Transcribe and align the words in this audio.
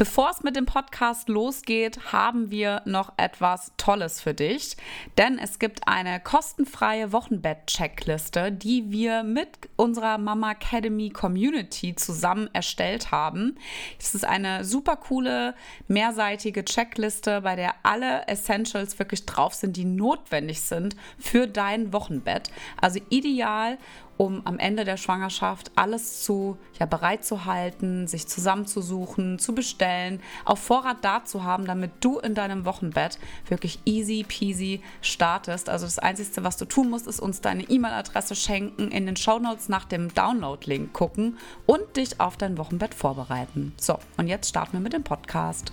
Bevor 0.00 0.30
es 0.30 0.42
mit 0.42 0.56
dem 0.56 0.64
Podcast 0.64 1.28
losgeht, 1.28 2.10
haben 2.10 2.50
wir 2.50 2.80
noch 2.86 3.12
etwas 3.18 3.72
Tolles 3.76 4.18
für 4.18 4.32
dich. 4.32 4.78
Denn 5.18 5.38
es 5.38 5.58
gibt 5.58 5.86
eine 5.86 6.20
kostenfreie 6.20 7.12
Wochenbett-Checkliste, 7.12 8.50
die 8.50 8.90
wir 8.90 9.24
mit 9.24 9.50
unserer 9.76 10.16
Mama 10.16 10.52
Academy 10.52 11.10
Community 11.10 11.94
zusammen 11.96 12.48
erstellt 12.54 13.10
haben. 13.10 13.58
Es 13.98 14.14
ist 14.14 14.24
eine 14.24 14.64
super 14.64 14.96
coole, 14.96 15.54
mehrseitige 15.86 16.64
Checkliste, 16.64 17.42
bei 17.42 17.54
der 17.54 17.74
alle 17.82 18.26
Essentials 18.26 18.98
wirklich 18.98 19.26
drauf 19.26 19.52
sind, 19.52 19.76
die 19.76 19.84
notwendig 19.84 20.62
sind 20.62 20.96
für 21.18 21.46
dein 21.46 21.92
Wochenbett. 21.92 22.50
Also 22.80 23.00
ideal, 23.10 23.76
um 24.20 24.42
am 24.44 24.58
Ende 24.58 24.84
der 24.84 24.98
Schwangerschaft 24.98 25.70
alles 25.76 26.22
zu 26.22 26.58
ja, 26.78 26.84
bereit 26.84 27.24
zu 27.24 27.46
halten, 27.46 28.06
sich 28.06 28.28
zusammenzusuchen, 28.28 29.38
zu 29.38 29.54
bestellen, 29.54 30.20
auf 30.44 30.58
Vorrat 30.58 30.98
da 31.00 31.24
zu 31.24 31.42
haben, 31.42 31.64
damit 31.64 31.92
du 32.00 32.18
in 32.18 32.34
deinem 32.34 32.66
Wochenbett 32.66 33.18
wirklich 33.48 33.78
easy 33.86 34.26
peasy 34.28 34.82
startest. 35.00 35.70
Also 35.70 35.86
das 35.86 35.98
Einzige, 35.98 36.44
was 36.44 36.58
du 36.58 36.66
tun 36.66 36.90
musst, 36.90 37.06
ist 37.06 37.18
uns 37.18 37.40
deine 37.40 37.62
E-Mail-Adresse 37.62 38.36
schenken, 38.36 38.90
in 38.90 39.06
den 39.06 39.16
Shownotes 39.16 39.70
nach 39.70 39.86
dem 39.86 40.12
Download-Link 40.12 40.92
gucken 40.92 41.38
und 41.64 41.96
dich 41.96 42.20
auf 42.20 42.36
dein 42.36 42.58
Wochenbett 42.58 42.92
vorbereiten. 42.92 43.72
So, 43.78 43.98
und 44.18 44.28
jetzt 44.28 44.50
starten 44.50 44.74
wir 44.74 44.80
mit 44.80 44.92
dem 44.92 45.02
Podcast. 45.02 45.72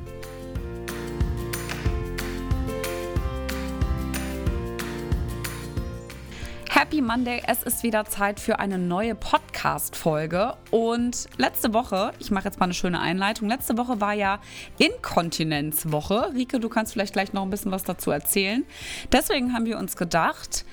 Monday, 7.01 7.41
es 7.47 7.63
ist 7.63 7.83
wieder 7.83 8.05
Zeit 8.05 8.39
für 8.39 8.59
eine 8.59 8.77
neue 8.77 9.15
Podcast-Folge. 9.15 10.55
Und 10.69 11.27
letzte 11.37 11.73
Woche, 11.73 12.13
ich 12.19 12.31
mache 12.31 12.45
jetzt 12.45 12.59
mal 12.59 12.65
eine 12.65 12.73
schöne 12.73 12.99
Einleitung, 12.99 13.49
letzte 13.49 13.77
Woche 13.77 13.99
war 13.99 14.13
ja 14.13 14.39
Inkontinenzwoche. 14.77 16.31
Rike, 16.33 16.59
du 16.59 16.69
kannst 16.69 16.93
vielleicht 16.93 17.13
gleich 17.13 17.33
noch 17.33 17.41
ein 17.41 17.49
bisschen 17.49 17.71
was 17.71 17.83
dazu 17.83 18.11
erzählen. 18.11 18.63
Deswegen 19.11 19.53
haben 19.53 19.65
wir 19.65 19.77
uns 19.79 19.95
gedacht, 19.95 20.65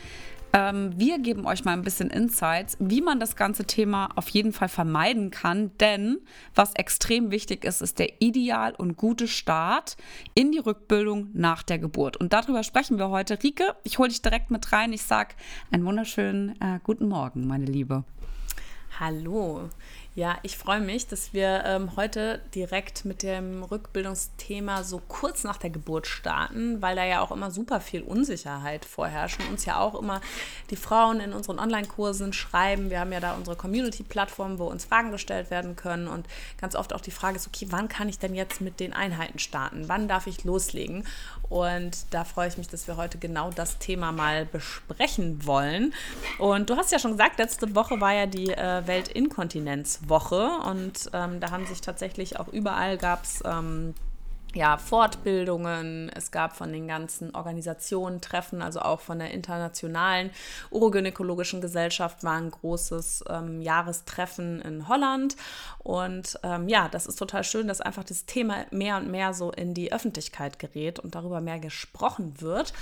ähm, 0.53 0.93
wir 0.97 1.19
geben 1.19 1.47
euch 1.47 1.65
mal 1.65 1.73
ein 1.73 1.83
bisschen 1.83 2.11
Insights, 2.11 2.77
wie 2.81 3.01
man 3.01 3.21
das 3.21 3.37
ganze 3.37 3.65
Thema 3.65 4.09
auf 4.17 4.29
jeden 4.29 4.53
Fall 4.53 4.69
vermeiden 4.69 5.31
kann. 5.31 5.71
Denn 5.79 6.19
was 6.55 6.75
extrem 6.75 7.31
wichtig 7.31 7.65
ist, 7.65 7.83
ist 7.83 7.99
der 7.99 8.21
ideal 8.21 8.75
und 8.75 8.97
gute 8.97 9.29
Start 9.29 9.97
in 10.35 10.53
die 10.53 10.59
Rückbildung 10.59 11.29
nach 11.35 11.63
der 11.63 11.79
Geburt. 11.79 12.17
Und 12.17 12.33
darüber 12.33 12.63
sprechen 12.63 12.99
wir 12.99 13.11
heute. 13.11 13.43
Rike, 13.43 13.77
ich 13.85 13.99
hole 13.99 14.09
dich 14.09 14.23
direkt 14.23 14.51
mit 14.51 14.73
rein. 14.73 14.93
Ich 14.93 15.03
sage 15.03 15.35
einen 15.71 15.85
wunderschönen 15.85 16.61
äh, 16.61 16.81
guten 16.83 17.09
Morgen, 17.09 17.47
meine 17.47 17.67
Liebe. 17.67 18.05
Hallo. 18.99 19.69
Ja, 20.14 20.37
ich 20.42 20.59
freue 20.59 20.81
mich, 20.81 21.06
dass 21.06 21.33
wir 21.33 21.62
ähm, 21.64 21.95
heute 21.95 22.41
direkt 22.53 23.05
mit 23.05 23.23
dem 23.23 23.62
Rückbildungsthema 23.62 24.83
so 24.83 25.00
kurz 25.06 25.45
nach 25.45 25.59
der 25.59 25.70
Geburt 25.70 26.09
starten, 26.09 26.83
weil 26.83 26.97
da 26.97 27.05
ja 27.05 27.20
auch 27.20 27.31
immer 27.31 27.53
super 27.53 27.81
viel 27.81 28.03
Unsicherheit 28.03 28.84
vorherrscht 28.84 29.38
und 29.41 29.50
uns 29.50 29.65
ja 29.65 29.78
auch 29.78 29.94
immer 29.94 30.21
die 30.71 30.77
Frauen 30.77 31.21
in 31.21 31.33
unseren 31.33 31.60
Online-Kursen 31.60 32.33
schreiben. 32.33 32.91
Wir 32.91 32.99
haben 32.99 33.12
ja 33.12 33.21
da 33.21 33.34
unsere 33.37 33.55
Community-Plattform, 33.55 34.59
wo 34.59 34.65
uns 34.65 34.87
Fragen 34.87 35.12
gestellt 35.12 35.53
werden 35.53 35.77
können 35.77 36.09
und 36.09 36.27
ganz 36.60 36.75
oft 36.75 36.94
auch 36.94 37.00
die 37.00 37.12
Frage 37.12 37.37
ist, 37.37 37.47
okay, 37.47 37.69
wann 37.71 37.88
kann 37.88 38.09
ich 38.09 38.19
denn 38.19 38.34
jetzt 38.34 38.60
mit 38.60 38.81
den 38.81 38.93
Einheiten 38.93 39.38
starten? 39.38 39.84
Wann 39.87 40.09
darf 40.09 40.27
ich 40.27 40.43
loslegen? 40.43 41.04
Und 41.49 42.06
da 42.10 42.25
freue 42.25 42.49
ich 42.49 42.59
mich, 42.59 42.69
dass 42.69 42.88
wir 42.88 42.97
heute 42.97 43.19
genau 43.19 43.50
das 43.50 43.78
Thema 43.78 44.12
mal 44.12 44.44
besprechen 44.44 45.47
wollen. 45.47 45.94
Und 46.38 46.69
du 46.69 46.77
hast 46.77 46.93
ja 46.93 46.99
schon 46.99 47.12
gesagt, 47.12 47.38
letzte 47.38 47.75
Woche 47.75 48.00
war 48.00 48.12
ja 48.12 48.27
die 48.27 48.50
äh, 48.50 48.87
Weltinkontinenzwoche 50.09 50.51
und 50.69 51.11
ähm, 51.13 51.41
da 51.41 51.51
haben 51.51 51.67
sich 51.67 51.81
tatsächlich 51.81 52.39
auch 52.39 52.49
überall 52.49 52.97
gab 52.99 53.25
es 53.25 53.43
ähm, 53.45 53.95
ja, 54.55 54.79
Fortbildungen, 54.79 56.11
es 56.15 56.31
gab 56.31 56.57
von 56.57 56.73
den 56.73 56.89
ganzen 56.89 57.35
Organisationen 57.35 58.23
Treffen, 58.23 58.63
also 58.63 58.81
auch 58.81 59.01
von 59.01 59.19
der 59.19 59.31
internationalen 59.33 60.31
urogynäkologischen 60.71 61.61
Gesellschaft 61.61 62.25
war 62.25 62.33
ein 62.39 62.51
großes 62.51 63.25
ähm, 63.29 63.61
Jahrestreffen 63.61 64.63
in 64.63 64.89
Holland. 64.89 65.37
Und 65.81 66.41
ähm, 66.43 66.67
ja, 66.67 66.89
das 66.89 67.07
ist 67.07 67.17
total 67.17 67.45
schön, 67.45 67.69
dass 67.69 67.83
einfach 67.83 68.05
das 68.05 68.25
Thema 68.25 68.65
mehr 68.71 68.97
und 68.97 69.11
mehr 69.11 69.35
so 69.35 69.53
in 69.53 69.75
die 69.75 69.93
Öffentlichkeit 69.93 70.59
gerät 70.59 70.99
und 70.99 71.15
darüber 71.15 71.43
mehr 71.43 71.59
gesprochen 71.59 72.41
wird. 72.41 72.73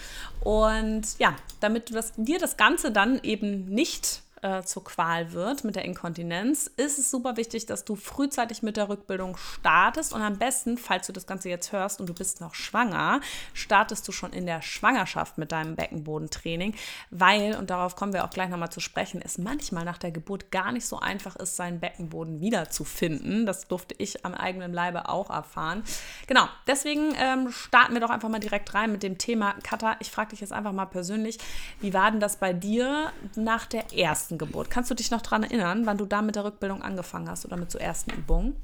Und 0.42 1.02
ja, 1.18 1.34
damit 1.58 1.92
das, 1.92 2.12
dir 2.16 2.38
das 2.38 2.56
Ganze 2.56 2.92
dann 2.92 3.18
eben 3.24 3.64
nicht 3.64 4.22
äh, 4.42 4.62
zur 4.62 4.84
Qual 4.84 5.32
wird 5.32 5.64
mit 5.64 5.76
der 5.76 5.84
Inkontinenz, 5.84 6.70
ist 6.76 6.98
es 6.98 7.10
super 7.10 7.36
wichtig, 7.36 7.66
dass 7.66 7.84
du 7.84 7.96
frühzeitig 7.96 8.62
mit 8.62 8.76
der 8.76 8.88
Rückbildung 8.88 9.36
startest 9.36 10.12
und 10.12 10.22
am 10.22 10.38
besten, 10.38 10.78
falls 10.78 11.06
du 11.06 11.12
das 11.12 11.26
Ganze 11.26 11.48
jetzt 11.48 11.72
hörst 11.72 12.00
und 12.00 12.08
du 12.08 12.14
bist 12.14 12.40
noch 12.40 12.54
schwanger, 12.54 13.20
startest 13.54 14.06
du 14.06 14.12
schon 14.12 14.32
in 14.32 14.46
der 14.46 14.62
Schwangerschaft 14.62 15.38
mit 15.38 15.52
deinem 15.52 15.76
Beckenbodentraining, 15.76 16.74
weil, 17.10 17.56
und 17.56 17.70
darauf 17.70 17.96
kommen 17.96 18.12
wir 18.12 18.24
auch 18.24 18.30
gleich 18.30 18.50
nochmal 18.50 18.70
zu 18.70 18.80
sprechen, 18.80 19.20
es 19.22 19.38
manchmal 19.38 19.84
nach 19.84 19.98
der 19.98 20.10
Geburt 20.10 20.50
gar 20.50 20.72
nicht 20.72 20.86
so 20.86 20.98
einfach 20.98 21.36
ist, 21.36 21.56
seinen 21.56 21.80
Beckenboden 21.80 22.40
wiederzufinden. 22.40 23.46
Das 23.46 23.68
durfte 23.68 23.94
ich 23.98 24.24
am 24.24 24.34
eigenen 24.34 24.72
Leibe 24.72 25.08
auch 25.08 25.30
erfahren. 25.30 25.82
Genau, 26.26 26.46
deswegen 26.66 27.14
ähm, 27.18 27.50
starten 27.50 27.94
wir 27.94 28.00
doch 28.00 28.10
einfach 28.10 28.28
mal 28.28 28.40
direkt 28.40 28.74
rein 28.74 28.92
mit 28.92 29.02
dem 29.02 29.18
Thema. 29.18 29.54
Katha, 29.62 29.96
ich 30.00 30.10
frage 30.10 30.30
dich 30.30 30.40
jetzt 30.40 30.52
einfach 30.52 30.72
mal 30.72 30.86
persönlich, 30.86 31.38
wie 31.80 31.94
war 31.94 32.10
denn 32.10 32.20
das 32.20 32.36
bei 32.36 32.52
dir 32.52 33.12
nach 33.34 33.66
der 33.66 33.92
ersten 33.92 34.25
ersten 34.26 34.38
Geburt. 34.38 34.70
Kannst 34.70 34.90
du 34.90 34.94
dich 34.94 35.10
noch 35.10 35.22
daran 35.22 35.44
erinnern, 35.44 35.86
wann 35.86 35.98
du 35.98 36.04
da 36.04 36.20
mit 36.20 36.34
der 36.34 36.44
Rückbildung 36.44 36.82
angefangen 36.82 37.28
hast 37.28 37.44
oder 37.44 37.56
mit 37.56 37.70
so 37.70 37.78
ersten 37.78 38.10
Übungen? 38.10 38.56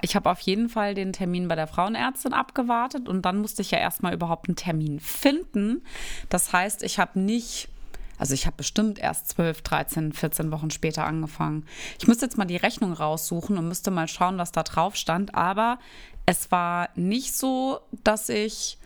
Ich 0.00 0.16
habe 0.16 0.30
auf 0.30 0.40
jeden 0.40 0.70
Fall 0.70 0.94
den 0.94 1.12
Termin 1.12 1.48
bei 1.48 1.54
der 1.54 1.66
Frauenärztin 1.66 2.32
abgewartet 2.32 3.08
und 3.08 3.22
dann 3.22 3.38
musste 3.38 3.60
ich 3.60 3.70
ja 3.70 3.78
erstmal 3.78 4.14
überhaupt 4.14 4.48
einen 4.48 4.56
Termin 4.56 4.98
finden. 4.98 5.82
Das 6.30 6.54
heißt, 6.54 6.82
ich 6.82 6.98
habe 6.98 7.20
nicht, 7.20 7.68
also 8.16 8.32
ich 8.32 8.46
habe 8.46 8.56
bestimmt 8.56 8.98
erst 8.98 9.28
12, 9.28 9.60
13, 9.60 10.12
14 10.14 10.50
Wochen 10.50 10.70
später 10.70 11.04
angefangen. 11.04 11.66
Ich 11.98 12.08
müsste 12.08 12.24
jetzt 12.24 12.38
mal 12.38 12.46
die 12.46 12.56
Rechnung 12.56 12.94
raussuchen 12.94 13.58
und 13.58 13.68
müsste 13.68 13.90
mal 13.90 14.08
schauen, 14.08 14.38
was 14.38 14.50
da 14.50 14.62
drauf 14.62 14.96
stand. 14.96 15.34
Aber 15.34 15.78
es 16.24 16.50
war 16.50 16.88
nicht 16.94 17.36
so, 17.36 17.80
dass 18.02 18.30
ich 18.30 18.78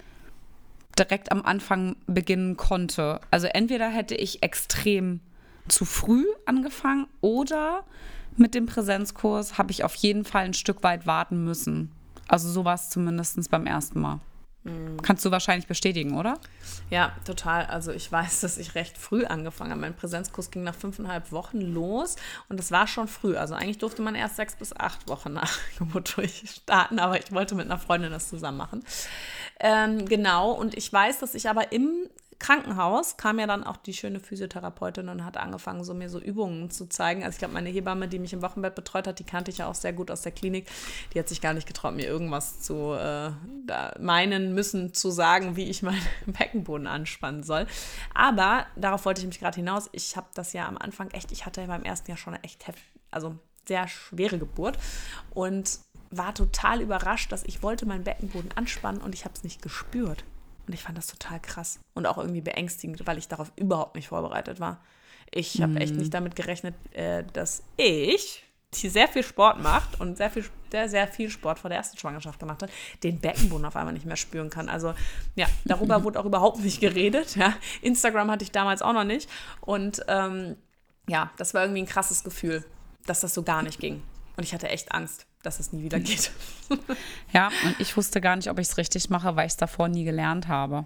direkt 0.98 1.30
am 1.30 1.42
Anfang 1.42 1.94
beginnen 2.08 2.56
konnte. 2.56 3.20
Also 3.30 3.46
entweder 3.46 3.88
hätte 3.88 4.16
ich 4.16 4.42
extrem 4.42 5.20
zu 5.68 5.84
früh 5.84 6.24
angefangen 6.46 7.06
oder 7.20 7.84
mit 8.36 8.54
dem 8.54 8.66
Präsenzkurs 8.66 9.58
habe 9.58 9.70
ich 9.70 9.84
auf 9.84 9.94
jeden 9.96 10.24
Fall 10.24 10.44
ein 10.44 10.54
Stück 10.54 10.82
weit 10.82 11.06
warten 11.06 11.44
müssen. 11.44 11.92
Also 12.28 12.48
so 12.48 12.64
war 12.64 12.74
es 12.74 12.90
zumindest 12.90 13.50
beim 13.50 13.66
ersten 13.66 14.00
Mal. 14.00 14.20
Mhm. 14.62 15.00
Kannst 15.02 15.24
du 15.24 15.30
wahrscheinlich 15.30 15.66
bestätigen, 15.66 16.18
oder? 16.18 16.38
Ja, 16.90 17.12
total. 17.24 17.66
Also 17.66 17.92
ich 17.92 18.10
weiß, 18.10 18.40
dass 18.40 18.58
ich 18.58 18.74
recht 18.74 18.98
früh 18.98 19.24
angefangen 19.24 19.70
habe. 19.70 19.80
Mein 19.80 19.96
Präsenzkurs 19.96 20.50
ging 20.50 20.62
nach 20.62 20.74
fünfeinhalb 20.74 21.32
Wochen 21.32 21.60
los 21.60 22.16
und 22.48 22.58
das 22.58 22.70
war 22.70 22.86
schon 22.86 23.08
früh. 23.08 23.36
Also 23.36 23.54
eigentlich 23.54 23.78
durfte 23.78 24.02
man 24.02 24.14
erst 24.14 24.36
sechs 24.36 24.54
bis 24.54 24.76
acht 24.76 25.08
Wochen 25.08 25.32
nach 25.32 25.58
Geburt 25.78 26.16
durchstarten, 26.16 26.98
aber 26.98 27.18
ich 27.18 27.32
wollte 27.32 27.54
mit 27.54 27.66
einer 27.66 27.78
Freundin 27.78 28.10
das 28.10 28.28
zusammen 28.28 28.58
machen. 28.58 28.84
Ähm, 29.60 30.06
genau, 30.06 30.52
und 30.52 30.76
ich 30.76 30.92
weiß, 30.92 31.20
dass 31.20 31.34
ich 31.34 31.48
aber 31.48 31.72
im 31.72 32.08
Krankenhaus 32.40 33.18
kam 33.18 33.38
ja 33.38 33.46
dann 33.46 33.62
auch 33.62 33.76
die 33.76 33.92
schöne 33.92 34.18
Physiotherapeutin 34.18 35.08
und 35.10 35.24
hat 35.24 35.36
angefangen, 35.36 35.84
so 35.84 35.92
mir 35.92 36.08
so 36.08 36.18
Übungen 36.18 36.70
zu 36.70 36.88
zeigen. 36.88 37.22
Also 37.22 37.36
ich 37.36 37.38
glaube, 37.38 37.54
meine 37.54 37.68
Hebamme, 37.68 38.08
die 38.08 38.18
mich 38.18 38.32
im 38.32 38.40
Wochenbett 38.42 38.74
betreut 38.74 39.06
hat, 39.06 39.18
die 39.18 39.24
kannte 39.24 39.50
ich 39.50 39.58
ja 39.58 39.68
auch 39.68 39.74
sehr 39.74 39.92
gut 39.92 40.10
aus 40.10 40.22
der 40.22 40.32
Klinik. 40.32 40.66
Die 41.12 41.18
hat 41.18 41.28
sich 41.28 41.42
gar 41.42 41.52
nicht 41.52 41.68
getraut, 41.68 41.94
mir 41.94 42.06
irgendwas 42.06 42.60
zu 42.60 42.94
äh, 42.94 43.30
meinen 44.00 44.54
müssen, 44.54 44.94
zu 44.94 45.10
sagen, 45.10 45.54
wie 45.56 45.68
ich 45.68 45.82
meinen 45.82 46.00
Beckenboden 46.26 46.86
anspannen 46.86 47.42
soll. 47.42 47.66
Aber 48.14 48.66
darauf 48.74 49.04
wollte 49.04 49.20
ich 49.20 49.26
mich 49.26 49.38
gerade 49.38 49.56
hinaus. 49.56 49.90
Ich 49.92 50.16
habe 50.16 50.28
das 50.32 50.54
ja 50.54 50.66
am 50.66 50.78
Anfang 50.78 51.10
echt, 51.10 51.32
ich 51.32 51.44
hatte 51.44 51.60
ja 51.60 51.66
beim 51.66 51.82
ersten 51.82 52.10
Jahr 52.10 52.18
schon 52.18 52.34
eine 52.34 52.42
echt 52.42 52.66
heftig, 52.66 52.84
also 53.10 53.36
sehr 53.68 53.86
schwere 53.86 54.38
Geburt 54.38 54.78
und 55.34 55.78
war 56.10 56.34
total 56.34 56.80
überrascht, 56.80 57.30
dass 57.32 57.44
ich 57.44 57.62
wollte 57.62 57.84
meinen 57.86 58.02
Beckenboden 58.02 58.50
anspannen 58.56 59.02
und 59.02 59.14
ich 59.14 59.24
habe 59.24 59.34
es 59.34 59.44
nicht 59.44 59.60
gespürt. 59.60 60.24
Und 60.70 60.74
ich 60.74 60.84
fand 60.84 60.96
das 60.96 61.08
total 61.08 61.40
krass 61.40 61.80
und 61.94 62.06
auch 62.06 62.16
irgendwie 62.16 62.42
beängstigend, 62.42 63.04
weil 63.04 63.18
ich 63.18 63.26
darauf 63.26 63.50
überhaupt 63.56 63.96
nicht 63.96 64.06
vorbereitet 64.06 64.60
war. 64.60 64.80
Ich 65.32 65.60
habe 65.60 65.80
echt 65.80 65.96
nicht 65.96 66.06
mhm. 66.06 66.10
damit 66.12 66.36
gerechnet, 66.36 66.76
äh, 66.94 67.24
dass 67.32 67.64
ich 67.76 68.44
die 68.74 68.88
sehr 68.88 69.08
viel 69.08 69.24
Sport 69.24 69.60
macht 69.60 69.98
und 69.98 70.16
sehr 70.16 70.30
viel, 70.30 70.44
sehr, 70.70 70.88
sehr 70.88 71.08
viel 71.08 71.28
Sport 71.28 71.58
vor 71.58 71.70
der 71.70 71.78
ersten 71.78 71.98
Schwangerschaft 71.98 72.38
gemacht 72.38 72.62
hat, 72.62 72.70
den 73.02 73.18
Beckenboden 73.18 73.66
auf 73.66 73.74
einmal 73.74 73.94
nicht 73.94 74.06
mehr 74.06 74.14
spüren 74.14 74.48
kann. 74.48 74.68
Also 74.68 74.94
ja, 75.34 75.48
darüber 75.64 76.04
wurde 76.04 76.20
auch 76.20 76.24
überhaupt 76.24 76.60
nicht 76.60 76.80
geredet. 76.80 77.34
Ja. 77.34 77.56
Instagram 77.82 78.30
hatte 78.30 78.44
ich 78.44 78.52
damals 78.52 78.80
auch 78.80 78.92
noch 78.92 79.02
nicht. 79.02 79.28
Und 79.60 80.04
ähm, 80.06 80.56
ja, 81.08 81.32
das 81.36 81.52
war 81.52 81.62
irgendwie 81.62 81.82
ein 81.82 81.86
krasses 81.86 82.22
Gefühl, 82.22 82.64
dass 83.06 83.18
das 83.18 83.34
so 83.34 83.42
gar 83.42 83.64
nicht 83.64 83.80
ging. 83.80 84.04
Und 84.36 84.44
ich 84.44 84.54
hatte 84.54 84.68
echt 84.68 84.92
Angst 84.92 85.26
dass 85.42 85.58
es 85.58 85.72
nie 85.72 85.82
wieder 85.82 85.98
geht. 85.98 86.32
ja, 87.32 87.48
und 87.64 87.80
ich 87.80 87.96
wusste 87.96 88.20
gar 88.20 88.36
nicht, 88.36 88.50
ob 88.50 88.58
ich 88.58 88.68
es 88.68 88.76
richtig 88.76 89.08
mache, 89.08 89.36
weil 89.36 89.46
ich 89.46 89.52
es 89.52 89.56
davor 89.56 89.88
nie 89.88 90.04
gelernt 90.04 90.48
habe. 90.48 90.84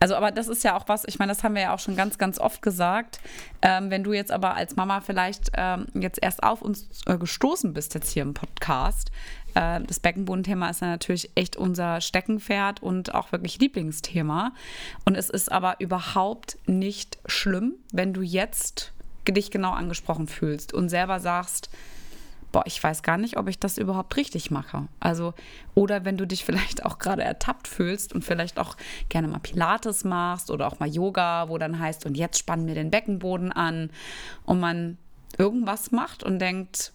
Also, 0.00 0.16
aber 0.16 0.32
das 0.32 0.48
ist 0.48 0.64
ja 0.64 0.76
auch 0.76 0.88
was, 0.88 1.04
ich 1.06 1.18
meine, 1.18 1.32
das 1.32 1.44
haben 1.44 1.54
wir 1.54 1.62
ja 1.62 1.74
auch 1.74 1.78
schon 1.78 1.96
ganz, 1.96 2.18
ganz 2.18 2.38
oft 2.38 2.60
gesagt. 2.60 3.20
Ähm, 3.62 3.90
wenn 3.90 4.02
du 4.02 4.12
jetzt 4.12 4.32
aber 4.32 4.54
als 4.56 4.76
Mama 4.76 5.00
vielleicht 5.00 5.52
ähm, 5.54 5.86
jetzt 5.94 6.18
erst 6.20 6.42
auf 6.42 6.60
uns 6.60 6.88
äh, 7.06 7.16
gestoßen 7.16 7.72
bist, 7.72 7.94
jetzt 7.94 8.10
hier 8.10 8.22
im 8.22 8.34
Podcast, 8.34 9.12
äh, 9.54 9.80
das 9.80 10.00
Beckenbodenthema 10.00 10.68
ist 10.70 10.80
ja 10.80 10.88
natürlich 10.88 11.30
echt 11.36 11.56
unser 11.56 12.00
Steckenpferd 12.00 12.82
und 12.82 13.14
auch 13.14 13.32
wirklich 13.32 13.58
Lieblingsthema. 13.60 14.52
Und 15.04 15.16
es 15.16 15.30
ist 15.30 15.50
aber 15.50 15.76
überhaupt 15.78 16.58
nicht 16.66 17.18
schlimm, 17.26 17.74
wenn 17.92 18.12
du 18.12 18.22
jetzt 18.22 18.92
dich 19.28 19.50
genau 19.50 19.72
angesprochen 19.72 20.26
fühlst 20.26 20.74
und 20.74 20.88
selber 20.88 21.20
sagst, 21.20 21.70
boah, 22.54 22.62
ich 22.66 22.80
weiß 22.80 23.02
gar 23.02 23.18
nicht, 23.18 23.36
ob 23.36 23.48
ich 23.48 23.58
das 23.58 23.78
überhaupt 23.78 24.16
richtig 24.16 24.52
mache. 24.52 24.86
Also, 25.00 25.34
oder 25.74 26.04
wenn 26.04 26.16
du 26.16 26.24
dich 26.24 26.44
vielleicht 26.44 26.84
auch 26.86 27.00
gerade 27.00 27.24
ertappt 27.24 27.66
fühlst 27.66 28.12
und 28.12 28.24
vielleicht 28.24 28.60
auch 28.60 28.76
gerne 29.08 29.26
mal 29.26 29.40
Pilates 29.40 30.04
machst 30.04 30.52
oder 30.52 30.68
auch 30.68 30.78
mal 30.78 30.88
Yoga, 30.88 31.48
wo 31.48 31.58
dann 31.58 31.80
heißt, 31.80 32.06
und 32.06 32.16
jetzt 32.16 32.38
spannen 32.38 32.68
wir 32.68 32.76
den 32.76 32.92
Beckenboden 32.92 33.50
an 33.50 33.90
und 34.44 34.60
man 34.60 34.98
irgendwas 35.36 35.90
macht 35.90 36.22
und 36.22 36.38
denkt, 36.38 36.92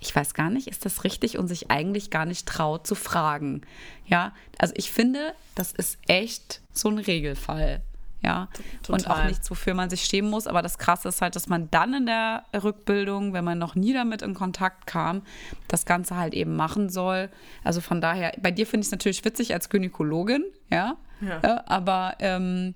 ich 0.00 0.14
weiß 0.14 0.34
gar 0.34 0.50
nicht, 0.50 0.66
ist 0.66 0.84
das 0.84 1.04
richtig 1.04 1.38
und 1.38 1.46
sich 1.46 1.70
eigentlich 1.70 2.10
gar 2.10 2.26
nicht 2.26 2.48
traut 2.48 2.84
zu 2.84 2.96
fragen. 2.96 3.60
Ja, 4.06 4.34
also 4.58 4.74
ich 4.76 4.90
finde, 4.90 5.34
das 5.54 5.70
ist 5.70 5.98
echt 6.08 6.62
so 6.72 6.88
ein 6.88 6.98
Regelfall 6.98 7.80
ja. 8.24 8.48
Total. 8.82 9.00
Und 9.00 9.10
auch 9.10 9.24
nichts, 9.26 9.50
wofür 9.50 9.74
man 9.74 9.90
sich 9.90 10.04
schämen 10.04 10.30
muss. 10.30 10.46
Aber 10.46 10.62
das 10.62 10.78
Krasse 10.78 11.08
ist 11.08 11.20
halt, 11.20 11.36
dass 11.36 11.48
man 11.48 11.70
dann 11.70 11.94
in 11.94 12.06
der 12.06 12.44
Rückbildung, 12.54 13.32
wenn 13.32 13.44
man 13.44 13.58
noch 13.58 13.74
nie 13.74 13.92
damit 13.92 14.22
in 14.22 14.34
Kontakt 14.34 14.86
kam, 14.86 15.22
das 15.68 15.84
Ganze 15.86 16.16
halt 16.16 16.34
eben 16.34 16.56
machen 16.56 16.88
soll. 16.88 17.28
Also 17.62 17.80
von 17.80 18.00
daher, 18.00 18.32
bei 18.40 18.50
dir 18.50 18.66
finde 18.66 18.82
ich 18.82 18.88
es 18.88 18.92
natürlich 18.92 19.24
witzig 19.24 19.52
als 19.54 19.68
Gynäkologin, 19.68 20.44
ja. 20.70 20.96
ja. 21.20 21.40
ja 21.42 21.64
aber 21.66 22.14
ähm, 22.18 22.74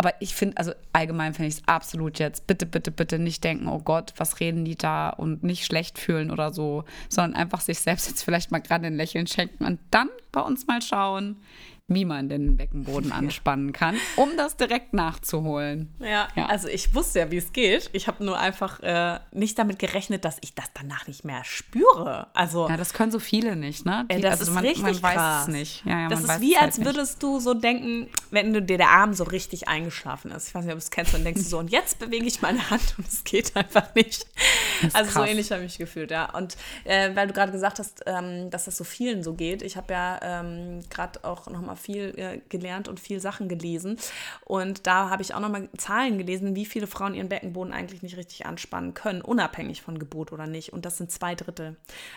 aber 0.00 0.14
ich 0.20 0.36
finde, 0.36 0.56
also 0.58 0.72
allgemein 0.92 1.34
finde 1.34 1.48
ich 1.48 1.56
es 1.56 1.62
absolut 1.66 2.20
jetzt, 2.20 2.46
bitte, 2.46 2.66
bitte, 2.66 2.92
bitte 2.92 3.18
nicht 3.18 3.42
denken, 3.42 3.66
oh 3.66 3.80
Gott, 3.80 4.14
was 4.16 4.38
reden 4.38 4.64
die 4.64 4.76
da 4.76 5.10
und 5.10 5.42
nicht 5.42 5.66
schlecht 5.66 5.98
fühlen 5.98 6.30
oder 6.30 6.52
so, 6.52 6.84
sondern 7.08 7.34
einfach 7.34 7.60
sich 7.60 7.80
selbst 7.80 8.06
jetzt 8.06 8.22
vielleicht 8.22 8.52
mal 8.52 8.60
gerade 8.60 8.86
ein 8.86 8.94
Lächeln 8.94 9.26
schenken 9.26 9.64
und 9.64 9.80
dann 9.90 10.08
bei 10.30 10.40
uns 10.40 10.68
mal 10.68 10.80
schauen, 10.82 11.36
wie 11.88 12.04
man 12.04 12.28
den 12.28 12.56
Beckenboden 12.58 13.12
anspannen 13.12 13.72
kann, 13.72 13.96
um 14.16 14.28
das 14.36 14.56
direkt 14.56 14.92
nachzuholen. 14.92 15.92
Ja, 16.00 16.28
ja. 16.36 16.46
also 16.46 16.68
ich 16.68 16.94
wusste 16.94 17.20
ja, 17.20 17.30
wie 17.30 17.38
es 17.38 17.52
geht. 17.52 17.88
Ich 17.94 18.06
habe 18.06 18.22
nur 18.22 18.38
einfach 18.38 18.80
äh, 18.80 19.18
nicht 19.32 19.58
damit 19.58 19.78
gerechnet, 19.78 20.26
dass 20.26 20.36
ich 20.42 20.54
das 20.54 20.66
danach 20.74 21.06
nicht 21.06 21.24
mehr 21.24 21.42
spüre. 21.44 22.28
Also 22.34 22.68
ja, 22.68 22.76
das 22.76 22.92
können 22.92 23.10
so 23.10 23.18
viele 23.18 23.56
nicht, 23.56 23.86
ne? 23.86 24.06
Die, 24.12 24.20
das 24.20 24.40
also 24.40 24.44
ist 24.44 24.54
man, 24.54 24.64
richtig 24.64 24.82
man 24.82 25.02
weiß 25.02 25.14
krass. 25.14 25.42
es 25.42 25.48
nicht. 25.48 25.86
Ja, 25.86 26.00
ja, 26.00 26.08
das 26.08 26.20
ist 26.20 26.40
wie, 26.42 26.56
halt 26.56 26.66
als 26.66 26.84
würdest 26.84 27.22
du 27.22 27.40
so 27.40 27.54
denken, 27.54 28.08
wenn 28.30 28.52
du 28.52 28.60
dir 28.60 28.76
der 28.76 28.90
Arm 28.90 29.14
so 29.14 29.24
richtig 29.24 29.68
eingeschlafen 29.68 30.30
ist. 30.30 30.48
Ich 30.48 30.54
weiß 30.54 30.64
nicht, 30.64 30.72
ob 30.72 30.78
du 30.78 30.84
es 30.84 30.90
kennst, 30.90 31.14
dann 31.14 31.24
denkst 31.24 31.42
du 31.42 31.48
so, 31.48 31.58
und 31.58 31.70
jetzt 31.70 31.98
bewege 31.98 32.26
ich 32.26 32.42
meine 32.42 32.68
Hand 32.68 32.94
und 32.98 33.08
es 33.08 33.24
geht 33.24 33.56
einfach 33.56 33.94
nicht. 33.94 34.26
Also 34.92 35.10
krass. 35.10 35.14
so 35.14 35.22
ähnlich 35.24 35.50
habe 35.50 35.62
ich 35.62 35.68
mich 35.70 35.78
gefühlt, 35.78 36.10
ja. 36.10 36.34
Und 36.36 36.58
äh, 36.84 37.16
weil 37.16 37.26
du 37.26 37.32
gerade 37.32 37.50
gesagt 37.50 37.78
hast, 37.78 38.02
ähm, 38.06 38.50
dass 38.50 38.66
das 38.66 38.76
so 38.76 38.84
vielen 38.84 39.22
so 39.22 39.32
geht, 39.32 39.62
ich 39.62 39.78
habe 39.78 39.94
ja 39.94 40.20
ähm, 40.22 40.80
gerade 40.90 41.24
auch 41.24 41.46
nochmal 41.46 41.77
viel 41.78 42.14
äh, 42.16 42.40
gelernt 42.48 42.88
und 42.88 43.00
viel 43.00 43.20
Sachen 43.20 43.48
gelesen. 43.48 43.98
Und 44.44 44.86
da 44.86 45.10
habe 45.10 45.22
ich 45.22 45.34
auch 45.34 45.40
nochmal 45.40 45.68
Zahlen 45.76 46.18
gelesen, 46.18 46.56
wie 46.56 46.66
viele 46.66 46.86
Frauen 46.86 47.14
ihren 47.14 47.28
Beckenboden 47.28 47.72
eigentlich 47.72 48.02
nicht 48.02 48.16
richtig 48.16 48.46
anspannen 48.46 48.94
können, 48.94 49.22
unabhängig 49.22 49.82
von 49.82 49.98
Geburt 49.98 50.32
oder 50.32 50.46
nicht. 50.46 50.72
Und 50.72 50.84
das 50.84 50.98
sind 50.98 51.10
zwei 51.10 51.34
Drittel. 51.34 51.76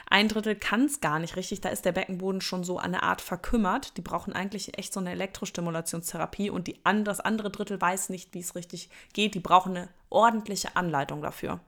Ein 0.10 0.28
Drittel 0.28 0.56
kann 0.56 0.86
es 0.86 1.02
gar 1.02 1.20
nicht 1.20 1.36
richtig. 1.36 1.62
Da 1.62 1.70
ist 1.70 1.86
der 1.86 1.92
Beckenboden 1.92 2.42
schon 2.42 2.64
so 2.64 2.78
eine 2.78 3.04
Art 3.04 3.22
verkümmert. 3.22 3.98
Die 3.98 4.02
brauchen 4.02 4.34
eigentlich 4.34 4.78
echt 4.78 4.94
so 4.94 5.00
eine 5.00 5.12
Elektrostimulationstherapie. 5.12 6.50
Und 6.50 6.68
die, 6.68 6.80
das 7.04 7.20
andere 7.20 7.50
Drittel 7.50 7.80
weiß 7.80 8.10
nicht, 8.10 8.34
wie 8.34 8.40
es 8.40 8.56
richtig 8.56 8.90
geht. 9.14 9.36
Die 9.36 9.40
brauchen 9.40 9.78
eine 9.78 9.90
ordentliche 10.10 10.76
Anleitung 10.76 11.22
dafür. 11.22 11.60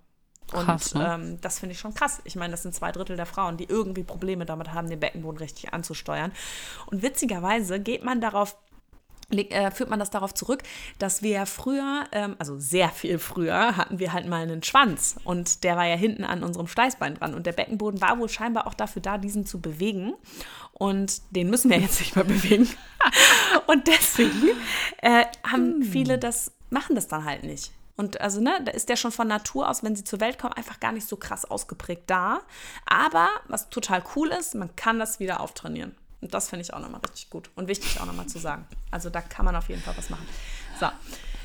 Und 0.51 0.65
krass, 0.65 0.93
ne? 0.93 1.13
ähm, 1.13 1.41
das 1.41 1.59
finde 1.59 1.73
ich 1.73 1.79
schon 1.79 1.93
krass. 1.93 2.21
Ich 2.25 2.35
meine, 2.35 2.51
das 2.51 2.63
sind 2.63 2.75
zwei 2.75 2.91
Drittel 2.91 3.15
der 3.15 3.25
Frauen, 3.25 3.57
die 3.57 3.65
irgendwie 3.65 4.03
Probleme 4.03 4.45
damit 4.45 4.73
haben, 4.73 4.89
den 4.89 4.99
Beckenboden 4.99 5.37
richtig 5.39 5.73
anzusteuern. 5.73 6.31
Und 6.87 7.01
witzigerweise 7.01 7.79
geht 7.79 8.03
man 8.03 8.21
darauf 8.21 8.55
äh, 9.31 9.71
führt 9.71 9.89
man 9.89 9.99
das 9.99 10.09
darauf 10.09 10.33
zurück, 10.33 10.63
dass 10.99 11.21
wir 11.21 11.45
früher, 11.45 12.03
ähm, 12.11 12.35
also 12.39 12.59
sehr 12.59 12.89
viel 12.89 13.19
früher, 13.19 13.77
hatten 13.77 13.97
wir 13.99 14.13
halt 14.13 14.27
mal 14.27 14.41
einen 14.41 14.63
Schwanz 14.63 15.15
und 15.23 15.63
der 15.63 15.75
war 15.75 15.87
ja 15.87 15.95
hinten 15.95 16.23
an 16.23 16.43
unserem 16.43 16.67
Steißbein 16.67 17.15
dran 17.15 17.33
und 17.33 17.45
der 17.45 17.53
Beckenboden 17.53 18.01
war 18.01 18.19
wohl 18.19 18.29
scheinbar 18.29 18.67
auch 18.67 18.73
dafür 18.73 19.01
da, 19.01 19.17
diesen 19.17 19.45
zu 19.45 19.59
bewegen 19.59 20.13
und 20.73 21.21
den 21.31 21.49
müssen 21.49 21.71
wir 21.71 21.79
jetzt 21.79 21.99
nicht 21.99 22.15
mehr 22.15 22.25
bewegen 22.25 22.69
und 23.67 23.87
deswegen 23.87 24.49
äh, 25.01 25.25
haben 25.43 25.81
hm. 25.81 25.83
viele 25.83 26.17
das, 26.17 26.51
machen 26.69 26.95
das 26.95 27.07
dann 27.07 27.25
halt 27.25 27.43
nicht. 27.43 27.71
Und 27.95 28.21
also, 28.21 28.41
ne, 28.41 28.59
da 28.65 28.71
ist 28.71 28.89
der 28.89 28.95
schon 28.95 29.11
von 29.11 29.27
Natur 29.27 29.69
aus, 29.69 29.83
wenn 29.83 29.95
sie 29.95 30.03
zur 30.03 30.19
Welt 30.19 30.39
kommen, 30.39 30.53
einfach 30.53 30.79
gar 30.79 30.91
nicht 30.91 31.07
so 31.07 31.15
krass 31.15 31.45
ausgeprägt 31.45 32.03
da. 32.07 32.41
Aber 32.85 33.29
was 33.47 33.69
total 33.69 34.03
cool 34.15 34.29
ist, 34.29 34.55
man 34.55 34.75
kann 34.75 34.99
das 34.99 35.19
wieder 35.19 35.41
auftrainieren. 35.41 35.95
Und 36.21 36.33
das 36.33 36.49
finde 36.49 36.63
ich 36.63 36.73
auch 36.73 36.79
nochmal 36.79 37.01
richtig 37.01 37.29
gut 37.29 37.49
und 37.55 37.67
wichtig 37.67 37.99
auch 37.99 38.05
nochmal 38.05 38.27
zu 38.27 38.39
sagen. 38.39 38.65
Also 38.91 39.09
da 39.09 39.21
kann 39.21 39.45
man 39.45 39.55
auf 39.55 39.67
jeden 39.69 39.81
Fall 39.81 39.95
was 39.97 40.09
machen. 40.09 40.25
So. 40.79 40.87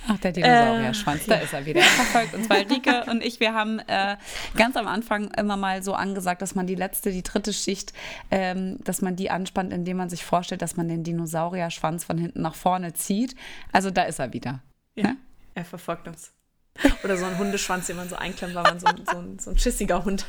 Ach, 0.07 0.17
der 0.19 0.33
Dinosaurier-Schwanz, 0.33 1.25
äh, 1.25 1.31
da 1.31 1.35
ist 1.37 1.53
er 1.53 1.67
wieder. 1.67 1.81
Er 1.81 1.87
verfolgt 1.87 2.35
uns, 2.35 2.49
weil 2.49 2.63
Rike 2.67 3.05
und 3.11 3.23
ich, 3.23 3.41
wir 3.41 3.53
haben 3.53 3.79
äh, 3.81 4.17
ganz 4.57 4.77
am 4.77 4.87
Anfang 4.87 5.31
immer 5.33 5.59
mal 5.59 5.83
so 5.83 5.93
angesagt, 5.93 6.41
dass 6.41 6.55
man 6.55 6.67
die 6.67 6.77
letzte, 6.77 7.11
die 7.11 7.23
dritte 7.23 7.53
Schicht, 7.53 7.93
ähm, 8.31 8.79
dass 8.85 9.03
man 9.03 9.17
die 9.17 9.31
anspannt, 9.31 9.73
indem 9.73 9.99
man 9.99 10.09
sich 10.09 10.25
vorstellt, 10.25 10.63
dass 10.63 10.77
man 10.77 10.89
den 10.89 11.05
Dinosaurier-Schwanz 11.05 12.05
von 12.05 12.17
hinten 12.17 12.41
nach 12.41 12.55
vorne 12.55 12.95
zieht. 12.95 13.35
Also 13.71 13.91
da 13.91 14.05
ist 14.05 14.19
er 14.19 14.33
wieder. 14.33 14.63
Ja, 14.95 15.09
ja? 15.09 15.17
er 15.55 15.65
verfolgt 15.67 16.09
uns. 16.09 16.33
Oder 17.05 17.17
so 17.17 17.25
ein 17.25 17.39
Hundeschwanz, 17.39 17.87
den 17.87 17.97
man 17.97 18.09
so 18.09 18.17
einklemmt, 18.17 18.55
weil 18.55 18.63
man 18.63 18.81
so, 18.81 18.87
so, 19.11 19.19
ein, 19.19 19.39
so 19.39 19.51
ein 19.51 19.59
schissiger 19.59 20.05
Hund. 20.05 20.27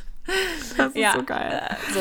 Das 0.77 0.87
ist 0.87 0.95
ja, 0.95 1.13
so 1.13 1.23
geil. 1.23 1.61
Äh, 1.69 1.93
so. 1.93 1.99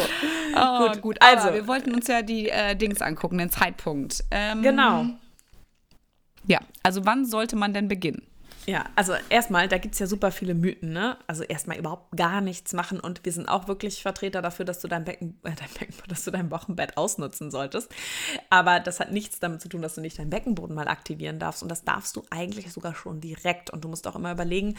Oh, 0.55 0.87
gut, 0.87 1.03
gut. 1.03 1.17
Also, 1.21 1.53
wir 1.53 1.67
wollten 1.67 1.95
uns 1.95 2.09
ja 2.09 2.23
die 2.23 2.49
äh, 2.49 2.75
Dings 2.77 3.01
angucken, 3.01 3.39
den 3.39 3.51
Zeitpunkt. 3.51 4.25
Ähm, 4.31 4.63
genau. 4.63 5.07
Ja, 6.47 6.61
also 6.83 7.05
wann 7.05 7.25
sollte 7.25 7.57
man 7.57 7.75
denn 7.75 7.89
beginnen? 7.89 8.23
Ja, 8.69 8.85
also 8.97 9.15
erstmal, 9.31 9.67
da 9.67 9.79
gibt 9.79 9.95
es 9.95 9.99
ja 9.99 10.07
super 10.07 10.31
viele 10.31 10.53
Mythen, 10.53 10.93
ne? 10.93 11.17
Also 11.27 11.43
erstmal 11.43 11.79
überhaupt 11.79 12.15
gar 12.15 12.43
nichts 12.43 12.75
machen 12.75 13.01
und 13.01 13.25
wir 13.25 13.33
sind 13.33 13.49
auch 13.49 13.67
wirklich 13.67 14.03
Vertreter 14.03 14.43
dafür, 14.43 14.67
dass 14.67 14.81
du 14.81 14.89
dein 14.89 15.07
Becken, 15.07 15.39
äh, 15.45 15.53
dein 15.53 15.71
Becken, 15.79 15.95
dass 16.07 16.25
du 16.25 16.31
dein 16.31 16.51
Wochenbett 16.51 16.99
ausnutzen 16.99 17.51
solltest. 17.51 17.91
Aber 18.51 18.79
das 18.79 19.01
hat 19.01 19.11
nichts 19.11 19.41
damit 19.41 19.63
zu 19.63 19.71
tun, 19.71 19.81
dass 19.81 19.95
du 19.95 20.03
nicht 20.03 20.19
deinen 20.19 20.29
Beckenboden 20.29 20.77
mal 20.77 20.87
aktivieren 20.87 21.39
darfst. 21.39 21.63
Und 21.63 21.71
das 21.71 21.85
darfst 21.85 22.15
du 22.15 22.25
eigentlich 22.29 22.71
sogar 22.71 22.95
schon 22.95 23.23
direkt. 23.23 23.71
Und 23.71 23.85
du 23.85 23.89
musst 23.89 24.07
auch 24.07 24.17
immer 24.17 24.33
überlegen, 24.33 24.77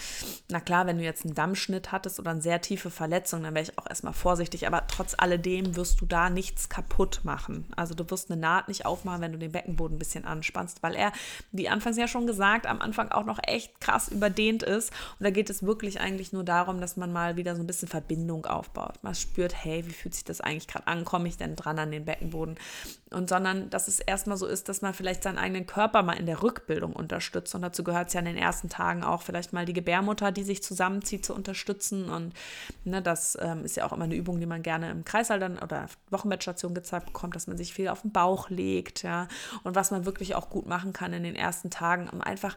na 0.50 0.60
klar, 0.60 0.86
wenn 0.86 1.00
du 1.00 1.04
jetzt 1.04 1.26
einen 1.26 1.34
Dammschnitt 1.34 1.92
hattest 1.92 2.20
oder 2.20 2.30
eine 2.30 2.44
sehr 2.44 2.62
tiefe 2.62 2.92
Verletzung, 2.92 3.42
dann 3.42 3.56
wäre 3.56 3.64
ich 3.64 3.80
auch 3.80 3.90
erstmal 3.90 4.14
vorsichtig. 4.14 4.68
Aber 4.68 4.86
trotz 4.86 5.16
alledem 5.18 5.76
wirst 5.76 6.00
du 6.00 6.06
da 6.06 6.30
nichts 6.30 6.70
kaputt 6.70 7.22
machen. 7.24 7.66
Also 7.76 7.96
du 7.96 8.08
wirst 8.12 8.30
eine 8.30 8.40
Naht 8.40 8.68
nicht 8.68 8.86
aufmachen, 8.86 9.22
wenn 9.22 9.32
du 9.32 9.40
den 9.40 9.52
Beckenboden 9.52 9.96
ein 9.96 10.00
bisschen 10.00 10.26
anspannst, 10.26 10.84
weil 10.84 10.94
er, 10.94 11.12
wie 11.52 11.70
anfangs 11.70 11.98
ja 11.98 12.08
schon 12.08 12.28
gesagt, 12.28 12.68
am 12.68 12.82
Anfang 12.82 13.10
auch 13.10 13.26
noch 13.26 13.40
echt 13.48 13.79
krass 13.80 14.10
überdehnt 14.10 14.64
ist. 14.64 14.92
Und 15.20 15.24
da 15.24 15.30
geht 15.30 15.50
es 15.50 15.64
wirklich 15.64 16.00
eigentlich 16.00 16.34
nur 16.34 16.44
darum, 16.44 16.82
dass 16.82 16.98
man 16.98 17.12
mal 17.12 17.38
wieder 17.38 17.56
so 17.56 17.62
ein 17.62 17.68
bisschen 17.68 17.88
Verbindung 17.88 18.46
aufbaut. 18.46 19.00
Man 19.02 19.16
spürt, 19.16 19.54
hey, 19.56 19.86
wie 19.86 19.94
fühlt 19.94 20.14
sich 20.14 20.24
das 20.24 20.42
eigentlich 20.42 20.68
gerade 20.68 20.88
an? 20.88 21.06
Komme 21.06 21.28
ich 21.28 21.38
denn 21.38 21.56
dran 21.56 21.80
an 21.80 21.92
den 21.92 22.06
Beckenboden? 22.06 22.58
Und 23.12 23.30
sondern, 23.30 23.70
dass 23.70 23.88
es 23.88 24.00
erstmal 24.00 24.38
so 24.38 24.46
ist, 24.46 24.70
dass 24.70 24.82
man 24.82 24.94
vielleicht 24.94 25.24
seinen 25.24 25.38
eigenen 25.38 25.66
Körper 25.66 26.04
mal 26.04 26.14
in 26.14 26.26
der 26.26 26.44
Rückbildung 26.44 26.94
unterstützt. 26.94 27.56
Und 27.56 27.62
dazu 27.62 27.84
gehört 27.84 28.10
es 28.10 28.14
ja 28.14 28.20
in 28.20 28.26
den 28.26 28.38
ersten 28.38 28.70
Tagen 28.70 29.04
auch 29.04 29.22
vielleicht 29.22 29.54
mal 29.54 29.66
die 29.66 29.74
Gebärmutter, 29.74 30.32
die 30.32 30.44
sich 30.44 30.62
zusammenzieht, 30.62 31.26
zu 31.26 31.34
unterstützen. 31.34 32.10
Und 32.10 32.34
ne, 32.84 33.02
das 33.02 33.38
ähm, 33.42 33.64
ist 33.66 33.78
ja 33.78 33.86
auch 33.86 33.94
immer 33.94 34.04
eine 34.04 34.16
Übung, 34.16 34.40
die 34.40 34.46
man 34.46 34.62
gerne 34.62 34.92
im 34.92 35.06
Kreißsaal 35.06 35.40
dann 35.40 35.58
oder 35.58 35.88
Wochenbettstation 36.10 36.74
gezeigt 36.74 37.08
bekommt, 37.08 37.36
dass 37.36 37.48
man 37.48 37.58
sich 37.58 37.74
viel 37.74 37.88
auf 37.88 38.02
den 38.02 38.12
Bauch 38.12 38.50
legt, 38.50 39.04
ja. 39.04 39.28
Und 39.64 39.76
was 39.76 39.92
man 39.92 40.06
wirklich 40.06 40.36
auch 40.36 40.50
gut 40.50 40.68
machen 40.68 40.94
kann 40.94 41.14
in 41.14 41.24
den 41.24 41.36
ersten 41.36 41.70
Tagen, 41.70 42.10
um 42.10 42.22
einfach 42.22 42.56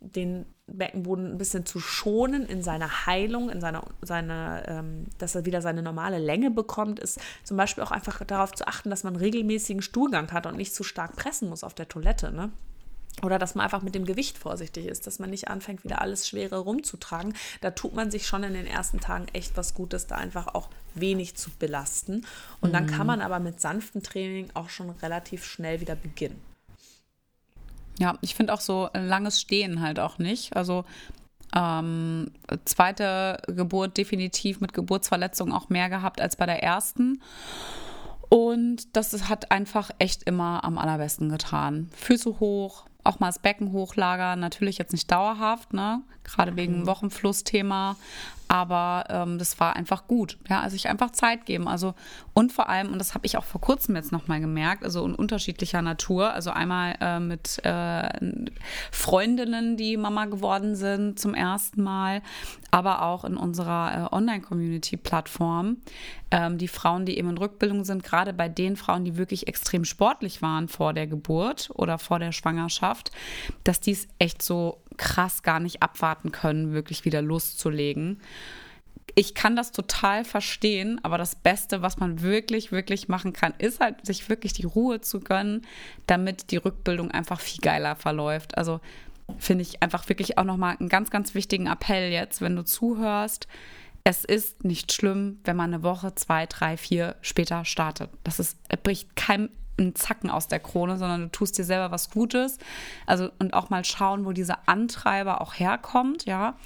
den 0.00 0.46
Beckenboden 0.66 1.32
ein 1.32 1.38
bisschen 1.38 1.66
zu 1.66 1.80
schonen 1.80 2.46
in 2.46 2.62
seiner 2.62 3.06
Heilung, 3.06 3.50
in 3.50 3.60
seiner, 3.60 3.84
seine, 4.02 4.64
ähm, 4.66 5.06
dass 5.18 5.34
er 5.34 5.44
wieder 5.44 5.60
seine 5.60 5.82
normale 5.82 6.18
Länge 6.18 6.50
bekommt, 6.50 7.00
ist 7.00 7.18
zum 7.42 7.56
Beispiel 7.56 7.82
auch 7.82 7.90
einfach 7.90 8.22
darauf 8.24 8.52
zu 8.52 8.66
achten, 8.66 8.90
dass 8.90 9.02
man 9.02 9.16
regelmäßigen 9.16 9.82
Stuhlgang 9.82 10.30
hat 10.32 10.46
und 10.46 10.56
nicht 10.56 10.74
zu 10.74 10.84
stark 10.84 11.16
pressen 11.16 11.48
muss 11.48 11.64
auf 11.64 11.74
der 11.74 11.88
Toilette. 11.88 12.30
Ne? 12.32 12.50
Oder 13.22 13.38
dass 13.38 13.54
man 13.54 13.64
einfach 13.64 13.82
mit 13.82 13.94
dem 13.94 14.04
Gewicht 14.04 14.38
vorsichtig 14.38 14.86
ist, 14.86 15.06
dass 15.06 15.18
man 15.18 15.30
nicht 15.30 15.48
anfängt, 15.48 15.82
wieder 15.82 16.00
alles 16.00 16.28
Schwere 16.28 16.58
rumzutragen. 16.58 17.34
Da 17.60 17.70
tut 17.70 17.94
man 17.94 18.10
sich 18.10 18.26
schon 18.26 18.44
in 18.44 18.52
den 18.52 18.66
ersten 18.66 19.00
Tagen 19.00 19.26
echt 19.32 19.56
was 19.56 19.74
Gutes, 19.74 20.06
da 20.06 20.16
einfach 20.16 20.54
auch 20.54 20.68
wenig 20.94 21.34
zu 21.36 21.50
belasten. 21.50 22.24
Und 22.60 22.72
dann 22.72 22.86
kann 22.86 23.00
mhm. 23.00 23.06
man 23.06 23.20
aber 23.20 23.40
mit 23.40 23.60
sanftem 23.60 24.02
Training 24.02 24.50
auch 24.54 24.68
schon 24.68 24.90
relativ 24.90 25.44
schnell 25.44 25.80
wieder 25.80 25.96
beginnen. 25.96 26.40
Ja, 27.98 28.14
ich 28.20 28.34
finde 28.34 28.52
auch 28.54 28.60
so 28.60 28.88
langes 28.94 29.40
Stehen 29.40 29.80
halt 29.82 29.98
auch 29.98 30.18
nicht. 30.18 30.56
Also 30.56 30.84
ähm, 31.54 32.30
zweite 32.64 33.40
Geburt 33.46 33.96
definitiv 33.96 34.60
mit 34.60 34.72
Geburtsverletzungen 34.72 35.54
auch 35.54 35.68
mehr 35.68 35.88
gehabt 35.88 36.20
als 36.20 36.36
bei 36.36 36.46
der 36.46 36.62
ersten. 36.62 37.20
Und 38.28 38.94
das 38.96 39.28
hat 39.28 39.50
einfach 39.50 39.90
echt 39.98 40.24
immer 40.24 40.62
am 40.64 40.76
allerbesten 40.78 41.30
getan. 41.30 41.88
Füße 41.96 42.40
hoch, 42.40 42.84
auch 43.02 43.20
mal 43.20 43.28
das 43.28 43.38
Becken 43.38 43.72
hochlagern, 43.72 44.38
natürlich 44.38 44.76
jetzt 44.78 44.92
nicht 44.92 45.10
dauerhaft, 45.10 45.72
ne? 45.72 46.02
Gerade 46.28 46.56
wegen 46.56 46.80
mhm. 46.80 46.86
Wochenflussthema, 46.86 47.96
aber 48.48 49.04
ähm, 49.10 49.38
das 49.38 49.60
war 49.60 49.76
einfach 49.76 50.06
gut. 50.06 50.38
Ja, 50.48 50.60
also 50.60 50.74
ich 50.74 50.88
einfach 50.88 51.10
Zeit 51.10 51.44
geben. 51.44 51.68
Also 51.68 51.94
und 52.32 52.50
vor 52.50 52.68
allem, 52.70 52.92
und 52.92 52.98
das 52.98 53.14
habe 53.14 53.26
ich 53.26 53.36
auch 53.36 53.44
vor 53.44 53.60
kurzem 53.60 53.94
jetzt 53.94 54.10
nochmal 54.10 54.40
gemerkt, 54.40 54.84
also 54.84 55.04
in 55.04 55.14
unterschiedlicher 55.14 55.82
Natur. 55.82 56.32
Also 56.32 56.50
einmal 56.50 56.96
äh, 57.00 57.20
mit 57.20 57.62
äh, 57.64 58.08
Freundinnen, 58.90 59.76
die 59.76 59.98
Mama 59.98 60.24
geworden 60.24 60.76
sind 60.76 61.20
zum 61.20 61.34
ersten 61.34 61.82
Mal, 61.82 62.22
aber 62.70 63.02
auch 63.02 63.24
in 63.24 63.36
unserer 63.36 64.10
äh, 64.10 64.14
Online-Community-Plattform. 64.14 65.76
Ähm, 66.30 66.58
die 66.58 66.68
Frauen, 66.68 67.04
die 67.04 67.18
eben 67.18 67.28
in 67.30 67.38
Rückbildung 67.38 67.84
sind, 67.84 68.02
gerade 68.02 68.32
bei 68.32 68.48
den 68.48 68.76
Frauen, 68.76 69.04
die 69.04 69.16
wirklich 69.18 69.46
extrem 69.46 69.84
sportlich 69.84 70.40
waren 70.40 70.68
vor 70.68 70.94
der 70.94 71.06
Geburt 71.06 71.70
oder 71.74 71.98
vor 71.98 72.18
der 72.18 72.32
Schwangerschaft, 72.32 73.10
dass 73.64 73.80
dies 73.80 74.08
echt 74.18 74.42
so 74.42 74.78
krass 74.98 75.42
gar 75.42 75.60
nicht 75.60 75.82
abwarten 75.82 76.32
können, 76.32 76.72
wirklich 76.72 77.04
wieder 77.04 77.22
loszulegen. 77.22 78.20
Ich 79.14 79.34
kann 79.34 79.56
das 79.56 79.72
total 79.72 80.24
verstehen, 80.24 81.00
aber 81.02 81.18
das 81.18 81.34
Beste, 81.34 81.82
was 81.82 81.98
man 81.98 82.22
wirklich, 82.22 82.70
wirklich 82.70 83.08
machen 83.08 83.32
kann, 83.32 83.54
ist 83.58 83.80
halt, 83.80 84.04
sich 84.06 84.28
wirklich 84.28 84.52
die 84.52 84.66
Ruhe 84.66 85.00
zu 85.00 85.20
gönnen, 85.20 85.62
damit 86.06 86.50
die 86.50 86.58
Rückbildung 86.58 87.10
einfach 87.10 87.40
viel 87.40 87.60
geiler 87.60 87.96
verläuft. 87.96 88.56
Also 88.56 88.80
finde 89.38 89.62
ich 89.62 89.82
einfach 89.82 90.08
wirklich 90.08 90.38
auch 90.38 90.44
nochmal 90.44 90.76
einen 90.78 90.88
ganz, 90.88 91.10
ganz 91.10 91.34
wichtigen 91.34 91.66
Appell 91.66 92.12
jetzt, 92.12 92.40
wenn 92.40 92.56
du 92.56 92.64
zuhörst. 92.64 93.48
Es 94.04 94.24
ist 94.24 94.64
nicht 94.64 94.92
schlimm, 94.92 95.40
wenn 95.44 95.56
man 95.56 95.74
eine 95.74 95.82
Woche, 95.82 96.14
zwei, 96.14 96.46
drei, 96.46 96.76
vier 96.76 97.16
später 97.20 97.64
startet. 97.64 98.10
Das 98.24 98.38
ist, 98.38 98.56
bricht 98.82 99.16
keinem 99.16 99.50
einen 99.78 99.94
Zacken 99.94 100.30
aus 100.30 100.48
der 100.48 100.60
Krone, 100.60 100.98
sondern 100.98 101.22
du 101.22 101.28
tust 101.28 101.58
dir 101.58 101.64
selber 101.64 101.90
was 101.90 102.10
Gutes. 102.10 102.58
Also 103.06 103.30
und 103.38 103.54
auch 103.54 103.70
mal 103.70 103.84
schauen, 103.84 104.24
wo 104.24 104.32
dieser 104.32 104.58
Antreiber 104.66 105.40
auch 105.40 105.54
herkommt, 105.54 106.24
ja. 106.24 106.56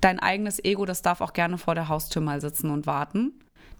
Dein 0.00 0.18
eigenes 0.18 0.62
Ego, 0.64 0.84
das 0.84 1.02
darf 1.02 1.20
auch 1.20 1.32
gerne 1.32 1.58
vor 1.58 1.76
der 1.76 1.88
Haustür 1.88 2.22
mal 2.22 2.40
sitzen 2.40 2.70
und 2.70 2.86
warten. 2.86 3.32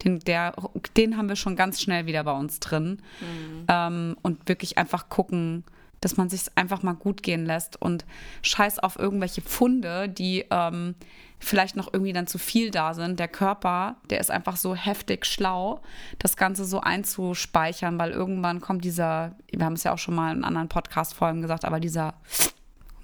Den, 0.05 0.21
der, 0.21 0.55
den 0.97 1.17
haben 1.17 1.29
wir 1.29 1.37
schon 1.37 1.57
ganz 1.57 1.81
schnell 1.81 2.07
wieder 2.07 2.23
bei 2.25 2.33
uns 2.33 2.61
drin. 2.61 3.03
Mhm. 3.21 3.65
Ähm, 3.69 4.17
und 4.23 4.49
wirklich 4.49 4.79
einfach 4.79 5.09
gucken, 5.09 5.65
dass 6.03 6.19
man 6.19 6.29
sich 6.29 6.43
einfach 6.57 6.83
mal 6.83 6.95
gut 6.95 7.23
gehen 7.23 7.47
lässt 7.47 7.81
und 7.81 8.05
scheiß 8.43 8.81
auf 8.81 8.99
irgendwelche 8.99 9.41
Pfunde, 9.41 10.09
die 10.09 10.45
ähm, 10.51 10.95
vielleicht 11.39 11.77
noch 11.77 11.93
irgendwie 11.93 12.13
dann 12.13 12.27
zu 12.27 12.39
viel 12.39 12.71
da 12.71 12.93
sind. 12.93 13.19
Der 13.19 13.29
Körper, 13.29 13.97
der 14.11 14.21
ist 14.21 14.31
einfach 14.31 14.57
so 14.57 14.75
heftig 14.75 15.25
schlau, 15.25 15.81
das 16.19 16.37
Ganze 16.37 16.65
so 16.65 16.81
einzuspeichern, 16.81 17.99
weil 17.99 18.11
irgendwann 18.11 18.61
kommt 18.61 18.85
dieser, 18.85 19.37
wir 19.51 19.65
haben 19.65 19.75
es 19.75 19.85
ja 19.85 19.93
auch 19.93 19.99
schon 19.99 20.15
mal 20.15 20.37
in 20.37 20.45
anderen 20.45 20.69
Podcast-Folgen 20.69 21.41
gesagt, 21.41 21.65
aber 21.65 21.81
dieser 21.81 22.15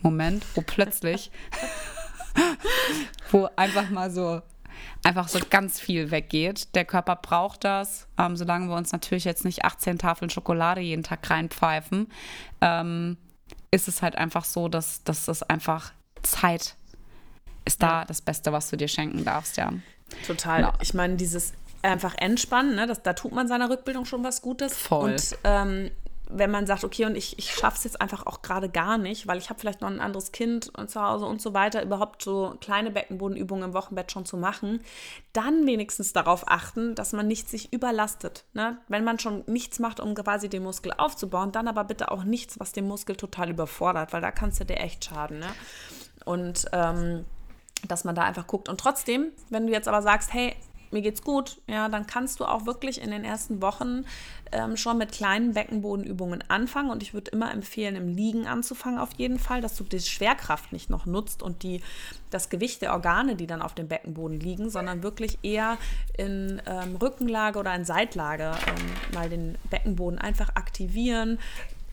Moment, 0.02 0.44
wo 0.54 0.62
plötzlich, 0.62 1.30
wo 3.30 3.48
einfach 3.56 3.90
mal 3.90 4.10
so 4.10 4.42
einfach 5.02 5.28
so 5.28 5.38
ganz 5.50 5.80
viel 5.80 6.10
weggeht. 6.10 6.74
Der 6.74 6.84
Körper 6.84 7.16
braucht 7.16 7.64
das, 7.64 8.06
ähm, 8.18 8.36
solange 8.36 8.68
wir 8.68 8.76
uns 8.76 8.92
natürlich 8.92 9.24
jetzt 9.24 9.44
nicht 9.44 9.64
18 9.64 9.98
Tafeln 9.98 10.30
Schokolade 10.30 10.80
jeden 10.80 11.02
Tag 11.02 11.28
reinpfeifen, 11.28 12.08
ähm, 12.60 13.16
ist 13.70 13.88
es 13.88 14.02
halt 14.02 14.16
einfach 14.16 14.44
so, 14.44 14.68
dass, 14.68 15.04
dass 15.04 15.26
das 15.26 15.42
einfach 15.42 15.92
Zeit 16.22 16.76
ist 17.64 17.82
da 17.82 18.00
ja. 18.00 18.04
das 18.04 18.22
Beste, 18.22 18.52
was 18.52 18.70
du 18.70 18.76
dir 18.76 18.88
schenken 18.88 19.24
darfst, 19.24 19.56
ja. 19.58 19.72
Total. 20.26 20.62
Ja. 20.62 20.72
Ich 20.80 20.94
meine, 20.94 21.16
dieses 21.16 21.52
einfach 21.82 22.14
entspannen, 22.16 22.74
ne, 22.74 22.86
das, 22.86 23.02
da 23.02 23.12
tut 23.12 23.32
man 23.32 23.46
seiner 23.46 23.70
Rückbildung 23.70 24.04
schon 24.04 24.24
was 24.24 24.42
Gutes. 24.42 24.76
Voll. 24.76 25.12
Und 25.12 25.38
ähm, 25.44 25.90
wenn 26.30 26.50
man 26.50 26.66
sagt, 26.66 26.84
okay, 26.84 27.06
und 27.06 27.16
ich, 27.16 27.38
ich 27.38 27.54
schaffe 27.54 27.78
es 27.78 27.84
jetzt 27.84 28.00
einfach 28.00 28.26
auch 28.26 28.42
gerade 28.42 28.68
gar 28.68 28.98
nicht, 28.98 29.26
weil 29.26 29.38
ich 29.38 29.48
habe 29.50 29.58
vielleicht 29.58 29.80
noch 29.80 29.88
ein 29.88 30.00
anderes 30.00 30.32
Kind 30.32 30.70
zu 30.86 31.02
Hause 31.02 31.26
und 31.26 31.40
so 31.40 31.54
weiter, 31.54 31.82
überhaupt 31.82 32.22
so 32.22 32.54
kleine 32.60 32.90
Beckenbodenübungen 32.90 33.70
im 33.70 33.74
Wochenbett 33.74 34.12
schon 34.12 34.26
zu 34.26 34.36
machen, 34.36 34.80
dann 35.32 35.66
wenigstens 35.66 36.12
darauf 36.12 36.48
achten, 36.48 36.94
dass 36.94 37.12
man 37.12 37.26
nicht 37.26 37.48
sich 37.48 37.72
überlastet. 37.72 38.44
Ne? 38.52 38.78
Wenn 38.88 39.04
man 39.04 39.18
schon 39.18 39.44
nichts 39.46 39.78
macht, 39.78 40.00
um 40.00 40.14
quasi 40.14 40.48
den 40.48 40.62
Muskel 40.62 40.92
aufzubauen, 40.96 41.52
dann 41.52 41.68
aber 41.68 41.84
bitte 41.84 42.10
auch 42.10 42.24
nichts, 42.24 42.60
was 42.60 42.72
den 42.72 42.86
Muskel 42.86 43.16
total 43.16 43.50
überfordert, 43.50 44.12
weil 44.12 44.20
da 44.20 44.30
kannst 44.30 44.60
du 44.60 44.64
dir 44.64 44.78
echt 44.78 45.06
schaden. 45.06 45.38
Ne? 45.38 45.48
Und 46.24 46.66
ähm, 46.72 47.24
dass 47.86 48.04
man 48.04 48.14
da 48.14 48.22
einfach 48.22 48.46
guckt. 48.46 48.68
Und 48.68 48.80
trotzdem, 48.80 49.30
wenn 49.50 49.66
du 49.66 49.72
jetzt 49.72 49.88
aber 49.88 50.02
sagst, 50.02 50.32
hey, 50.32 50.56
mir 50.90 51.02
geht's 51.02 51.22
gut, 51.22 51.60
ja, 51.66 51.88
dann 51.88 52.06
kannst 52.06 52.40
du 52.40 52.44
auch 52.44 52.66
wirklich 52.66 53.00
in 53.00 53.10
den 53.10 53.24
ersten 53.24 53.60
Wochen 53.62 54.04
ähm, 54.52 54.76
schon 54.76 54.98
mit 54.98 55.12
kleinen 55.12 55.52
Beckenbodenübungen 55.52 56.42
anfangen. 56.48 56.90
Und 56.90 57.02
ich 57.02 57.14
würde 57.14 57.30
immer 57.30 57.52
empfehlen, 57.52 57.96
im 57.96 58.08
Liegen 58.08 58.46
anzufangen 58.46 58.98
auf 58.98 59.10
jeden 59.16 59.38
Fall, 59.38 59.60
dass 59.60 59.76
du 59.76 59.84
die 59.84 60.00
Schwerkraft 60.00 60.72
nicht 60.72 60.90
noch 60.90 61.06
nutzt 61.06 61.42
und 61.42 61.62
die, 61.62 61.82
das 62.30 62.48
Gewicht 62.48 62.82
der 62.82 62.92
Organe, 62.92 63.36
die 63.36 63.46
dann 63.46 63.62
auf 63.62 63.74
dem 63.74 63.88
Beckenboden 63.88 64.40
liegen, 64.40 64.70
sondern 64.70 65.02
wirklich 65.02 65.38
eher 65.42 65.78
in 66.16 66.60
ähm, 66.66 66.96
Rückenlage 66.96 67.58
oder 67.58 67.74
in 67.74 67.84
Seitlage 67.84 68.52
ähm, 68.66 69.14
mal 69.14 69.28
den 69.28 69.58
Beckenboden 69.70 70.18
einfach 70.18 70.50
aktivieren, 70.56 71.38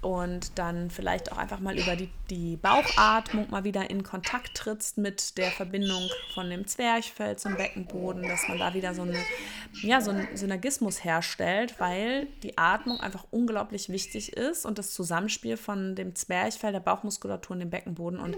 und 0.05 0.59
dann 0.59 0.91
vielleicht 0.91 1.31
auch 1.31 1.38
einfach 1.39 1.59
mal 1.59 1.75
über 1.75 1.95
die, 1.95 2.12
die 2.29 2.57
Bauchatmung 2.57 3.50
mal 3.50 3.63
wieder 3.63 3.89
in 3.89 4.03
Kontakt 4.03 4.53
trittst 4.53 5.00
mit 5.00 5.35
der 5.39 5.50
Verbindung 5.50 6.12
von 6.35 6.47
dem 6.47 6.67
Zwerchfell 6.67 7.38
zum 7.38 7.55
Beckenboden, 7.55 8.21
dass 8.21 8.47
man 8.47 8.59
da 8.59 8.75
wieder 8.75 8.93
so, 8.93 9.01
eine, 9.01 9.17
ja, 9.81 10.01
so 10.01 10.12
einen 10.12 10.27
Synergismus 10.38 11.03
herstellt, 11.03 11.79
weil 11.79 12.27
die 12.43 12.55
Atmung 12.55 13.00
einfach 13.00 13.25
unglaublich 13.31 13.89
wichtig 13.89 14.33
ist 14.33 14.67
und 14.67 14.77
das 14.77 14.93
Zusammenspiel 14.93 15.57
von 15.57 15.95
dem 15.95 16.13
Zwerchfell, 16.13 16.71
der 16.71 16.81
Bauchmuskulatur 16.81 17.55
und 17.55 17.62
dem 17.62 17.71
Beckenboden 17.71 18.19
und 18.19 18.38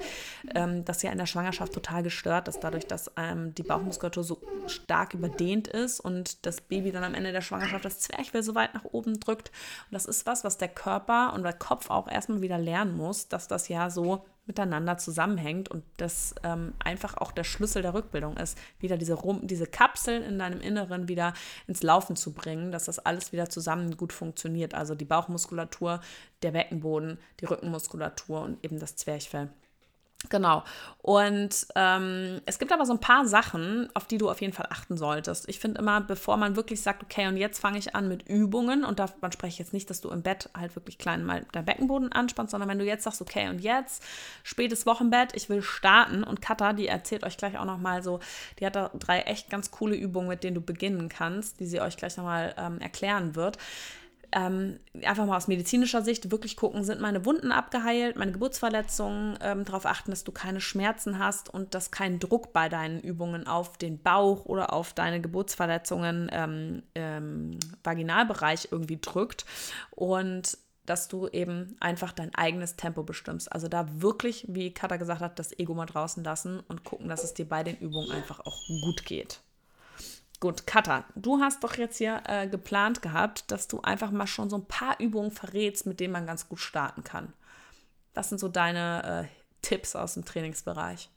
ähm, 0.56 0.86
das 0.86 1.02
ja 1.02 1.12
in 1.12 1.18
der 1.18 1.26
Schwangerschaft 1.26 1.74
total 1.74 2.02
gestört 2.02 2.48
ist, 2.48 2.62
dadurch, 2.62 2.88
dass 2.88 3.12
ähm, 3.18 3.54
die 3.56 3.64
Bauchmuskulatur 3.64 4.24
so 4.24 4.42
stark 4.68 5.14
überdehnt 5.14 5.68
ist 5.68 6.00
und 6.00 6.46
das 6.46 6.62
Baby 6.62 6.94
dann 6.94 7.04
am 7.04 7.14
Ende 7.14 7.34
der 7.34 7.42
Schwangerschaft 7.42 7.84
das 7.84 8.00
Zwerchfell 8.00 8.42
so 8.42 8.56
weit 8.56 8.74
nach 8.74 8.86
oben 8.86 9.20
drückt. 9.20 9.50
Und 9.90 9.96
das 9.96 10.06
ist 10.06 10.26
was, 10.26 10.46
was 10.46 10.58
der 10.58 10.70
Körper 10.70 11.34
und 11.34 11.44
Kopf 11.58 11.90
auch 11.90 12.08
erstmal 12.08 12.42
wieder 12.42 12.58
lernen 12.58 12.96
muss, 12.96 13.28
dass 13.28 13.48
das 13.48 13.68
ja 13.68 13.90
so 13.90 14.26
miteinander 14.46 14.98
zusammenhängt 14.98 15.70
und 15.70 15.84
das 15.98 16.34
ähm, 16.44 16.74
einfach 16.80 17.18
auch 17.18 17.32
der 17.32 17.44
Schlüssel 17.44 17.82
der 17.82 17.94
Rückbildung 17.94 18.38
ist, 18.38 18.58
wieder 18.80 18.98
diese, 18.98 19.18
diese 19.42 19.68
Kapseln 19.68 20.24
in 20.24 20.40
deinem 20.40 20.62
Inneren 20.62 21.08
wieder 21.08 21.34
ins 21.68 21.84
Laufen 21.84 22.16
zu 22.16 22.32
bringen, 22.32 22.72
dass 22.72 22.86
das 22.86 23.00
alles 23.00 23.34
wieder 23.34 23.50
zusammen 23.50 23.98
gut 23.98 24.14
funktioniert. 24.14 24.74
Also 24.74 24.96
die 24.96 25.06
Bauchmuskulatur, 25.06 26.00
der 26.42 26.52
Beckenboden, 26.52 27.20
die 27.42 27.46
Rückenmuskulatur 27.46 28.42
und 28.42 28.64
eben 28.64 28.80
das 28.80 28.96
Zwerchfell. 28.96 29.50
Genau. 30.30 30.64
Und 31.04 31.68
ähm, 31.76 32.42
es 32.46 32.58
gibt 32.58 32.74
aber 32.74 32.86
so 32.86 32.92
ein 32.92 33.00
paar 33.00 33.28
Sachen, 33.28 33.88
auf 33.94 34.08
die 34.08 34.18
du 34.18 34.30
auf 34.30 34.42
jeden 34.42 34.52
Fall 34.52 34.66
achten 34.72 34.98
solltest. 34.98 35.48
Ich 35.48 35.60
finde 35.60 35.80
immer, 35.80 36.02
bevor 36.02 36.38
man 36.38 36.56
wirklich 36.56 36.82
sagt, 36.82 37.04
okay, 37.04 37.28
und 37.28 37.38
jetzt 37.38 37.60
fange 37.60 37.78
ich 37.78 37.96
an 37.96 38.08
mit 38.08 38.28
Übungen, 38.28 38.84
und 38.84 39.00
davon 39.00 39.32
spreche 39.32 39.54
ich 39.54 39.60
jetzt 39.60 39.74
nicht, 39.74 39.90
dass 39.90 40.02
du 40.02 40.10
im 40.10 40.24
Bett 40.24 40.50
halt 40.58 40.76
wirklich 40.76 40.98
klein 40.98 41.24
mal 41.24 41.46
dein 41.52 41.66
Beckenboden 41.66 42.12
anspannst, 42.12 42.52
sondern 42.52 42.68
wenn 42.68 42.80
du 42.80 42.86
jetzt 42.86 43.04
sagst, 43.04 43.22
okay, 43.22 43.48
und 43.48 43.60
jetzt 43.60 44.04
spätes 44.44 44.86
Wochenbett, 44.88 45.36
ich 45.36 45.50
will 45.50 45.62
starten, 45.62 46.24
und 46.24 46.42
Katha, 46.42 46.74
die 46.74 46.88
erzählt 46.88 47.24
euch 47.24 47.38
gleich 47.38 47.58
auch 47.58 47.66
nochmal 47.66 48.02
so, 48.02 48.20
die 48.60 48.66
hat 48.66 48.76
da 48.76 48.90
drei 48.96 49.20
echt 49.22 49.50
ganz 49.52 49.72
coole 49.72 49.96
Übungen, 49.96 50.28
mit 50.28 50.44
denen 50.44 50.56
du 50.56 50.62
beginnen 50.62 51.10
kannst, 51.10 51.60
die 51.60 51.68
sie 51.68 51.80
euch 51.80 51.96
gleich 51.96 52.18
nochmal 52.18 52.56
ähm, 52.58 52.80
erklären 52.80 53.36
wird 53.36 53.60
ähm, 54.32 54.80
einfach 55.04 55.26
mal 55.26 55.38
aus 55.38 55.48
medizinischer 55.48 56.02
Sicht 56.02 56.32
wirklich 56.32 56.58
gucken, 56.58 56.84
sind 56.84 57.00
meine 57.00 57.26
Wunden 57.26 57.52
abgeheilt, 57.52 58.18
meine 58.18 58.32
Geburtsverletzungen, 58.32 59.38
ähm, 59.42 59.64
darauf 59.64 59.86
achten, 59.86 60.12
dass 60.12 60.24
du 60.24 60.32
keine 60.32 60.62
Schmerzen 60.62 61.20
hast 61.20 61.54
und 61.54 61.74
dass 61.74 61.92
kein 61.92 62.20
Druck 62.20 62.54
bei 62.54 62.70
deinen 62.70 63.00
Übungen 63.00 63.48
auf 63.48 63.78
den 63.78 64.02
Bauch 64.02 64.46
oder 64.46 64.74
auf 64.74 64.94
deine 64.94 65.22
Geburtsverletzungen 65.22 66.30
ähm, 66.32 66.84
ähm 66.96 67.60
Vaginalbereich 67.84 68.70
irgendwie 68.72 69.00
drückt 69.00 69.46
und 69.92 70.58
dass 70.86 71.08
du 71.08 71.28
eben 71.28 71.76
einfach 71.80 72.14
dein 72.14 72.34
eigenes 72.34 72.76
Tempo 72.76 73.04
bestimmst. 73.04 73.52
Also 73.52 73.68
da 73.68 74.02
wirklich, 74.02 74.46
wie 74.48 74.74
Katha 74.74 74.98
gesagt 74.98 75.22
hat, 75.22 75.38
das 75.38 75.58
Ego 75.60 75.74
mal 75.74 75.86
draußen 75.86 76.24
lassen 76.24 76.62
und 76.62 76.84
gucken, 76.84 77.10
dass 77.10 77.24
es 77.24 77.34
dir 77.34 77.48
bei 77.48 77.64
den 77.64 77.78
Übungen 77.78 78.12
einfach 78.12 78.40
auch 78.40 78.58
gut 78.84 79.06
geht. 79.06 79.42
Gut, 80.40 80.68
Katha, 80.68 81.06
du 81.16 81.40
hast 81.40 81.64
doch 81.64 81.76
jetzt 81.78 81.98
hier 81.98 82.22
äh, 82.28 82.48
geplant 82.48 83.02
gehabt, 83.02 83.50
dass 83.52 83.68
du 83.68 83.82
einfach 83.82 84.12
mal 84.12 84.28
schon 84.28 84.52
so 84.52 84.58
ein 84.58 84.66
paar 84.66 85.00
Übungen 85.00 85.32
verrätst, 85.32 85.88
mit 85.88 86.00
denen 86.00 86.14
man 86.14 86.28
ganz 86.28 86.48
gut 86.48 86.60
starten 86.60 87.04
kann. 87.04 87.34
Das 88.14 88.30
sind 88.30 88.38
so 88.38 88.48
deine 88.48 89.30
äh, 89.32 89.64
Tipps 89.64 89.96
aus 89.96 90.14
dem 90.14 90.26
Trainingsbereich. 90.26 91.10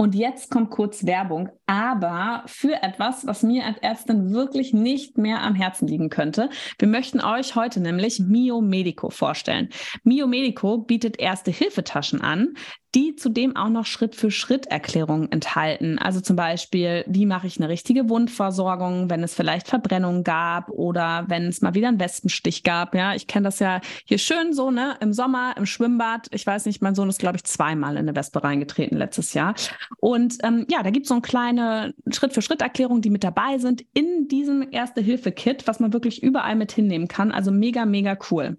Und 0.00 0.14
jetzt 0.14 0.50
kommt 0.50 0.70
kurz 0.70 1.04
Werbung, 1.04 1.50
aber 1.66 2.42
für 2.46 2.82
etwas, 2.82 3.26
was 3.26 3.42
mir 3.42 3.66
als 3.66 3.76
Ärztin 3.82 4.32
wirklich 4.32 4.72
nicht 4.72 5.18
mehr 5.18 5.42
am 5.42 5.54
Herzen 5.54 5.86
liegen 5.86 6.08
könnte. 6.08 6.48
Wir 6.78 6.88
möchten 6.88 7.20
euch 7.20 7.54
heute 7.54 7.80
nämlich 7.80 8.18
Mio 8.18 8.62
Medico 8.62 9.10
vorstellen. 9.10 9.68
Mio 10.02 10.26
Medico 10.26 10.78
bietet 10.78 11.20
erste 11.20 11.50
Hilfetaschen 11.50 12.22
an, 12.22 12.54
die 12.94 13.14
zudem 13.14 13.54
auch 13.56 13.68
noch 13.68 13.86
Schritt-für-Schritt-Erklärungen 13.86 15.30
enthalten. 15.30 15.98
Also 15.98 16.20
zum 16.20 16.34
Beispiel, 16.34 17.04
wie 17.06 17.26
mache 17.26 17.46
ich 17.46 17.58
eine 17.58 17.68
richtige 17.68 18.08
Wundversorgung, 18.08 19.10
wenn 19.10 19.22
es 19.22 19.34
vielleicht 19.34 19.68
Verbrennungen 19.68 20.24
gab 20.24 20.70
oder 20.70 21.24
wenn 21.28 21.44
es 21.44 21.60
mal 21.60 21.74
wieder 21.74 21.88
einen 21.88 22.00
Wespenstich 22.00 22.64
gab. 22.64 22.94
Ja, 22.94 23.14
ich 23.14 23.26
kenne 23.28 23.44
das 23.44 23.60
ja 23.60 23.80
hier 24.04 24.18
schön 24.18 24.52
so, 24.52 24.70
ne, 24.70 24.96
im 25.00 25.12
Sommer, 25.12 25.54
im 25.56 25.66
Schwimmbad. 25.66 26.26
Ich 26.32 26.44
weiß 26.46 26.66
nicht, 26.66 26.82
mein 26.82 26.96
Sohn 26.96 27.08
ist, 27.08 27.20
glaube 27.20 27.36
ich, 27.36 27.44
zweimal 27.44 27.92
in 27.92 28.08
eine 28.08 28.16
Wespe 28.16 28.42
reingetreten 28.42 28.98
letztes 28.98 29.34
Jahr. 29.34 29.54
Und 29.98 30.38
ähm, 30.42 30.66
ja, 30.70 30.82
da 30.82 30.90
gibt 30.90 31.04
es 31.04 31.08
so 31.08 31.14
eine 31.14 31.22
kleine 31.22 31.94
Schritt-für-Schritt-Erklärung, 32.10 33.02
die 33.02 33.10
mit 33.10 33.24
dabei 33.24 33.58
sind 33.58 33.84
in 33.92 34.28
diesem 34.28 34.66
Erste-Hilfe-Kit, 34.70 35.66
was 35.66 35.80
man 35.80 35.92
wirklich 35.92 36.22
überall 36.22 36.56
mit 36.56 36.72
hinnehmen 36.72 37.08
kann. 37.08 37.32
Also 37.32 37.50
mega, 37.50 37.84
mega 37.84 38.16
cool. 38.30 38.56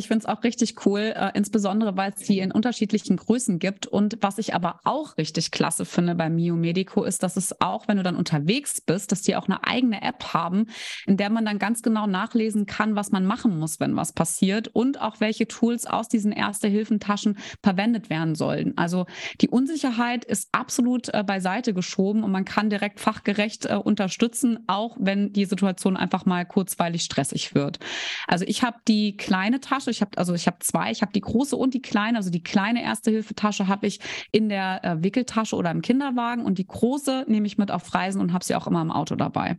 Ich 0.00 0.08
finde 0.08 0.24
es 0.24 0.26
auch 0.26 0.42
richtig 0.44 0.86
cool, 0.86 1.12
äh, 1.14 1.30
insbesondere 1.34 1.94
weil 1.94 2.14
es 2.16 2.26
die 2.26 2.38
in 2.38 2.52
unterschiedlichen 2.52 3.18
Größen 3.18 3.58
gibt. 3.58 3.86
Und 3.86 4.16
was 4.22 4.38
ich 4.38 4.54
aber 4.54 4.80
auch 4.84 5.18
richtig 5.18 5.50
klasse 5.50 5.84
finde 5.84 6.14
bei 6.14 6.30
Mio 6.30 6.56
Medico 6.56 7.04
ist, 7.04 7.22
dass 7.22 7.36
es 7.36 7.60
auch, 7.60 7.86
wenn 7.86 7.98
du 7.98 8.02
dann 8.02 8.16
unterwegs 8.16 8.80
bist, 8.80 9.12
dass 9.12 9.20
die 9.20 9.36
auch 9.36 9.46
eine 9.46 9.62
eigene 9.62 10.00
App 10.00 10.32
haben, 10.32 10.68
in 11.06 11.18
der 11.18 11.28
man 11.28 11.44
dann 11.44 11.58
ganz 11.58 11.82
genau 11.82 12.06
nachlesen 12.06 12.64
kann, 12.64 12.96
was 12.96 13.10
man 13.10 13.26
machen 13.26 13.58
muss, 13.58 13.78
wenn 13.78 13.94
was 13.94 14.14
passiert 14.14 14.68
und 14.68 14.98
auch 15.02 15.20
welche 15.20 15.46
Tools 15.46 15.84
aus 15.84 16.08
diesen 16.08 16.32
Erste-Hilfen-Taschen 16.32 17.36
verwendet 17.62 18.08
werden 18.08 18.34
sollen. 18.34 18.72
Also 18.78 19.04
die 19.42 19.50
Unsicherheit 19.50 20.24
ist 20.24 20.48
absolut 20.52 21.12
äh, 21.12 21.22
beiseite 21.22 21.74
geschoben 21.74 22.24
und 22.24 22.32
man 22.32 22.46
kann 22.46 22.70
direkt 22.70 23.00
fachgerecht 23.00 23.66
äh, 23.66 23.74
unterstützen, 23.74 24.60
auch 24.66 24.96
wenn 24.98 25.34
die 25.34 25.44
Situation 25.44 25.98
einfach 25.98 26.24
mal 26.24 26.46
kurzweilig 26.46 27.02
stressig 27.02 27.54
wird. 27.54 27.80
Also 28.26 28.46
ich 28.48 28.62
habe 28.62 28.78
die 28.88 29.18
kleine 29.18 29.60
Tasche 29.60 29.89
Tasche. 29.90 29.96
Ich 29.96 30.00
habe 30.00 30.18
also 30.18 30.34
ich 30.34 30.46
habe 30.46 30.58
zwei. 30.60 30.90
Ich 30.90 31.02
habe 31.02 31.12
die 31.12 31.20
große 31.20 31.56
und 31.56 31.74
die 31.74 31.82
kleine. 31.82 32.18
Also 32.18 32.30
die 32.30 32.42
kleine 32.42 32.82
Erste-Hilfe-Tasche 32.82 33.68
habe 33.68 33.86
ich 33.86 34.00
in 34.32 34.48
der 34.48 34.84
äh, 34.84 35.02
Wickeltasche 35.02 35.56
oder 35.56 35.70
im 35.70 35.82
Kinderwagen 35.82 36.44
und 36.44 36.58
die 36.58 36.66
große 36.66 37.24
nehme 37.28 37.46
ich 37.46 37.58
mit 37.58 37.70
auf 37.70 37.92
Reisen 37.94 38.20
und 38.20 38.32
habe 38.32 38.44
sie 38.44 38.54
auch 38.54 38.66
immer 38.66 38.82
im 38.82 38.90
Auto 38.90 39.16
dabei. 39.16 39.58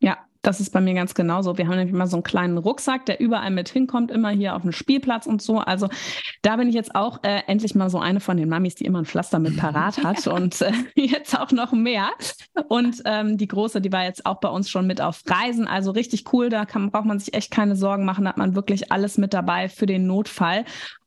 Ja, 0.00 0.18
das 0.46 0.60
ist 0.60 0.70
bei 0.70 0.80
mir 0.80 0.94
ganz 0.94 1.14
genauso. 1.14 1.58
Wir 1.58 1.66
haben 1.66 1.76
nämlich 1.76 1.94
immer 1.94 2.06
so 2.06 2.16
einen 2.16 2.22
kleinen 2.22 2.58
Rucksack, 2.58 3.06
der 3.06 3.20
überall 3.20 3.50
mit 3.50 3.68
hinkommt, 3.68 4.10
immer 4.10 4.30
hier 4.30 4.54
auf 4.54 4.62
dem 4.62 4.72
Spielplatz 4.72 5.26
und 5.26 5.42
so. 5.42 5.58
Also 5.58 5.88
da 6.42 6.56
bin 6.56 6.68
ich 6.68 6.74
jetzt 6.74 6.94
auch 6.94 7.22
äh, 7.22 7.42
endlich 7.46 7.74
mal 7.74 7.90
so 7.90 7.98
eine 7.98 8.20
von 8.20 8.36
den 8.36 8.48
Mamis, 8.48 8.74
die 8.74 8.84
immer 8.84 9.00
ein 9.00 9.06
Pflaster 9.06 9.38
mit 9.38 9.56
parat 9.56 10.04
hat 10.04 10.26
und 10.26 10.60
äh, 10.60 10.72
jetzt 10.94 11.38
auch 11.38 11.50
noch 11.50 11.72
mehr. 11.72 12.10
Und 12.68 13.02
ähm, 13.04 13.38
die 13.38 13.48
große, 13.48 13.80
die 13.80 13.92
war 13.92 14.04
jetzt 14.04 14.26
auch 14.26 14.40
bei 14.40 14.48
uns 14.48 14.68
schon 14.68 14.86
mit 14.86 15.00
auf 15.00 15.22
Reisen. 15.26 15.66
Also 15.66 15.90
richtig 15.90 16.32
cool. 16.32 16.50
Da 16.50 16.66
kann, 16.66 16.90
braucht 16.90 17.06
man 17.06 17.18
sich 17.18 17.34
echt 17.34 17.50
keine 17.50 17.76
Sorgen 17.76 18.04
machen. 18.04 18.24
Da 18.24 18.30
hat 18.30 18.36
man 18.36 18.54
wirklich 18.54 18.92
alles 18.92 19.18
mit 19.18 19.34
dabei 19.34 19.68
für 19.68 19.86
den 19.86 20.06
Notfall. 20.06 20.64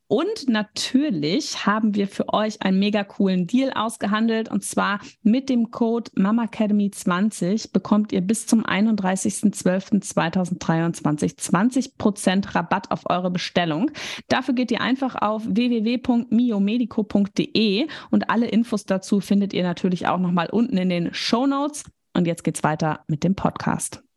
Und 0.08 0.48
natürlich 0.48 1.64
haben 1.66 1.94
wir 1.94 2.08
für 2.08 2.32
euch 2.32 2.62
einen 2.62 2.78
mega 2.78 3.04
coolen 3.04 3.46
Deal 3.46 3.70
ausgehandelt. 3.74 4.50
Und 4.50 4.64
zwar 4.64 5.00
mit 5.22 5.50
dem 5.50 5.70
Code 5.70 6.10
MAMAcademy20 6.12 7.72
bekommt 7.72 8.10
ihr 8.12 8.22
bis 8.22 8.46
zum 8.46 8.64
31.12.2023 8.64 11.36
20% 11.36 12.54
Rabatt 12.54 12.90
auf 12.90 13.10
eure 13.10 13.30
Bestellung. 13.30 13.90
Dafür 14.28 14.54
geht 14.54 14.70
ihr 14.70 14.80
einfach 14.80 15.14
auf 15.14 15.42
www.miomedico.de 15.46 17.86
und 18.10 18.30
alle 18.30 18.48
Infos 18.48 18.86
dazu 18.86 19.20
findet 19.20 19.52
ihr 19.52 19.62
natürlich 19.62 20.06
auch 20.06 20.18
nochmal 20.18 20.48
unten 20.50 20.78
in 20.78 20.88
den 20.88 21.12
Show 21.12 21.46
Notes. 21.46 21.84
Und 22.14 22.26
jetzt 22.26 22.44
geht's 22.44 22.64
weiter 22.64 23.04
mit 23.08 23.24
dem 23.24 23.34
Podcast. 23.34 24.07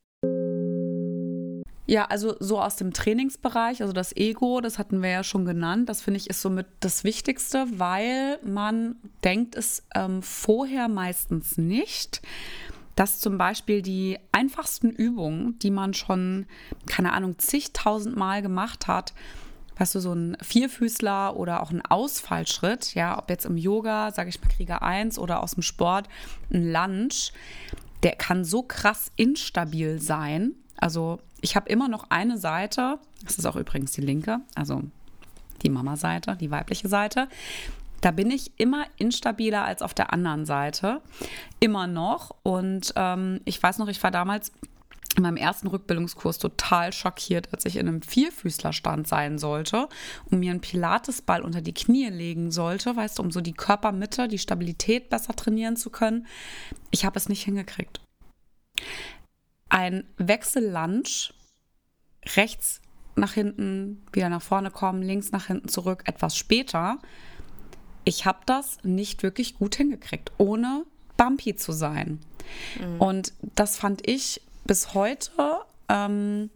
Ja, 1.88 2.06
also 2.06 2.36
so 2.40 2.62
aus 2.62 2.76
dem 2.76 2.94
Trainingsbereich, 2.94 3.82
also 3.82 3.92
das 3.92 4.16
Ego, 4.16 4.62
das 4.62 4.78
hatten 4.78 5.02
wir 5.02 5.10
ja 5.10 5.24
schon 5.24 5.46
genannt, 5.46 5.90
das 5.90 6.02
finde 6.02 6.20
ich 6.20 6.30
ist 6.30 6.42
somit 6.42 6.68
das 6.80 7.04
Wichtigste, 7.04 7.66
weil 7.78 8.40
man 8.44 8.96
denkt 9.24 9.56
es 9.56 9.84
ähm, 9.96 10.22
vorher 10.22 10.88
meistens 10.88 11.58
nicht, 11.58 12.22
dass 12.96 13.20
zum 13.20 13.38
Beispiel 13.38 13.82
die 13.82 14.20
einfachsten 14.32 14.90
Übungen, 14.90 15.58
die 15.60 15.72
man 15.72 15.94
schon, 15.94 16.46
keine 16.86 17.14
Ahnung, 17.14 17.40
zigtausend 17.40 18.16
Mal 18.16 18.42
gemacht 18.42 18.88
hat, 18.88 19.14
weißt 19.78 19.96
du, 19.96 20.00
so 20.00 20.14
ein 20.14 20.38
Vierfüßler 20.42 21.36
oder 21.36 21.64
auch 21.64 21.72
ein 21.72 21.82
Ausfallschritt, 21.82 22.94
ja, 22.94 23.18
ob 23.18 23.30
jetzt 23.30 23.46
im 23.46 23.58
Yoga, 23.58 24.12
sage 24.12 24.30
ich 24.30 24.40
mal 24.40 24.50
Krieger 24.50 24.84
1 24.84 25.18
oder 25.18 25.42
aus 25.42 25.56
dem 25.56 25.64
Sport, 25.64 26.08
ein 26.54 26.72
Lunge, 26.72 27.32
der 28.04 28.16
kann 28.16 28.46
so 28.46 28.62
krass 28.62 29.12
instabil 29.16 30.00
sein. 30.00 30.54
Also 30.78 31.20
ich 31.42 31.56
habe 31.56 31.70
immer 31.70 31.88
noch 31.88 32.10
eine 32.10 32.38
Seite, 32.38 33.00
das 33.24 33.38
ist 33.38 33.46
auch 33.46 33.56
übrigens 33.56 33.92
die 33.92 34.02
linke, 34.02 34.40
also 34.56 34.82
die 35.64 35.70
Mama-Seite, 35.70 36.36
die 36.40 36.52
weibliche 36.52 36.88
Seite. 36.88 37.28
Da 38.02 38.10
bin 38.10 38.32
ich 38.32 38.52
immer 38.58 38.86
instabiler 38.98 39.64
als 39.64 39.84
auf 39.84 39.94
der 39.94 40.12
anderen 40.12 40.46
Seite. 40.46 41.02
Immer 41.60 41.86
noch. 41.86 42.36
Und 42.42 42.94
ähm, 42.96 43.42
ich 43.46 43.62
weiß 43.62 43.78
noch, 43.78 43.88
ich 43.88 44.02
war 44.02 44.10
damals 44.10 44.52
in 45.16 45.24
meinem 45.24 45.38
ersten 45.38 45.68
Rückbildungskurs 45.68 46.40
total 46.40 46.94
schockiert, 46.94 47.50
als 47.54 47.66
ich 47.66 47.76
in 47.76 47.88
einem 47.88 48.02
Vierfüßlerstand 48.02 49.08
sein 49.08 49.38
sollte 49.38 49.88
und 50.32 50.40
mir 50.40 50.52
einen 50.52 50.62
Pilatesball 50.62 51.44
unter 51.44 51.62
die 51.62 51.74
Knie 51.74 52.08
legen 52.08 52.50
sollte, 52.50 52.96
weißt 52.96 53.20
du, 53.20 53.24
um 53.24 53.30
so 53.30 53.42
die 53.42 53.54
Körpermitte, 53.54 54.28
die 54.28 54.40
Stabilität 54.40 55.10
besser 55.10 55.36
trainieren 55.36 55.76
zu 55.76 55.90
können. 55.90 56.26
Ich 56.92 57.06
habe 57.06 57.20
es 57.20 57.30
nicht 57.30 57.44
hingekriegt 57.44 58.02
ein 59.72 60.04
Wechsellunge, 60.18 61.04
rechts 62.36 62.82
nach 63.16 63.34
hinten, 63.34 64.04
wieder 64.12 64.30
nach 64.30 64.42
vorne 64.42 64.70
kommen, 64.70 65.02
links 65.02 65.32
nach 65.32 65.48
hinten 65.48 65.70
zurück, 65.70 66.04
etwas 66.06 66.38
später. 66.38 67.00
Ich 68.04 68.26
habe 68.26 68.40
das 68.46 68.78
nicht 68.84 69.24
wirklich 69.24 69.58
gut 69.58 69.76
hingekriegt, 69.76 70.32
ohne 70.38 70.84
bumpy 71.18 71.56
zu 71.56 71.72
sein. 71.72 72.20
Mhm. 72.80 73.02
Und 73.02 73.34
das 73.56 73.78
fand 73.78 74.08
ich 74.08 74.42
bis 74.66 74.94
heute, 74.94 75.32
ähm, 75.88 76.50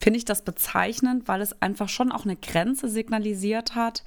finde 0.00 0.18
ich 0.18 0.24
das 0.24 0.42
bezeichnend, 0.42 1.28
weil 1.28 1.40
es 1.40 1.60
einfach 1.62 1.88
schon 1.88 2.10
auch 2.10 2.24
eine 2.24 2.36
Grenze 2.36 2.88
signalisiert 2.88 3.74
hat, 3.74 4.02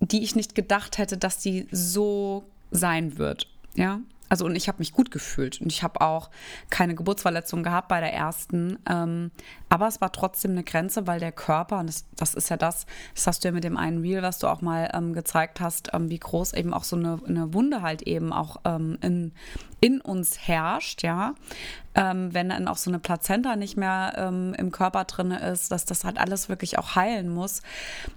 die 0.00 0.22
ich 0.22 0.36
nicht 0.36 0.54
gedacht 0.54 0.98
hätte, 0.98 1.16
dass 1.16 1.38
die 1.38 1.66
so 1.70 2.44
sein 2.70 3.18
wird. 3.18 3.48
Ja, 3.74 4.00
also 4.28 4.44
und 4.44 4.56
ich 4.56 4.68
habe 4.68 4.78
mich 4.78 4.92
gut 4.92 5.10
gefühlt 5.10 5.60
und 5.60 5.72
ich 5.72 5.82
habe 5.82 6.00
auch 6.00 6.30
keine 6.70 6.94
Geburtsverletzung 6.94 7.62
gehabt 7.62 7.88
bei 7.88 8.00
der 8.00 8.12
ersten. 8.12 8.78
Ähm, 8.88 9.30
aber 9.68 9.88
es 9.88 10.00
war 10.00 10.12
trotzdem 10.12 10.52
eine 10.52 10.64
Grenze, 10.64 11.06
weil 11.06 11.20
der 11.20 11.32
Körper, 11.32 11.78
und 11.78 11.88
das, 11.88 12.04
das, 12.16 12.34
ist 12.34 12.48
ja 12.48 12.56
das, 12.56 12.86
das 13.14 13.26
hast 13.26 13.44
du 13.44 13.48
ja 13.48 13.52
mit 13.52 13.64
dem 13.64 13.76
einen 13.76 14.00
Reel, 14.00 14.22
was 14.22 14.38
du 14.38 14.46
auch 14.46 14.60
mal 14.60 14.90
ähm, 14.94 15.12
gezeigt 15.12 15.60
hast, 15.60 15.90
ähm, 15.92 16.10
wie 16.10 16.18
groß 16.18 16.54
eben 16.54 16.72
auch 16.72 16.84
so 16.84 16.96
eine, 16.96 17.20
eine 17.26 17.54
Wunde 17.54 17.82
halt 17.82 18.02
eben 18.02 18.32
auch 18.32 18.56
ähm, 18.64 18.98
in, 19.00 19.32
in 19.80 20.00
uns 20.00 20.46
herrscht, 20.46 21.02
ja 21.02 21.34
ähm, 21.98 22.32
wenn 22.32 22.50
dann 22.50 22.68
auch 22.68 22.76
so 22.76 22.90
eine 22.90 23.00
Plazenta 23.00 23.56
nicht 23.56 23.76
mehr 23.76 24.12
ähm, 24.16 24.54
im 24.56 24.70
Körper 24.70 25.04
drin 25.04 25.32
ist, 25.32 25.72
dass 25.72 25.84
das 25.84 26.04
halt 26.04 26.16
alles 26.16 26.48
wirklich 26.48 26.78
auch 26.78 26.94
heilen 26.94 27.28
muss. 27.28 27.60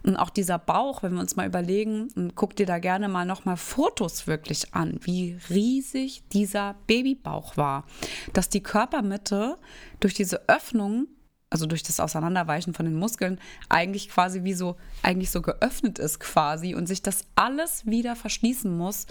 Und 0.04 0.18
auch 0.18 0.30
dieser 0.30 0.60
Bauch, 0.60 1.02
wenn 1.02 1.14
wir 1.14 1.20
uns 1.20 1.36
mal 1.36 1.48
überlegen, 1.48 2.32
guck 2.36 2.56
dir 2.56 2.68
da 2.68 2.78
gerne 2.78 3.10
mal 3.10 3.26
nochmal 3.26 3.58
Fotos 3.58 4.28
wirklich 4.28 4.76
an, 4.76 5.00
wie 5.02 5.40
riesig 5.50 6.22
dieser 6.32 6.76
Babybauch 6.86 7.58
war. 7.58 7.86
Dass 8.34 8.50
die 8.50 8.62
Körpermitte 8.62 9.58
durch 10.00 10.14
diese 10.14 10.48
Öffnung 10.48 11.08
also 11.52 11.68
durch 11.68 11.84
das 11.84 12.00
Auseinanderweichen 12.00 12.74
von 12.74 12.86
den 12.86 12.96
Muskeln, 12.96 13.40
eigentlich 13.70 14.10
quasi 14.10 14.44
wie 14.44 14.54
so, 14.54 14.78
eigentlich 15.04 15.30
so 15.30 15.42
geöffnet 15.42 16.00
ist 16.00 16.20
quasi 16.20 16.74
und 16.74 16.88
sich 16.88 17.04
das 17.04 17.26
alles 17.36 17.86
wieder 17.86 18.16
verschließen 18.16 18.76
muss, 18.76 19.06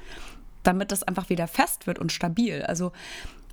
damit 0.64 0.90
das 0.90 1.04
einfach 1.04 1.28
wieder 1.28 1.46
fest 1.46 1.86
wird 1.86 2.00
und 2.00 2.10
stabil. 2.10 2.62
Also 2.62 2.90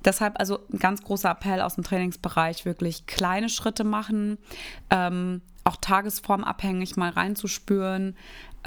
Deshalb 0.04 0.38
also 0.38 0.60
ein 0.72 0.78
ganz 0.78 1.02
großer 1.02 1.30
Appell 1.30 1.60
aus 1.60 1.74
dem 1.74 1.82
Trainingsbereich, 1.82 2.64
wirklich 2.64 3.06
kleine 3.06 3.48
Schritte 3.48 3.82
machen, 3.82 4.38
ähm, 4.90 5.42
auch 5.64 5.76
tagesformabhängig 5.76 6.96
mal 6.96 7.10
reinzuspüren. 7.10 8.16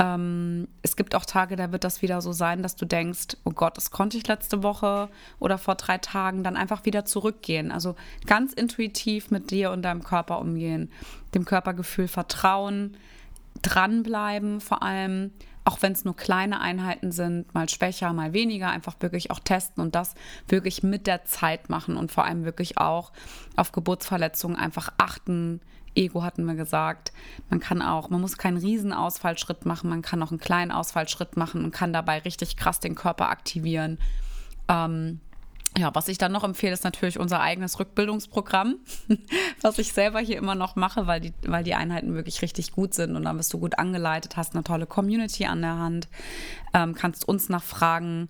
Ähm, 0.01 0.67
es 0.81 0.95
gibt 0.95 1.13
auch 1.13 1.25
Tage, 1.25 1.55
da 1.55 1.71
wird 1.71 1.83
das 1.83 2.01
wieder 2.01 2.21
so 2.21 2.31
sein, 2.31 2.63
dass 2.63 2.75
du 2.75 2.85
denkst, 2.85 3.37
oh 3.43 3.51
Gott, 3.51 3.77
das 3.77 3.91
konnte 3.91 4.17
ich 4.17 4.27
letzte 4.27 4.63
Woche 4.63 5.09
oder 5.37 5.59
vor 5.59 5.75
drei 5.75 5.99
Tagen, 5.99 6.43
dann 6.43 6.57
einfach 6.57 6.85
wieder 6.85 7.05
zurückgehen. 7.05 7.71
Also 7.71 7.95
ganz 8.25 8.51
intuitiv 8.51 9.29
mit 9.29 9.51
dir 9.51 9.69
und 9.69 9.83
deinem 9.83 10.03
Körper 10.03 10.39
umgehen, 10.39 10.89
dem 11.35 11.45
Körpergefühl 11.45 12.07
vertrauen, 12.07 12.97
dranbleiben 13.61 14.59
vor 14.59 14.81
allem 14.81 15.31
auch 15.63 15.81
wenn 15.81 15.91
es 15.91 16.05
nur 16.05 16.15
kleine 16.15 16.59
Einheiten 16.59 17.11
sind, 17.11 17.53
mal 17.53 17.69
schwächer, 17.69 18.11
mal 18.13 18.33
weniger, 18.33 18.71
einfach 18.71 18.95
wirklich 18.99 19.29
auch 19.29 19.39
testen 19.39 19.83
und 19.83 19.93
das 19.93 20.15
wirklich 20.47 20.81
mit 20.81 21.05
der 21.05 21.25
Zeit 21.25 21.69
machen 21.69 21.97
und 21.97 22.11
vor 22.11 22.25
allem 22.25 22.45
wirklich 22.45 22.79
auch 22.79 23.11
auf 23.55 23.71
Geburtsverletzungen 23.71 24.57
einfach 24.57 24.91
achten, 24.97 25.61
Ego 25.95 26.23
hatten 26.23 26.45
wir 26.45 26.55
gesagt. 26.55 27.11
Man 27.49 27.59
kann 27.59 27.81
auch, 27.81 28.09
man 28.09 28.21
muss 28.21 28.37
keinen 28.37 28.57
riesen 28.57 28.93
Ausfallschritt 28.93 29.65
machen, 29.65 29.89
man 29.89 30.01
kann 30.01 30.21
auch 30.23 30.31
einen 30.31 30.39
kleinen 30.39 30.71
Ausfallschritt 30.71 31.37
machen 31.37 31.63
und 31.63 31.71
kann 31.71 31.93
dabei 31.93 32.19
richtig 32.19 32.57
krass 32.57 32.79
den 32.79 32.95
Körper 32.95 33.29
aktivieren. 33.29 33.97
Ähm, 34.67 35.19
ja, 35.77 35.95
was 35.95 36.09
ich 36.09 36.17
dann 36.17 36.33
noch 36.33 36.43
empfehle, 36.43 36.73
ist 36.73 36.83
natürlich 36.83 37.17
unser 37.17 37.39
eigenes 37.39 37.79
Rückbildungsprogramm, 37.79 38.75
was 39.61 39.77
ich 39.77 39.93
selber 39.93 40.19
hier 40.19 40.37
immer 40.37 40.55
noch 40.55 40.75
mache, 40.75 41.07
weil 41.07 41.21
die, 41.21 41.33
weil 41.47 41.63
die 41.63 41.75
Einheiten 41.75 42.13
wirklich 42.13 42.41
richtig 42.41 42.73
gut 42.73 42.93
sind 42.93 43.15
und 43.15 43.23
dann 43.23 43.37
bist 43.37 43.53
du 43.53 43.59
gut 43.59 43.79
angeleitet, 43.79 44.35
hast 44.35 44.53
eine 44.53 44.65
tolle 44.65 44.85
Community 44.85 45.45
an 45.45 45.61
der 45.61 45.77
Hand, 45.77 46.09
ähm, 46.73 46.95
kannst 46.95 47.27
uns 47.27 47.49
nach 47.49 47.63
Fragen 47.63 48.29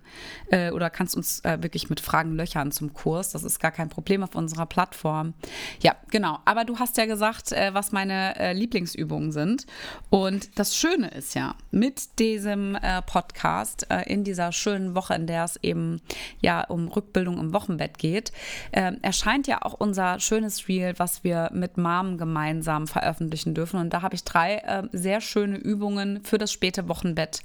äh, 0.50 0.70
oder 0.70 0.90
kannst 0.90 1.16
uns 1.16 1.40
äh, 1.40 1.62
wirklich 1.62 1.90
mit 1.90 2.00
Fragen 2.00 2.34
löchern 2.34 2.72
zum 2.72 2.92
Kurs. 2.92 3.30
Das 3.30 3.44
ist 3.44 3.60
gar 3.60 3.70
kein 3.70 3.88
Problem 3.88 4.22
auf 4.22 4.34
unserer 4.34 4.66
Plattform. 4.66 5.34
Ja, 5.80 5.96
genau. 6.10 6.38
Aber 6.44 6.64
du 6.64 6.78
hast 6.78 6.96
ja 6.96 7.06
gesagt, 7.06 7.52
äh, 7.52 7.74
was 7.74 7.92
meine 7.92 8.38
äh, 8.38 8.52
Lieblingsübungen 8.52 9.32
sind. 9.32 9.66
Und 10.10 10.58
das 10.58 10.76
Schöne 10.76 11.08
ist 11.08 11.34
ja, 11.34 11.54
mit 11.70 12.18
diesem 12.18 12.74
äh, 12.76 13.02
Podcast 13.02 13.86
äh, 13.90 14.02
in 14.12 14.24
dieser 14.24 14.52
schönen 14.52 14.94
Woche, 14.94 15.14
in 15.14 15.26
der 15.26 15.44
es 15.44 15.56
eben 15.62 16.00
ja 16.40 16.64
um 16.64 16.88
Rückbildung 16.88 17.38
im 17.38 17.52
Wochenbett 17.52 17.98
geht, 17.98 18.32
äh, 18.72 18.92
erscheint 19.02 19.46
ja 19.46 19.62
auch 19.62 19.74
unser 19.74 20.20
schönes 20.20 20.68
Reel, 20.68 20.94
was 20.98 21.24
wir 21.24 21.50
mit 21.52 21.76
Mom 21.76 22.18
gemeinsam 22.18 22.86
veröffentlichen 22.86 23.54
dürfen. 23.54 23.80
Und 23.80 23.92
da 23.92 24.02
habe 24.02 24.14
ich 24.14 24.24
drei 24.24 24.62
sehr 24.92 25.20
schöne 25.20 25.56
Übungen 25.56 26.22
für 26.24 26.38
das 26.38 26.52
späte 26.52 26.88
Wochenbett 26.88 27.42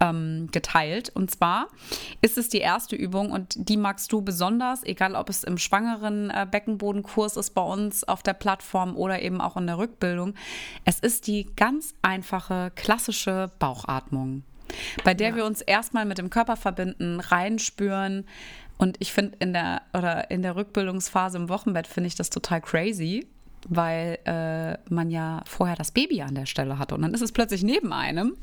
ähm, 0.00 0.48
geteilt. 0.50 1.10
Und 1.10 1.30
zwar 1.30 1.68
ist 2.20 2.38
es 2.38 2.48
die 2.48 2.58
erste 2.58 2.96
Übung 2.96 3.30
und 3.30 3.54
die 3.56 3.76
magst 3.76 4.12
du 4.12 4.22
besonders, 4.22 4.82
egal 4.84 5.14
ob 5.14 5.28
es 5.28 5.44
im 5.44 5.58
schwangeren 5.58 6.30
äh, 6.30 6.46
Beckenbodenkurs 6.50 7.36
ist 7.36 7.50
bei 7.50 7.62
uns 7.62 8.04
auf 8.04 8.22
der 8.22 8.34
Plattform 8.34 8.96
oder 8.96 9.22
eben 9.22 9.40
auch 9.40 9.56
in 9.56 9.66
der 9.66 9.78
Rückbildung. 9.78 10.34
Es 10.84 11.00
ist 11.00 11.26
die 11.26 11.46
ganz 11.56 11.94
einfache 12.02 12.72
klassische 12.74 13.50
Bauchatmung 13.58 14.44
bei 15.02 15.14
der 15.14 15.30
ja. 15.30 15.34
wir 15.34 15.46
uns 15.46 15.62
erstmal 15.62 16.04
mit 16.04 16.18
dem 16.18 16.30
Körper 16.30 16.54
verbinden, 16.54 17.18
reinspüren, 17.18 18.24
und 18.80 18.96
ich 18.98 19.12
finde 19.12 19.36
in 19.40 19.52
der 19.52 19.82
oder 19.92 20.30
in 20.30 20.40
der 20.40 20.56
Rückbildungsphase 20.56 21.36
im 21.36 21.50
Wochenbett 21.50 21.86
finde 21.86 22.08
ich 22.08 22.14
das 22.14 22.30
total 22.30 22.62
crazy, 22.62 23.26
weil 23.68 24.18
äh, 24.24 24.78
man 24.92 25.10
ja 25.10 25.42
vorher 25.46 25.76
das 25.76 25.90
Baby 25.90 26.22
an 26.22 26.34
der 26.34 26.46
Stelle 26.46 26.78
hatte 26.78 26.94
und 26.94 27.02
dann 27.02 27.14
ist 27.14 27.20
es 27.20 27.32
plötzlich 27.32 27.62
neben 27.62 27.92
einem 27.92 28.36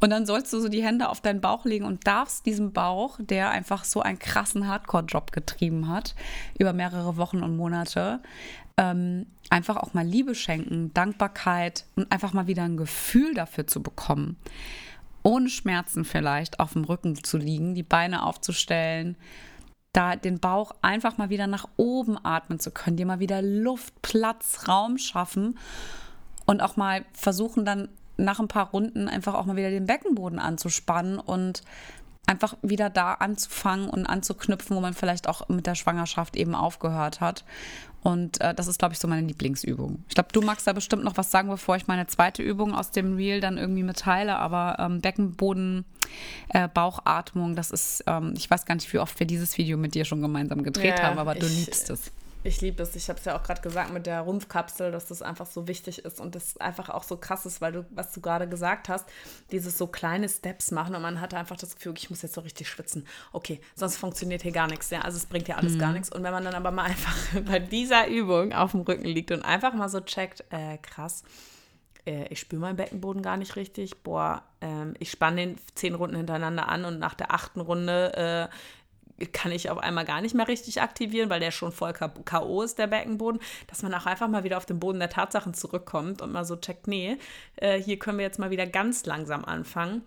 und 0.00 0.10
dann 0.10 0.26
sollst 0.26 0.52
du 0.52 0.60
so 0.60 0.68
die 0.68 0.82
Hände 0.82 1.08
auf 1.08 1.20
deinen 1.20 1.40
Bauch 1.40 1.64
legen 1.64 1.84
und 1.84 2.06
darfst 2.06 2.46
diesem 2.46 2.72
Bauch, 2.72 3.18
der 3.20 3.50
einfach 3.50 3.84
so 3.84 4.00
einen 4.02 4.18
krassen 4.18 4.68
Hardcore-Job 4.68 5.32
getrieben 5.32 5.88
hat 5.88 6.14
über 6.58 6.72
mehrere 6.72 7.16
Wochen 7.16 7.42
und 7.42 7.56
Monate, 7.56 8.20
ähm, 8.76 9.26
einfach 9.50 9.76
auch 9.76 9.94
mal 9.94 10.06
Liebe 10.06 10.34
schenken, 10.34 10.92
Dankbarkeit 10.94 11.84
und 11.96 12.10
einfach 12.12 12.32
mal 12.32 12.46
wieder 12.46 12.62
ein 12.62 12.76
Gefühl 12.76 13.34
dafür 13.34 13.66
zu 13.66 13.82
bekommen. 13.82 14.36
Ohne 15.22 15.48
Schmerzen 15.48 16.04
vielleicht 16.04 16.60
auf 16.60 16.74
dem 16.74 16.84
Rücken 16.84 17.22
zu 17.22 17.38
liegen, 17.38 17.74
die 17.74 17.82
Beine 17.82 18.24
aufzustellen 18.24 19.16
da 19.92 20.16
den 20.16 20.38
Bauch 20.38 20.72
einfach 20.82 21.18
mal 21.18 21.30
wieder 21.30 21.46
nach 21.46 21.68
oben 21.76 22.18
atmen 22.22 22.60
zu 22.60 22.70
können, 22.70 22.96
dir 22.96 23.06
mal 23.06 23.20
wieder 23.20 23.42
Luft, 23.42 24.00
Platz, 24.02 24.68
Raum 24.68 24.98
schaffen 24.98 25.58
und 26.46 26.62
auch 26.62 26.76
mal 26.76 27.04
versuchen 27.12 27.64
dann 27.64 27.88
nach 28.16 28.40
ein 28.40 28.48
paar 28.48 28.70
Runden 28.70 29.08
einfach 29.08 29.34
auch 29.34 29.46
mal 29.46 29.56
wieder 29.56 29.70
den 29.70 29.86
Beckenboden 29.86 30.38
anzuspannen 30.38 31.18
und 31.18 31.62
einfach 32.28 32.56
wieder 32.62 32.90
da 32.90 33.14
anzufangen 33.14 33.88
und 33.88 34.06
anzuknüpfen, 34.06 34.76
wo 34.76 34.80
man 34.80 34.94
vielleicht 34.94 35.28
auch 35.28 35.48
mit 35.48 35.66
der 35.66 35.74
Schwangerschaft 35.74 36.36
eben 36.36 36.54
aufgehört 36.54 37.20
hat. 37.20 37.44
Und 38.02 38.40
äh, 38.40 38.54
das 38.54 38.68
ist, 38.68 38.78
glaube 38.78 38.94
ich, 38.94 39.00
so 39.00 39.08
meine 39.08 39.26
Lieblingsübung. 39.26 40.04
Ich 40.08 40.14
glaube, 40.14 40.28
du 40.32 40.40
magst 40.40 40.66
da 40.66 40.72
bestimmt 40.72 41.04
noch 41.04 41.16
was 41.16 41.30
sagen, 41.30 41.48
bevor 41.48 41.76
ich 41.76 41.88
meine 41.88 42.06
zweite 42.06 42.42
Übung 42.42 42.74
aus 42.74 42.90
dem 42.90 43.16
Reel 43.16 43.40
dann 43.40 43.58
irgendwie 43.58 43.82
mitteile. 43.82 44.36
Aber 44.36 44.76
ähm, 44.78 45.00
Beckenboden, 45.00 45.84
äh, 46.50 46.68
Bauchatmung, 46.68 47.56
das 47.56 47.70
ist, 47.70 48.04
ähm, 48.06 48.34
ich 48.36 48.48
weiß 48.48 48.66
gar 48.66 48.76
nicht, 48.76 48.92
wie 48.92 48.98
oft 48.98 49.18
wir 49.18 49.26
dieses 49.26 49.58
Video 49.58 49.76
mit 49.78 49.94
dir 49.94 50.04
schon 50.04 50.22
gemeinsam 50.22 50.62
gedreht 50.62 50.98
ja, 50.98 51.04
haben, 51.04 51.18
aber 51.18 51.34
du 51.34 51.46
liebst 51.46 51.90
es. 51.90 52.12
Ich 52.48 52.62
liebe 52.62 52.82
es. 52.82 52.96
Ich 52.96 53.10
habe 53.10 53.18
es 53.18 53.26
ja 53.26 53.38
auch 53.38 53.42
gerade 53.42 53.60
gesagt 53.60 53.92
mit 53.92 54.06
der 54.06 54.22
Rumpfkapsel, 54.22 54.90
dass 54.90 55.06
das 55.06 55.20
einfach 55.20 55.44
so 55.44 55.68
wichtig 55.68 56.04
ist 56.06 56.18
und 56.18 56.34
das 56.34 56.56
einfach 56.56 56.88
auch 56.88 57.02
so 57.02 57.18
krass 57.18 57.44
ist, 57.44 57.60
weil 57.60 57.72
du, 57.72 57.86
was 57.90 58.10
du 58.12 58.22
gerade 58.22 58.48
gesagt 58.48 58.88
hast, 58.88 59.06
dieses 59.52 59.76
so 59.76 59.86
kleine 59.86 60.30
Steps 60.30 60.70
machen 60.70 60.94
und 60.94 61.02
man 61.02 61.20
hat 61.20 61.34
einfach 61.34 61.58
das 61.58 61.76
Gefühl, 61.76 61.92
ich 61.98 62.08
muss 62.08 62.22
jetzt 62.22 62.34
so 62.34 62.40
richtig 62.40 62.66
schwitzen. 62.68 63.06
Okay, 63.32 63.60
sonst 63.74 63.98
funktioniert 63.98 64.42
hier 64.42 64.52
gar 64.52 64.66
nichts. 64.66 64.88
Ja, 64.88 65.02
also 65.02 65.18
es 65.18 65.26
bringt 65.26 65.46
ja 65.46 65.56
alles 65.56 65.74
mhm. 65.74 65.78
gar 65.78 65.92
nichts. 65.92 66.10
Und 66.10 66.22
wenn 66.22 66.32
man 66.32 66.44
dann 66.44 66.54
aber 66.54 66.70
mal 66.70 66.84
einfach 66.86 67.14
bei 67.44 67.58
dieser 67.58 68.08
Übung 68.08 68.54
auf 68.54 68.70
dem 68.70 68.80
Rücken 68.80 69.04
liegt 69.04 69.30
und 69.30 69.42
einfach 69.42 69.74
mal 69.74 69.90
so 69.90 70.00
checkt, 70.00 70.42
äh, 70.48 70.78
krass, 70.78 71.24
äh, 72.08 72.28
ich 72.30 72.40
spüre 72.40 72.62
meinen 72.62 72.76
Beckenboden 72.76 73.20
gar 73.20 73.36
nicht 73.36 73.56
richtig. 73.56 74.02
Boah, 74.02 74.42
ähm, 74.62 74.94
ich 74.98 75.10
spanne 75.10 75.36
den 75.36 75.56
zehn 75.74 75.94
Runden 75.94 76.16
hintereinander 76.16 76.68
an 76.68 76.86
und 76.86 76.98
nach 76.98 77.14
der 77.14 77.32
achten 77.32 77.60
Runde 77.60 78.48
äh, 78.50 78.54
kann 79.26 79.52
ich 79.52 79.70
auf 79.70 79.78
einmal 79.78 80.04
gar 80.04 80.20
nicht 80.20 80.34
mehr 80.34 80.48
richtig 80.48 80.80
aktivieren, 80.80 81.30
weil 81.30 81.40
der 81.40 81.50
schon 81.50 81.72
voll 81.72 81.92
K.O. 81.92 82.62
ist, 82.62 82.78
der 82.78 82.86
Beckenboden, 82.86 83.40
dass 83.66 83.82
man 83.82 83.94
auch 83.94 84.06
einfach 84.06 84.28
mal 84.28 84.44
wieder 84.44 84.56
auf 84.56 84.66
den 84.66 84.78
Boden 84.78 84.98
der 85.00 85.10
Tatsachen 85.10 85.54
zurückkommt 85.54 86.22
und 86.22 86.32
mal 86.32 86.44
so 86.44 86.56
checkt, 86.56 86.86
nee, 86.86 87.16
äh, 87.56 87.80
hier 87.80 87.98
können 87.98 88.18
wir 88.18 88.24
jetzt 88.24 88.38
mal 88.38 88.50
wieder 88.50 88.66
ganz 88.66 89.06
langsam 89.06 89.44
anfangen. 89.44 90.06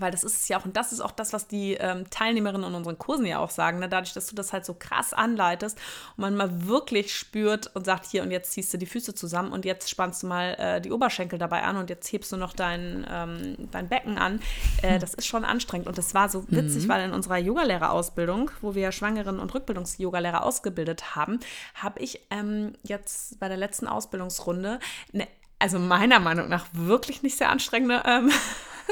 Weil 0.00 0.10
das 0.10 0.24
ist 0.24 0.42
es 0.42 0.48
ja 0.48 0.58
auch, 0.58 0.64
und 0.64 0.76
das 0.76 0.92
ist 0.92 1.00
auch 1.00 1.10
das, 1.10 1.32
was 1.32 1.46
die 1.46 1.74
ähm, 1.74 2.08
Teilnehmerinnen 2.10 2.68
in 2.68 2.74
unseren 2.74 2.98
Kursen 2.98 3.26
ja 3.26 3.38
auch 3.38 3.50
sagen, 3.50 3.78
ne? 3.78 3.88
dadurch, 3.88 4.12
dass 4.12 4.26
du 4.26 4.34
das 4.34 4.52
halt 4.52 4.64
so 4.64 4.74
krass 4.74 5.12
anleitest 5.12 5.78
und 6.16 6.22
man 6.22 6.36
mal 6.36 6.66
wirklich 6.66 7.14
spürt 7.14 7.74
und 7.74 7.84
sagt, 7.84 8.06
hier 8.06 8.22
und 8.22 8.30
jetzt 8.30 8.52
ziehst 8.52 8.72
du 8.72 8.78
die 8.78 8.86
Füße 8.86 9.14
zusammen 9.14 9.52
und 9.52 9.64
jetzt 9.64 9.90
spannst 9.90 10.22
du 10.22 10.26
mal 10.26 10.54
äh, 10.58 10.80
die 10.80 10.92
Oberschenkel 10.92 11.38
dabei 11.38 11.62
an 11.62 11.76
und 11.76 11.90
jetzt 11.90 12.10
hebst 12.12 12.32
du 12.32 12.36
noch 12.36 12.52
dein, 12.52 13.06
ähm, 13.10 13.68
dein 13.70 13.88
Becken 13.88 14.18
an. 14.18 14.40
Äh, 14.82 14.98
das 14.98 15.14
ist 15.14 15.26
schon 15.26 15.44
anstrengend 15.44 15.88
und 15.88 15.98
das 15.98 16.14
war 16.14 16.28
so 16.28 16.44
witzig, 16.48 16.84
mhm. 16.84 16.88
weil 16.88 17.04
in 17.04 17.12
unserer 17.12 17.38
Yogalehrerausbildung, 17.38 18.50
wo 18.60 18.74
wir 18.74 18.92
Schwangeren- 18.92 19.40
und 19.40 19.54
Rückbildungs-Yogalehrer 19.54 20.42
ausgebildet 20.42 21.16
haben, 21.16 21.40
habe 21.74 22.00
ich 22.00 22.20
ähm, 22.30 22.72
jetzt 22.82 23.38
bei 23.40 23.48
der 23.48 23.56
letzten 23.56 23.86
Ausbildungsrunde 23.86 24.78
eine 25.12 25.26
also 25.58 25.78
meiner 25.78 26.20
Meinung 26.20 26.48
nach 26.48 26.66
wirklich 26.72 27.22
nicht 27.22 27.36
sehr 27.36 27.50
anstrengende 27.50 28.02
ähm, 28.06 28.30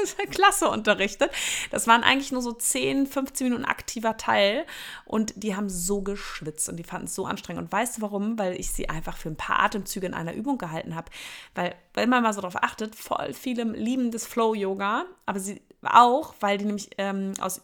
Klasse 0.31 0.69
unterrichtet. 0.69 1.31
Das 1.71 1.87
waren 1.87 2.03
eigentlich 2.03 2.31
nur 2.31 2.41
so 2.41 2.51
10, 2.51 3.07
15 3.07 3.47
Minuten 3.47 3.65
aktiver 3.65 4.17
Teil 4.17 4.65
und 5.05 5.33
die 5.35 5.55
haben 5.55 5.69
so 5.69 6.01
geschwitzt 6.01 6.69
und 6.69 6.77
die 6.77 6.83
fanden 6.83 7.07
es 7.07 7.15
so 7.15 7.25
anstrengend. 7.25 7.63
Und 7.63 7.71
weißt 7.71 7.97
du 7.97 8.01
warum? 8.01 8.37
Weil 8.37 8.59
ich 8.59 8.71
sie 8.71 8.89
einfach 8.89 9.17
für 9.17 9.29
ein 9.29 9.37
paar 9.37 9.59
Atemzüge 9.59 10.07
in 10.07 10.13
einer 10.13 10.33
Übung 10.33 10.57
gehalten 10.57 10.95
habe. 10.95 11.11
Weil, 11.55 11.75
wenn 11.93 12.09
man 12.09 12.23
mal 12.23 12.33
so 12.33 12.41
darauf 12.41 12.61
achtet, 12.61 12.95
voll 12.95 13.33
viele 13.33 13.63
lieben 13.63 14.11
das 14.11 14.25
Flow-Yoga, 14.25 15.05
aber 15.25 15.39
sie 15.39 15.61
auch, 15.83 16.33
weil 16.39 16.57
die 16.57 16.65
nämlich 16.65 16.89
ähm, 16.97 17.33
aus 17.39 17.61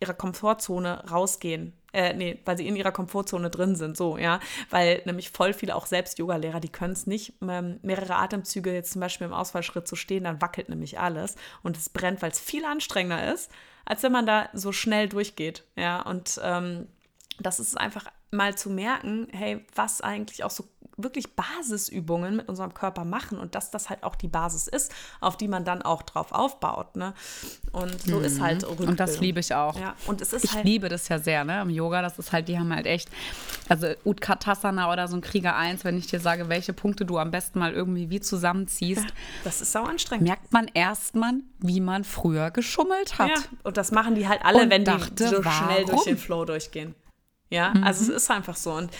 ihrer 0.00 0.14
Komfortzone 0.14 1.04
rausgehen 1.10 1.72
äh, 1.96 2.12
nee, 2.12 2.38
weil 2.44 2.58
sie 2.58 2.68
in 2.68 2.76
ihrer 2.76 2.92
Komfortzone 2.92 3.48
drin 3.48 3.74
sind, 3.74 3.96
so, 3.96 4.18
ja, 4.18 4.38
weil 4.68 5.00
nämlich 5.06 5.30
voll 5.30 5.54
viele 5.54 5.74
auch 5.74 5.86
selbst 5.86 6.18
Yogalehrer, 6.18 6.60
die 6.60 6.68
können 6.68 6.92
es 6.92 7.06
nicht, 7.06 7.32
ähm, 7.40 7.80
mehrere 7.82 8.16
Atemzüge 8.16 8.72
jetzt 8.74 8.92
zum 8.92 9.00
Beispiel 9.00 9.26
im 9.26 9.32
Ausfallschritt 9.32 9.88
zu 9.88 9.96
stehen, 9.96 10.24
dann 10.24 10.42
wackelt 10.42 10.68
nämlich 10.68 11.00
alles 11.00 11.36
und 11.62 11.78
es 11.78 11.88
brennt, 11.88 12.20
weil 12.20 12.30
es 12.30 12.38
viel 12.38 12.66
anstrengender 12.66 13.32
ist, 13.32 13.50
als 13.86 14.02
wenn 14.02 14.12
man 14.12 14.26
da 14.26 14.50
so 14.52 14.72
schnell 14.72 15.08
durchgeht, 15.08 15.64
ja, 15.74 16.02
und 16.02 16.38
ähm, 16.44 16.86
das 17.40 17.60
ist 17.60 17.78
einfach 17.78 18.04
mal 18.30 18.54
zu 18.56 18.68
merken, 18.68 19.28
hey, 19.32 19.64
was 19.74 20.02
eigentlich 20.02 20.44
auch 20.44 20.50
so 20.50 20.68
wirklich 20.96 21.34
Basisübungen 21.34 22.36
mit 22.36 22.48
unserem 22.48 22.72
Körper 22.72 23.04
machen 23.04 23.38
und 23.38 23.54
dass 23.54 23.70
das 23.70 23.90
halt 23.90 24.02
auch 24.02 24.16
die 24.16 24.28
Basis 24.28 24.66
ist, 24.66 24.92
auf 25.20 25.36
die 25.36 25.48
man 25.48 25.64
dann 25.64 25.82
auch 25.82 26.02
drauf 26.02 26.32
aufbaut. 26.32 26.96
Ne? 26.96 27.12
Und 27.72 28.00
so 28.02 28.18
mhm. 28.18 28.24
ist 28.24 28.40
halt 28.40 28.62
Rückbildung. 28.62 28.88
Und 28.88 29.00
das 29.00 29.20
liebe 29.20 29.40
ich 29.40 29.54
auch. 29.54 29.78
Ja, 29.78 29.94
und 30.06 30.20
es 30.20 30.32
ist 30.32 30.44
ich 30.44 30.54
halt 30.54 30.64
liebe 30.64 30.88
das 30.88 31.08
ja 31.08 31.18
sehr, 31.18 31.44
ne? 31.44 31.60
Im 31.60 31.70
Yoga, 31.70 32.00
das 32.00 32.18
ist 32.18 32.32
halt, 32.32 32.48
die 32.48 32.58
haben 32.58 32.74
halt 32.74 32.86
echt, 32.86 33.10
also 33.68 33.88
Utkatasana 34.04 34.90
oder 34.90 35.06
so 35.08 35.16
ein 35.16 35.20
Krieger 35.20 35.56
1, 35.56 35.84
wenn 35.84 35.98
ich 35.98 36.06
dir 36.06 36.20
sage, 36.20 36.48
welche 36.48 36.72
Punkte 36.72 37.04
du 37.04 37.18
am 37.18 37.30
besten 37.30 37.58
mal 37.58 37.72
irgendwie 37.72 38.08
wie 38.08 38.20
zusammenziehst. 38.20 39.04
Ja, 39.04 39.14
das 39.44 39.60
ist 39.60 39.72
sau 39.72 39.84
anstrengend. 39.84 40.26
Merkt 40.26 40.52
man 40.52 40.68
erstmal, 40.72 41.34
wie 41.58 41.80
man 41.80 42.04
früher 42.04 42.50
geschummelt 42.50 43.18
hat. 43.18 43.28
Ja, 43.28 43.36
und 43.64 43.76
das 43.76 43.92
machen 43.92 44.14
die 44.14 44.28
halt 44.28 44.44
alle, 44.44 44.62
und 44.62 44.70
wenn 44.70 44.84
dachte, 44.84 45.24
die 45.24 45.24
so 45.24 45.42
schnell 45.42 45.84
durch 45.84 46.04
den 46.04 46.16
Flow 46.16 46.44
durchgehen. 46.44 46.94
Ja, 47.48 47.72
mhm. 47.74 47.84
also 47.84 48.02
es 48.02 48.08
ist 48.08 48.30
einfach 48.30 48.56
so. 48.56 48.72
Und, 48.72 48.90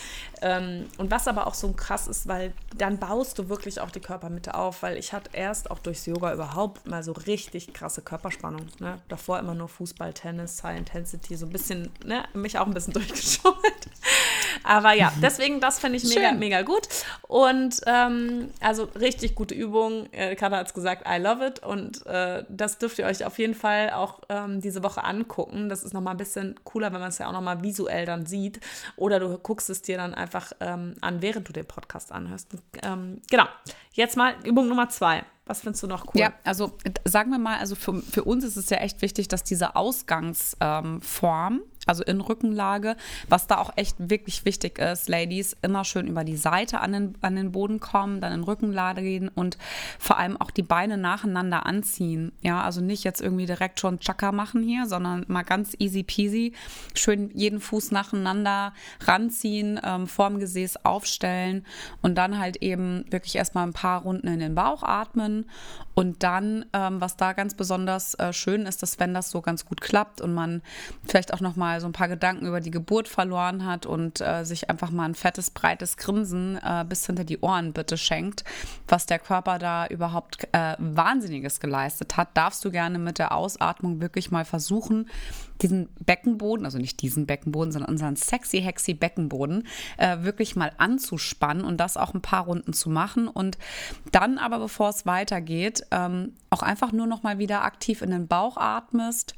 ähm, 0.41 0.85
und 0.97 1.11
was 1.11 1.27
aber 1.27 1.47
auch 1.47 1.53
so 1.53 1.71
krass 1.73 2.07
ist, 2.07 2.27
weil 2.27 2.53
dann 2.77 2.97
baust 2.97 3.37
du 3.39 3.49
wirklich 3.49 3.81
auch 3.81 3.91
die 3.91 3.99
Körpermitte 3.99 4.55
auf, 4.55 4.83
weil 4.83 4.97
ich 4.97 5.11
hatte 5.11 5.31
erst 5.33 5.69
auch 5.69 5.79
durchs 5.79 6.05
Yoga 6.05 6.33
überhaupt 6.33 6.87
mal 6.87 7.03
so 7.03 7.11
richtig 7.11 7.73
krasse 7.73 8.01
Körperspannung. 8.01 8.67
Ne? 8.79 9.01
Davor 9.09 9.39
immer 9.39 9.53
nur 9.53 9.67
Fußball, 9.67 10.13
Tennis, 10.13 10.63
High 10.63 10.77
Intensity, 10.77 11.35
so 11.35 11.45
ein 11.45 11.51
bisschen, 11.51 11.91
ne, 12.05 12.23
mich 12.33 12.57
auch 12.57 12.67
ein 12.67 12.73
bisschen 12.73 12.93
durchgeschummelt. 12.93 13.89
Aber 14.63 14.93
ja, 14.93 15.11
deswegen, 15.21 15.59
das 15.59 15.79
finde 15.79 15.97
ich 15.97 16.03
mega, 16.03 16.29
Schön. 16.29 16.39
mega 16.39 16.61
gut. 16.61 16.87
Und 17.27 17.81
ähm, 17.85 18.49
also 18.61 18.83
richtig 18.83 19.35
gute 19.35 19.53
Übung. 19.55 20.07
Äh, 20.11 20.35
Katha 20.35 20.57
hat 20.57 20.67
es 20.67 20.73
gesagt, 20.73 21.07
I 21.07 21.21
love 21.21 21.45
it. 21.45 21.59
Und 21.59 22.05
äh, 22.05 22.43
das 22.49 22.77
dürft 22.77 22.99
ihr 22.99 23.05
euch 23.05 23.25
auf 23.25 23.37
jeden 23.39 23.55
Fall 23.55 23.91
auch 23.91 24.21
ähm, 24.29 24.61
diese 24.61 24.83
Woche 24.83 25.03
angucken. 25.03 25.69
Das 25.69 25.83
ist 25.83 25.93
nochmal 25.93 26.13
ein 26.13 26.17
bisschen 26.17 26.55
cooler, 26.63 26.93
wenn 26.93 26.99
man 26.99 27.09
es 27.09 27.17
ja 27.17 27.27
auch 27.27 27.33
nochmal 27.33 27.63
visuell 27.63 28.05
dann 28.05 28.25
sieht. 28.25 28.59
Oder 28.95 29.19
du 29.19 29.37
guckst 29.37 29.69
es 29.69 29.81
dir 29.81 29.97
dann 29.97 30.13
einfach 30.13 30.51
ähm, 30.59 30.95
an, 31.01 31.21
während 31.21 31.47
du 31.47 31.53
den 31.53 31.65
Podcast 31.65 32.11
anhörst. 32.11 32.49
Ähm, 32.83 33.21
genau. 33.29 33.45
Jetzt 33.93 34.17
mal 34.17 34.35
Übung 34.43 34.67
Nummer 34.67 34.89
zwei. 34.89 35.23
Was 35.47 35.61
findest 35.61 35.83
du 35.83 35.87
noch 35.87 36.05
cool? 36.07 36.21
Ja, 36.21 36.33
also 36.43 36.73
sagen 37.05 37.31
wir 37.31 37.39
mal, 37.39 37.57
also 37.57 37.75
für, 37.75 38.01
für 38.01 38.23
uns 38.23 38.43
ist 38.43 38.57
es 38.57 38.69
ja 38.69 38.77
echt 38.77 39.01
wichtig, 39.01 39.27
dass 39.29 39.43
diese 39.43 39.75
Ausgangsform, 39.75 41.01
ähm, 41.53 41.61
also 41.87 42.03
in 42.03 42.21
Rückenlage, 42.21 42.95
was 43.29 43.47
da 43.47 43.57
auch 43.57 43.71
echt 43.75 43.95
wirklich 43.97 44.45
wichtig 44.45 44.79
ist, 44.79 45.09
Ladies, 45.09 45.55
immer 45.61 45.83
schön 45.83 46.07
über 46.07 46.23
die 46.23 46.37
Seite 46.37 46.81
an 46.81 46.91
den, 46.91 47.15
an 47.21 47.35
den 47.35 47.51
Boden 47.51 47.79
kommen, 47.79 48.21
dann 48.21 48.33
in 48.33 48.43
Rückenlage 48.43 49.01
gehen 49.01 49.29
und 49.29 49.57
vor 49.99 50.17
allem 50.17 50.39
auch 50.39 50.51
die 50.51 50.63
Beine 50.63 50.97
nacheinander 50.97 51.65
anziehen. 51.65 52.31
Ja, 52.41 52.61
also 52.61 52.81
nicht 52.81 53.03
jetzt 53.03 53.21
irgendwie 53.21 53.45
direkt 53.45 53.79
schon 53.79 53.99
Chaka 53.99 54.31
machen 54.31 54.61
hier, 54.61 54.85
sondern 54.85 55.25
mal 55.27 55.43
ganz 55.43 55.75
easy 55.79 56.03
peasy, 56.03 56.53
schön 56.93 57.31
jeden 57.33 57.59
Fuß 57.59 57.91
nacheinander 57.91 58.73
ranziehen, 59.01 59.79
ähm, 59.83 60.07
vorm 60.07 60.39
Gesäß 60.39 60.85
aufstellen 60.85 61.65
und 62.01 62.15
dann 62.15 62.37
halt 62.39 62.57
eben 62.57 63.05
wirklich 63.09 63.35
erstmal 63.35 63.65
ein 63.65 63.73
paar 63.73 64.01
Runden 64.01 64.27
in 64.27 64.39
den 64.39 64.55
Bauch 64.55 64.83
atmen 64.83 65.45
und 65.97 66.21
dann, 66.21 66.65
ähm, 66.73 67.01
was 67.01 67.17
da 67.17 67.33
ganz 67.33 67.55
besonders 67.55 68.13
äh, 68.15 68.31
schön 68.31 68.67
ist, 68.67 68.83
dass 68.83 68.99
wenn 68.99 69.15
das 69.15 69.31
so 69.31 69.41
ganz 69.41 69.65
gut 69.65 69.81
klappt 69.81 70.21
und 70.21 70.31
man 70.33 70.61
vielleicht 71.05 71.33
auch 71.33 71.39
noch 71.39 71.55
mal 71.77 71.81
so 71.81 71.87
ein 71.87 71.93
paar 71.93 72.07
Gedanken 72.07 72.47
über 72.47 72.59
die 72.59 72.71
Geburt 72.71 73.07
verloren 73.07 73.65
hat 73.65 73.85
und 73.85 74.19
äh, 74.21 74.43
sich 74.43 74.69
einfach 74.69 74.89
mal 74.89 75.05
ein 75.05 75.15
fettes, 75.15 75.51
breites 75.51 75.97
Grinsen 75.97 76.57
äh, 76.57 76.83
bis 76.87 77.05
hinter 77.05 77.23
die 77.23 77.39
Ohren 77.39 77.73
bitte 77.73 77.97
schenkt, 77.97 78.43
was 78.87 79.05
der 79.05 79.19
Körper 79.19 79.59
da 79.59 79.85
überhaupt 79.87 80.47
äh, 80.53 80.75
Wahnsinniges 80.79 81.59
geleistet 81.59 82.17
hat, 82.17 82.29
darfst 82.35 82.65
du 82.65 82.71
gerne 82.71 82.97
mit 82.97 83.19
der 83.19 83.31
Ausatmung 83.31 84.01
wirklich 84.01 84.31
mal 84.31 84.45
versuchen, 84.45 85.07
diesen 85.61 85.89
Beckenboden, 85.99 86.65
also 86.65 86.77
nicht 86.77 87.01
diesen 87.01 87.25
Beckenboden, 87.25 87.71
sondern 87.71 87.91
unseren 87.91 88.15
sexy, 88.15 88.61
hexy 88.61 88.93
Beckenboden, 88.93 89.67
äh, 89.97 90.17
wirklich 90.21 90.55
mal 90.55 90.71
anzuspannen 90.77 91.63
und 91.63 91.77
das 91.77 91.97
auch 91.97 92.13
ein 92.13 92.21
paar 92.21 92.45
Runden 92.45 92.73
zu 92.73 92.89
machen 92.89 93.27
und 93.27 93.57
dann 94.11 94.37
aber, 94.37 94.59
bevor 94.59 94.89
es 94.89 95.05
weitergeht, 95.05 95.85
ähm, 95.91 96.33
auch 96.49 96.63
einfach 96.63 96.91
nur 96.91 97.07
noch 97.07 97.23
mal 97.23 97.37
wieder 97.39 97.63
aktiv 97.63 98.01
in 98.01 98.11
den 98.11 98.27
Bauch 98.27 98.57
atmest, 98.57 99.35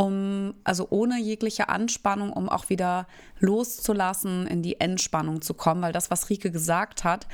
um, 0.00 0.54
also 0.62 0.86
ohne 0.90 1.20
jegliche 1.20 1.68
Anspannung, 1.68 2.32
um 2.32 2.48
auch 2.48 2.68
wieder 2.68 3.08
loszulassen, 3.40 4.46
in 4.46 4.62
die 4.62 4.80
Entspannung 4.80 5.42
zu 5.42 5.54
kommen, 5.54 5.82
weil 5.82 5.92
das, 5.92 6.08
was 6.08 6.30
Rike 6.30 6.52
gesagt 6.52 7.02
hat, 7.02 7.26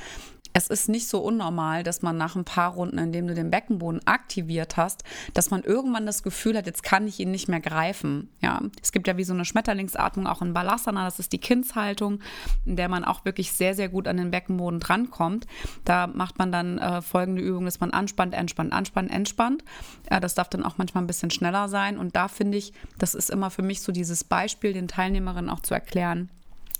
es 0.55 0.67
ist 0.67 0.87
nicht 0.87 1.09
so 1.09 1.19
unnormal, 1.19 1.83
dass 1.83 2.01
man 2.01 2.15
nach 2.15 2.37
ein 2.37 2.45
paar 2.45 2.71
Runden, 2.71 2.97
in 2.97 3.11
denen 3.11 3.27
du 3.27 3.33
den 3.33 3.51
Beckenboden 3.51 4.07
aktiviert 4.07 4.77
hast, 4.77 5.03
dass 5.33 5.51
man 5.51 5.63
irgendwann 5.63 6.05
das 6.05 6.23
Gefühl 6.23 6.57
hat, 6.57 6.65
jetzt 6.65 6.81
kann 6.81 7.05
ich 7.09 7.19
ihn 7.19 7.29
nicht 7.29 7.49
mehr 7.49 7.59
greifen. 7.59 8.29
Ja, 8.41 8.61
es 8.81 8.93
gibt 8.93 9.05
ja 9.07 9.17
wie 9.17 9.25
so 9.25 9.33
eine 9.33 9.43
Schmetterlingsatmung 9.43 10.27
auch 10.27 10.41
in 10.41 10.53
Balasana, 10.53 11.03
das 11.03 11.19
ist 11.19 11.33
die 11.33 11.39
Kindshaltung, 11.39 12.21
in 12.65 12.77
der 12.77 12.87
man 12.87 13.03
auch 13.03 13.25
wirklich 13.25 13.51
sehr, 13.51 13.75
sehr 13.75 13.89
gut 13.89 14.07
an 14.07 14.15
den 14.15 14.31
Beckenboden 14.31 14.79
drankommt. 14.79 15.45
Da 15.83 16.07
macht 16.07 16.39
man 16.39 16.53
dann 16.53 16.77
äh, 16.77 17.01
folgende 17.01 17.41
Übung, 17.41 17.65
dass 17.65 17.81
man 17.81 17.91
anspannt, 17.91 18.33
entspannt, 18.33 18.71
anspannt, 18.71 19.11
entspannt. 19.11 19.65
Äh, 20.09 20.21
das 20.21 20.35
darf 20.35 20.47
dann 20.47 20.63
auch 20.63 20.77
manchmal 20.77 21.03
ein 21.03 21.07
bisschen 21.07 21.31
schneller 21.31 21.67
sein. 21.67 21.97
Und 21.97 22.15
da 22.15 22.29
finde 22.29 22.57
ich, 22.57 22.71
das 22.97 23.13
ist 23.13 23.29
immer 23.29 23.49
für 23.49 23.61
mich 23.61 23.81
so 23.81 23.91
dieses 23.91 24.23
Beispiel, 24.23 24.71
den 24.71 24.87
Teilnehmerinnen 24.87 25.49
auch 25.49 25.59
zu 25.59 25.73
erklären, 25.73 26.29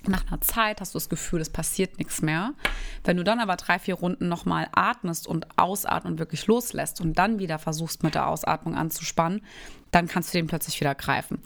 nach 0.07 0.27
einer 0.27 0.41
Zeit 0.41 0.81
hast 0.81 0.93
du 0.93 0.97
das 0.97 1.09
Gefühl, 1.09 1.41
es 1.41 1.49
passiert 1.49 1.97
nichts 1.97 2.21
mehr. 2.21 2.53
Wenn 3.03 3.17
du 3.17 3.23
dann 3.23 3.39
aber 3.39 3.55
drei, 3.55 3.79
vier 3.79 3.95
Runden 3.95 4.27
nochmal 4.27 4.67
atmest 4.71 5.27
und 5.27 5.47
ausatmen 5.57 6.13
und 6.13 6.19
wirklich 6.19 6.47
loslässt 6.47 7.01
und 7.01 7.17
dann 7.17 7.39
wieder 7.39 7.59
versuchst 7.59 8.03
mit 8.03 8.15
der 8.15 8.27
Ausatmung 8.27 8.75
anzuspannen, 8.75 9.41
dann 9.91 10.07
kannst 10.07 10.33
du 10.33 10.37
den 10.37 10.47
plötzlich 10.47 10.79
wieder 10.79 10.95
greifen. 10.95 11.39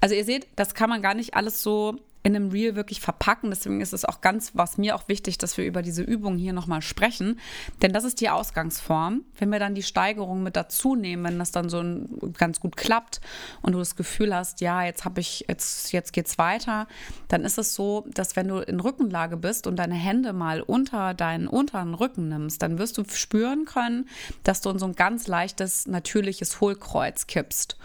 Also 0.00 0.14
ihr 0.14 0.24
seht, 0.24 0.46
das 0.56 0.74
kann 0.74 0.88
man 0.88 1.02
gar 1.02 1.14
nicht 1.14 1.34
alles 1.34 1.62
so 1.62 1.98
in 2.22 2.36
einem 2.36 2.50
Reel 2.50 2.76
wirklich 2.76 3.00
verpacken. 3.00 3.50
Deswegen 3.50 3.80
ist 3.80 3.92
es 3.92 4.04
auch 4.04 4.20
ganz, 4.20 4.52
was 4.54 4.78
mir 4.78 4.94
auch 4.94 5.08
wichtig, 5.08 5.38
dass 5.38 5.56
wir 5.56 5.64
über 5.64 5.82
diese 5.82 6.02
Übung 6.02 6.36
hier 6.36 6.52
nochmal 6.52 6.82
sprechen. 6.82 7.40
Denn 7.82 7.92
das 7.92 8.04
ist 8.04 8.20
die 8.20 8.28
Ausgangsform. 8.28 9.22
Wenn 9.38 9.50
wir 9.50 9.58
dann 9.58 9.74
die 9.74 9.82
Steigerung 9.82 10.42
mit 10.42 10.56
dazu 10.56 10.96
nehmen, 10.96 11.24
wenn 11.24 11.38
das 11.38 11.50
dann 11.50 11.68
so 11.70 11.82
ganz 12.34 12.60
gut 12.60 12.76
klappt 12.76 13.20
und 13.62 13.72
du 13.72 13.78
das 13.78 13.96
Gefühl 13.96 14.34
hast, 14.34 14.60
ja, 14.60 14.84
jetzt 14.84 15.04
habe 15.04 15.20
ich, 15.20 15.46
jetzt, 15.48 15.92
jetzt 15.92 16.12
geht's 16.12 16.36
weiter, 16.36 16.86
dann 17.28 17.44
ist 17.44 17.58
es 17.58 17.74
so, 17.74 18.06
dass 18.12 18.36
wenn 18.36 18.48
du 18.48 18.58
in 18.58 18.80
Rückenlage 18.80 19.36
bist 19.36 19.66
und 19.66 19.76
deine 19.76 19.94
Hände 19.94 20.32
mal 20.32 20.60
unter 20.60 21.14
deinen 21.14 21.48
unteren 21.48 21.94
Rücken 21.94 22.28
nimmst, 22.28 22.60
dann 22.62 22.78
wirst 22.78 22.98
du 22.98 23.04
spüren 23.08 23.64
können, 23.64 24.08
dass 24.42 24.60
du 24.60 24.70
in 24.70 24.78
so 24.78 24.86
ein 24.86 24.94
ganz 24.94 25.26
leichtes, 25.26 25.86
natürliches 25.86 26.60
Hohlkreuz 26.60 27.26
kippst. 27.26 27.76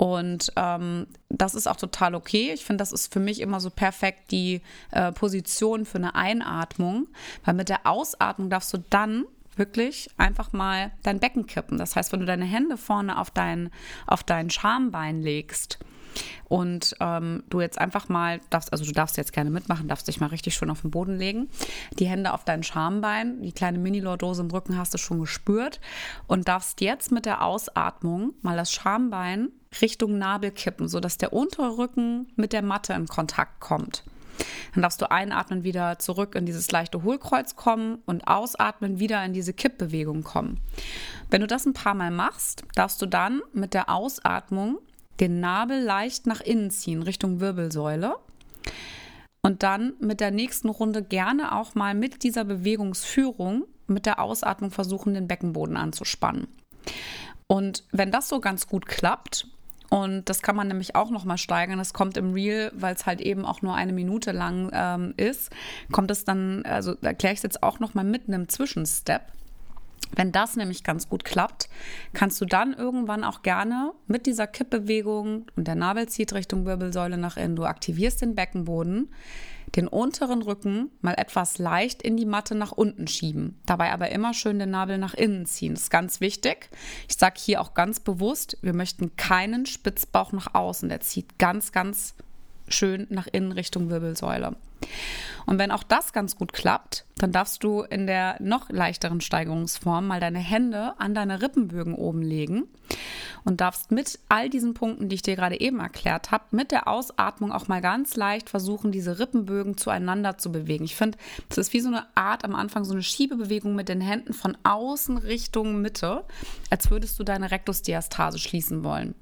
Und 0.00 0.50
ähm, 0.56 1.08
das 1.28 1.54
ist 1.54 1.66
auch 1.66 1.76
total 1.76 2.14
okay. 2.14 2.52
Ich 2.54 2.64
finde, 2.64 2.80
das 2.80 2.90
ist 2.90 3.12
für 3.12 3.20
mich 3.20 3.38
immer 3.38 3.60
so 3.60 3.68
perfekt 3.68 4.30
die 4.30 4.62
äh, 4.92 5.12
Position 5.12 5.84
für 5.84 5.98
eine 5.98 6.14
Einatmung, 6.14 7.06
weil 7.44 7.52
mit 7.52 7.68
der 7.68 7.86
Ausatmung 7.86 8.48
darfst 8.48 8.72
du 8.72 8.78
dann 8.88 9.26
wirklich 9.56 10.08
einfach 10.16 10.54
mal 10.54 10.90
dein 11.02 11.20
Becken 11.20 11.46
kippen. 11.46 11.76
Das 11.76 11.96
heißt, 11.96 12.12
wenn 12.12 12.20
du 12.20 12.24
deine 12.24 12.46
Hände 12.46 12.78
vorne 12.78 13.18
auf 13.18 13.30
dein, 13.30 13.68
auf 14.06 14.22
dein 14.22 14.48
Schambein 14.48 15.20
legst, 15.20 15.78
und 16.48 16.96
ähm, 17.00 17.44
du 17.48 17.60
jetzt 17.60 17.78
einfach 17.78 18.08
mal 18.08 18.40
darfst, 18.50 18.72
also 18.72 18.84
du 18.84 18.92
darfst 18.92 19.16
jetzt 19.16 19.32
gerne 19.32 19.50
mitmachen, 19.50 19.88
darfst 19.88 20.08
dich 20.08 20.20
mal 20.20 20.26
richtig 20.26 20.54
schön 20.54 20.70
auf 20.70 20.82
den 20.82 20.90
Boden 20.90 21.16
legen, 21.16 21.48
die 21.98 22.06
Hände 22.06 22.32
auf 22.32 22.44
dein 22.44 22.62
Schambein, 22.62 23.42
die 23.42 23.52
kleine 23.52 23.78
Mini-Lordose 23.78 24.42
im 24.42 24.50
Rücken 24.50 24.76
hast 24.76 24.94
du 24.94 24.98
schon 24.98 25.20
gespürt 25.20 25.80
und 26.26 26.48
darfst 26.48 26.80
jetzt 26.80 27.12
mit 27.12 27.26
der 27.26 27.42
Ausatmung 27.42 28.34
mal 28.42 28.56
das 28.56 28.72
Schambein 28.72 29.48
Richtung 29.80 30.18
Nabel 30.18 30.50
kippen, 30.50 30.88
sodass 30.88 31.16
der 31.18 31.32
untere 31.32 31.78
Rücken 31.78 32.26
mit 32.36 32.52
der 32.52 32.62
Matte 32.62 32.92
in 32.94 33.06
Kontakt 33.06 33.60
kommt. 33.60 34.04
Dann 34.74 34.82
darfst 34.82 35.00
du 35.00 35.10
einatmen, 35.10 35.64
wieder 35.64 35.98
zurück 35.98 36.34
in 36.34 36.46
dieses 36.46 36.70
leichte 36.70 37.02
Hohlkreuz 37.02 37.56
kommen 37.56 37.98
und 38.06 38.26
ausatmen, 38.26 38.98
wieder 38.98 39.24
in 39.24 39.32
diese 39.32 39.52
Kippbewegung 39.52 40.22
kommen. 40.22 40.60
Wenn 41.30 41.40
du 41.40 41.46
das 41.46 41.66
ein 41.66 41.74
paar 41.74 41.94
Mal 41.94 42.10
machst, 42.10 42.64
darfst 42.74 43.00
du 43.02 43.06
dann 43.06 43.42
mit 43.52 43.74
der 43.74 43.88
Ausatmung 43.90 44.78
den 45.20 45.40
Nabel 45.40 45.82
leicht 45.82 46.26
nach 46.26 46.40
innen 46.40 46.70
ziehen, 46.70 47.02
Richtung 47.02 47.40
Wirbelsäule. 47.40 48.16
Und 49.42 49.62
dann 49.62 49.94
mit 50.00 50.20
der 50.20 50.30
nächsten 50.30 50.68
Runde 50.68 51.02
gerne 51.02 51.54
auch 51.56 51.74
mal 51.74 51.94
mit 51.94 52.22
dieser 52.24 52.44
Bewegungsführung, 52.44 53.64
mit 53.86 54.06
der 54.06 54.20
Ausatmung 54.20 54.70
versuchen, 54.70 55.14
den 55.14 55.28
Beckenboden 55.28 55.76
anzuspannen. 55.76 56.46
Und 57.46 57.84
wenn 57.90 58.10
das 58.10 58.28
so 58.28 58.40
ganz 58.40 58.66
gut 58.66 58.86
klappt, 58.86 59.46
und 59.90 60.28
das 60.28 60.40
kann 60.40 60.54
man 60.54 60.68
nämlich 60.68 60.94
auch 60.94 61.10
noch 61.10 61.24
mal 61.24 61.36
steigern. 61.36 61.78
Das 61.78 61.92
kommt 61.92 62.16
im 62.16 62.32
Real, 62.32 62.70
weil 62.76 62.94
es 62.94 63.06
halt 63.06 63.20
eben 63.20 63.44
auch 63.44 63.60
nur 63.60 63.74
eine 63.74 63.92
Minute 63.92 64.30
lang 64.30 64.70
ähm, 64.72 65.14
ist, 65.16 65.50
kommt 65.90 66.12
es 66.12 66.24
dann, 66.24 66.64
also 66.64 66.94
erkläre 67.02 67.34
ich 67.34 67.40
es 67.40 67.42
jetzt 67.42 67.64
auch 67.64 67.80
noch 67.80 67.92
mal 67.94 68.04
mit 68.04 68.28
einem 68.28 68.48
Zwischenstep. 68.48 69.22
Wenn 70.14 70.32
das 70.32 70.56
nämlich 70.56 70.84
ganz 70.84 71.08
gut 71.08 71.24
klappt, 71.24 71.68
kannst 72.12 72.40
du 72.40 72.44
dann 72.44 72.72
irgendwann 72.72 73.24
auch 73.24 73.42
gerne 73.42 73.92
mit 74.06 74.26
dieser 74.26 74.46
Kippbewegung 74.46 75.46
und 75.56 75.68
der 75.68 75.76
Nabel 75.76 76.08
zieht 76.08 76.32
Richtung 76.32 76.66
Wirbelsäule 76.66 77.16
nach 77.16 77.36
innen, 77.36 77.56
du 77.56 77.64
aktivierst 77.64 78.20
den 78.22 78.34
Beckenboden, 78.34 79.08
den 79.76 79.86
unteren 79.86 80.42
Rücken 80.42 80.90
mal 81.00 81.14
etwas 81.14 81.58
leicht 81.58 82.02
in 82.02 82.16
die 82.16 82.26
Matte 82.26 82.54
nach 82.54 82.72
unten 82.72 83.06
schieben. 83.06 83.58
Dabei 83.66 83.92
aber 83.92 84.10
immer 84.10 84.34
schön 84.34 84.58
den 84.58 84.70
Nabel 84.70 84.98
nach 84.98 85.14
innen 85.14 85.46
ziehen. 85.46 85.74
Das 85.74 85.84
ist 85.84 85.90
ganz 85.90 86.20
wichtig. 86.20 86.70
Ich 87.08 87.16
sage 87.16 87.36
hier 87.38 87.60
auch 87.60 87.74
ganz 87.74 88.00
bewusst, 88.00 88.58
wir 88.62 88.74
möchten 88.74 89.16
keinen 89.16 89.66
Spitzbauch 89.66 90.32
nach 90.32 90.54
außen. 90.54 90.88
Der 90.88 91.00
zieht 91.00 91.38
ganz, 91.38 91.70
ganz 91.70 92.14
schön 92.68 93.06
nach 93.10 93.28
innen 93.28 93.52
Richtung 93.52 93.90
Wirbelsäule. 93.90 94.56
Und 95.46 95.58
wenn 95.58 95.70
auch 95.70 95.82
das 95.82 96.12
ganz 96.12 96.36
gut 96.36 96.52
klappt, 96.52 97.04
dann 97.16 97.32
darfst 97.32 97.64
du 97.64 97.82
in 97.82 98.06
der 98.06 98.36
noch 98.40 98.70
leichteren 98.70 99.20
Steigerungsform 99.20 100.06
mal 100.06 100.20
deine 100.20 100.38
Hände 100.38 100.94
an 100.98 101.14
deine 101.14 101.42
Rippenbögen 101.42 101.94
oben 101.94 102.22
legen 102.22 102.68
und 103.44 103.60
darfst 103.60 103.90
mit 103.90 104.18
all 104.28 104.48
diesen 104.48 104.74
Punkten, 104.74 105.08
die 105.08 105.16
ich 105.16 105.22
dir 105.22 105.36
gerade 105.36 105.60
eben 105.60 105.80
erklärt 105.80 106.30
habe, 106.30 106.44
mit 106.50 106.70
der 106.70 106.88
Ausatmung 106.88 107.52
auch 107.52 107.68
mal 107.68 107.80
ganz 107.80 108.16
leicht 108.16 108.50
versuchen, 108.50 108.92
diese 108.92 109.18
Rippenbögen 109.18 109.76
zueinander 109.76 110.38
zu 110.38 110.52
bewegen. 110.52 110.84
Ich 110.84 110.96
finde, 110.96 111.18
es 111.48 111.58
ist 111.58 111.72
wie 111.72 111.80
so 111.80 111.88
eine 111.88 112.04
Art 112.14 112.44
am 112.44 112.54
Anfang, 112.54 112.84
so 112.84 112.92
eine 112.92 113.02
Schiebebewegung 113.02 113.74
mit 113.74 113.88
den 113.88 114.00
Händen 114.00 114.32
von 114.32 114.56
außen 114.62 115.18
Richtung 115.18 115.80
Mitte, 115.80 116.24
als 116.70 116.90
würdest 116.90 117.18
du 117.18 117.24
deine 117.24 117.50
Rektusdiastase 117.50 118.38
schließen 118.38 118.84
wollen. 118.84 119.14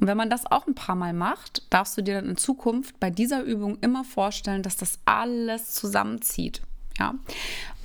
Und 0.00 0.06
wenn 0.06 0.16
man 0.16 0.30
das 0.30 0.46
auch 0.46 0.66
ein 0.66 0.74
paar 0.74 0.96
Mal 0.96 1.12
macht, 1.12 1.62
darfst 1.70 1.96
du 1.96 2.02
dir 2.02 2.14
dann 2.14 2.30
in 2.30 2.36
Zukunft 2.36 2.98
bei 3.00 3.10
dieser 3.10 3.42
Übung 3.42 3.78
immer 3.80 4.04
vorstellen, 4.04 4.62
dass 4.62 4.76
das 4.76 4.83
alles 5.04 5.72
zusammenzieht. 5.74 6.62
Ja. 6.98 7.14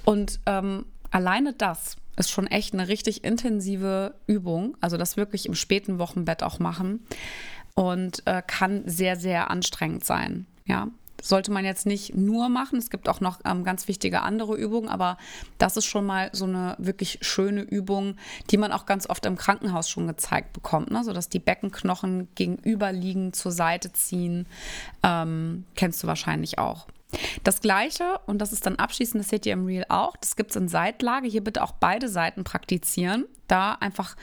Und 0.05 0.39
ähm, 0.45 0.85
alleine 1.11 1.53
das 1.53 1.97
ist 2.17 2.29
schon 2.29 2.47
echt 2.47 2.73
eine 2.73 2.87
richtig 2.87 3.23
intensive 3.23 4.15
Übung. 4.27 4.77
Also 4.81 4.97
das 4.97 5.17
wirklich 5.17 5.45
im 5.45 5.55
späten 5.55 5.99
Wochenbett 5.99 6.43
auch 6.43 6.59
machen 6.59 7.05
und 7.75 8.25
äh, 8.27 8.41
kann 8.45 8.83
sehr, 8.85 9.15
sehr 9.15 9.49
anstrengend 9.49 10.03
sein. 10.05 10.45
Ja. 10.65 10.89
Sollte 11.21 11.51
man 11.51 11.65
jetzt 11.65 11.85
nicht 11.85 12.15
nur 12.15 12.49
machen. 12.49 12.77
Es 12.77 12.89
gibt 12.89 13.09
auch 13.09 13.21
noch 13.21 13.39
ähm, 13.45 13.63
ganz 13.63 13.87
wichtige 13.87 14.21
andere 14.21 14.55
Übungen, 14.55 14.89
aber 14.89 15.17
das 15.57 15.77
ist 15.77 15.85
schon 15.85 16.05
mal 16.05 16.29
so 16.33 16.45
eine 16.45 16.75
wirklich 16.77 17.19
schöne 17.21 17.61
Übung, 17.61 18.15
die 18.51 18.57
man 18.57 18.71
auch 18.71 18.85
ganz 18.85 19.09
oft 19.09 19.25
im 19.25 19.35
Krankenhaus 19.35 19.89
schon 19.89 20.07
gezeigt 20.07 20.53
bekommt, 20.53 20.91
ne? 20.91 21.03
sodass 21.03 21.29
die 21.29 21.39
Beckenknochen 21.39 22.27
gegenüberliegen, 22.35 23.33
zur 23.33 23.51
Seite 23.51 23.91
ziehen. 23.93 24.47
Ähm, 25.03 25.65
kennst 25.75 26.03
du 26.03 26.07
wahrscheinlich 26.07 26.57
auch. 26.59 26.87
Das 27.43 27.61
gleiche, 27.61 28.19
und 28.27 28.39
das 28.39 28.53
ist 28.53 28.65
dann 28.65 28.75
abschließend, 28.75 29.23
das 29.23 29.29
seht 29.29 29.45
ihr 29.45 29.53
im 29.53 29.65
Reel 29.65 29.85
auch, 29.89 30.15
das 30.17 30.35
gibt 30.35 30.51
es 30.51 30.55
in 30.55 30.67
Seitlage. 30.67 31.27
Hier 31.27 31.43
bitte 31.43 31.63
auch 31.63 31.71
beide 31.71 32.07
Seiten 32.07 32.43
praktizieren. 32.43 33.25
Da 33.47 33.73
einfach 33.73 34.15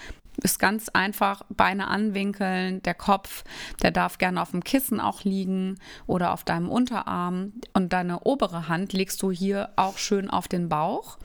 ist 0.42 0.58
ganz 0.58 0.88
einfach 0.88 1.42
Beine 1.48 1.88
anwinkeln, 1.88 2.82
der 2.82 2.94
Kopf, 2.94 3.44
der 3.82 3.90
darf 3.90 4.18
gerne 4.18 4.40
auf 4.42 4.50
dem 4.50 4.64
Kissen 4.64 5.00
auch 5.00 5.24
liegen 5.24 5.78
oder 6.06 6.32
auf 6.32 6.44
deinem 6.44 6.68
Unterarm 6.68 7.52
und 7.72 7.92
deine 7.92 8.20
obere 8.20 8.68
Hand 8.68 8.92
legst 8.92 9.22
du 9.22 9.30
hier 9.30 9.70
auch 9.76 9.98
schön 9.98 10.30
auf 10.30 10.48
den 10.48 10.68
Bauch. 10.68 11.18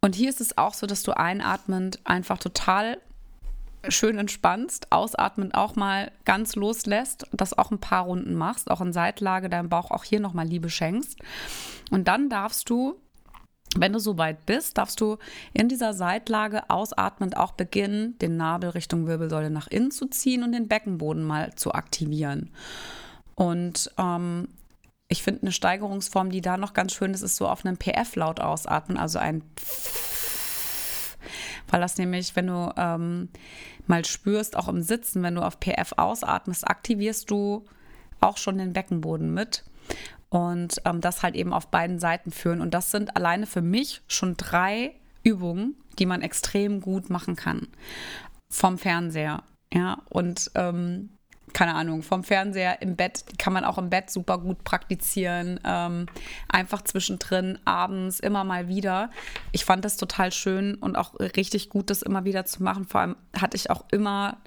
Und 0.00 0.14
hier 0.14 0.28
ist 0.28 0.40
es 0.40 0.58
auch 0.58 0.74
so, 0.74 0.86
dass 0.86 1.02
du 1.02 1.16
einatmend 1.16 1.98
einfach 2.04 2.38
total 2.38 2.98
schön 3.88 4.18
entspannst, 4.18 4.92
ausatmend 4.92 5.54
auch 5.54 5.76
mal 5.76 6.10
ganz 6.24 6.56
loslässt, 6.56 7.26
das 7.32 7.56
auch 7.56 7.70
ein 7.70 7.80
paar 7.80 8.04
Runden 8.04 8.34
machst, 8.34 8.70
auch 8.70 8.80
in 8.80 8.92
Seitlage 8.92 9.48
deinem 9.48 9.68
Bauch 9.68 9.90
auch 9.90 10.04
hier 10.04 10.20
nochmal 10.20 10.46
Liebe 10.46 10.70
schenkst. 10.70 11.18
Und 11.90 12.08
dann 12.08 12.28
darfst 12.28 12.70
du 12.70 12.98
wenn 13.76 13.92
du 13.92 13.98
soweit 13.98 14.46
bist, 14.46 14.78
darfst 14.78 15.00
du 15.00 15.18
in 15.52 15.68
dieser 15.68 15.94
Seitlage 15.94 16.70
ausatmend 16.70 17.36
auch 17.36 17.52
beginnen, 17.52 18.18
den 18.18 18.36
Nabel 18.36 18.70
Richtung 18.70 19.06
Wirbelsäule 19.06 19.50
nach 19.50 19.66
innen 19.66 19.90
zu 19.90 20.06
ziehen 20.06 20.42
und 20.42 20.52
den 20.52 20.68
Beckenboden 20.68 21.24
mal 21.24 21.54
zu 21.54 21.72
aktivieren. 21.72 22.50
Und 23.34 23.90
ähm, 23.98 24.48
ich 25.08 25.22
finde 25.22 25.42
eine 25.42 25.52
Steigerungsform, 25.52 26.30
die 26.30 26.40
da 26.40 26.56
noch 26.56 26.72
ganz 26.72 26.92
schön 26.92 27.12
ist, 27.14 27.22
ist 27.22 27.36
so 27.36 27.48
auf 27.48 27.64
einen 27.64 27.76
PF-Laut 27.76 28.40
ausatmen, 28.40 28.96
also 28.96 29.18
ein 29.18 29.42
Pfff, 29.56 31.16
weil 31.68 31.80
das 31.80 31.98
nämlich, 31.98 32.36
wenn 32.36 32.46
du 32.46 32.72
ähm, 32.76 33.28
mal 33.86 34.04
spürst, 34.04 34.56
auch 34.56 34.68
im 34.68 34.82
Sitzen, 34.82 35.22
wenn 35.22 35.34
du 35.34 35.42
auf 35.42 35.58
PF 35.60 35.94
ausatmest, 35.96 36.68
aktivierst 36.68 37.30
du 37.30 37.64
auch 38.20 38.36
schon 38.36 38.58
den 38.58 38.72
Beckenboden 38.72 39.32
mit 39.32 39.64
und 40.34 40.82
ähm, 40.84 41.00
das 41.00 41.22
halt 41.22 41.36
eben 41.36 41.52
auf 41.52 41.68
beiden 41.68 42.00
Seiten 42.00 42.32
führen. 42.32 42.60
Und 42.60 42.74
das 42.74 42.90
sind 42.90 43.14
alleine 43.14 43.46
für 43.46 43.62
mich 43.62 44.02
schon 44.08 44.36
drei 44.36 44.96
Übungen, 45.22 45.76
die 46.00 46.06
man 46.06 46.22
extrem 46.22 46.80
gut 46.80 47.08
machen 47.08 47.36
kann. 47.36 47.68
Vom 48.50 48.76
Fernseher. 48.76 49.44
Ja, 49.72 49.98
und 50.08 50.50
ähm, 50.56 51.10
keine 51.52 51.76
Ahnung, 51.76 52.02
vom 52.02 52.24
Fernseher 52.24 52.82
im 52.82 52.96
Bett, 52.96 53.24
kann 53.38 53.52
man 53.52 53.64
auch 53.64 53.78
im 53.78 53.90
Bett 53.90 54.10
super 54.10 54.38
gut 54.38 54.64
praktizieren. 54.64 55.60
Ähm, 55.64 56.06
einfach 56.48 56.82
zwischendrin, 56.82 57.60
abends, 57.64 58.18
immer 58.18 58.42
mal 58.42 58.66
wieder. 58.66 59.10
Ich 59.52 59.64
fand 59.64 59.84
das 59.84 59.96
total 59.96 60.32
schön 60.32 60.74
und 60.74 60.96
auch 60.96 61.14
richtig 61.20 61.68
gut, 61.68 61.90
das 61.90 62.02
immer 62.02 62.24
wieder 62.24 62.44
zu 62.44 62.64
machen. 62.64 62.86
Vor 62.86 63.02
allem 63.02 63.16
hatte 63.40 63.56
ich 63.56 63.70
auch 63.70 63.84
immer 63.92 64.38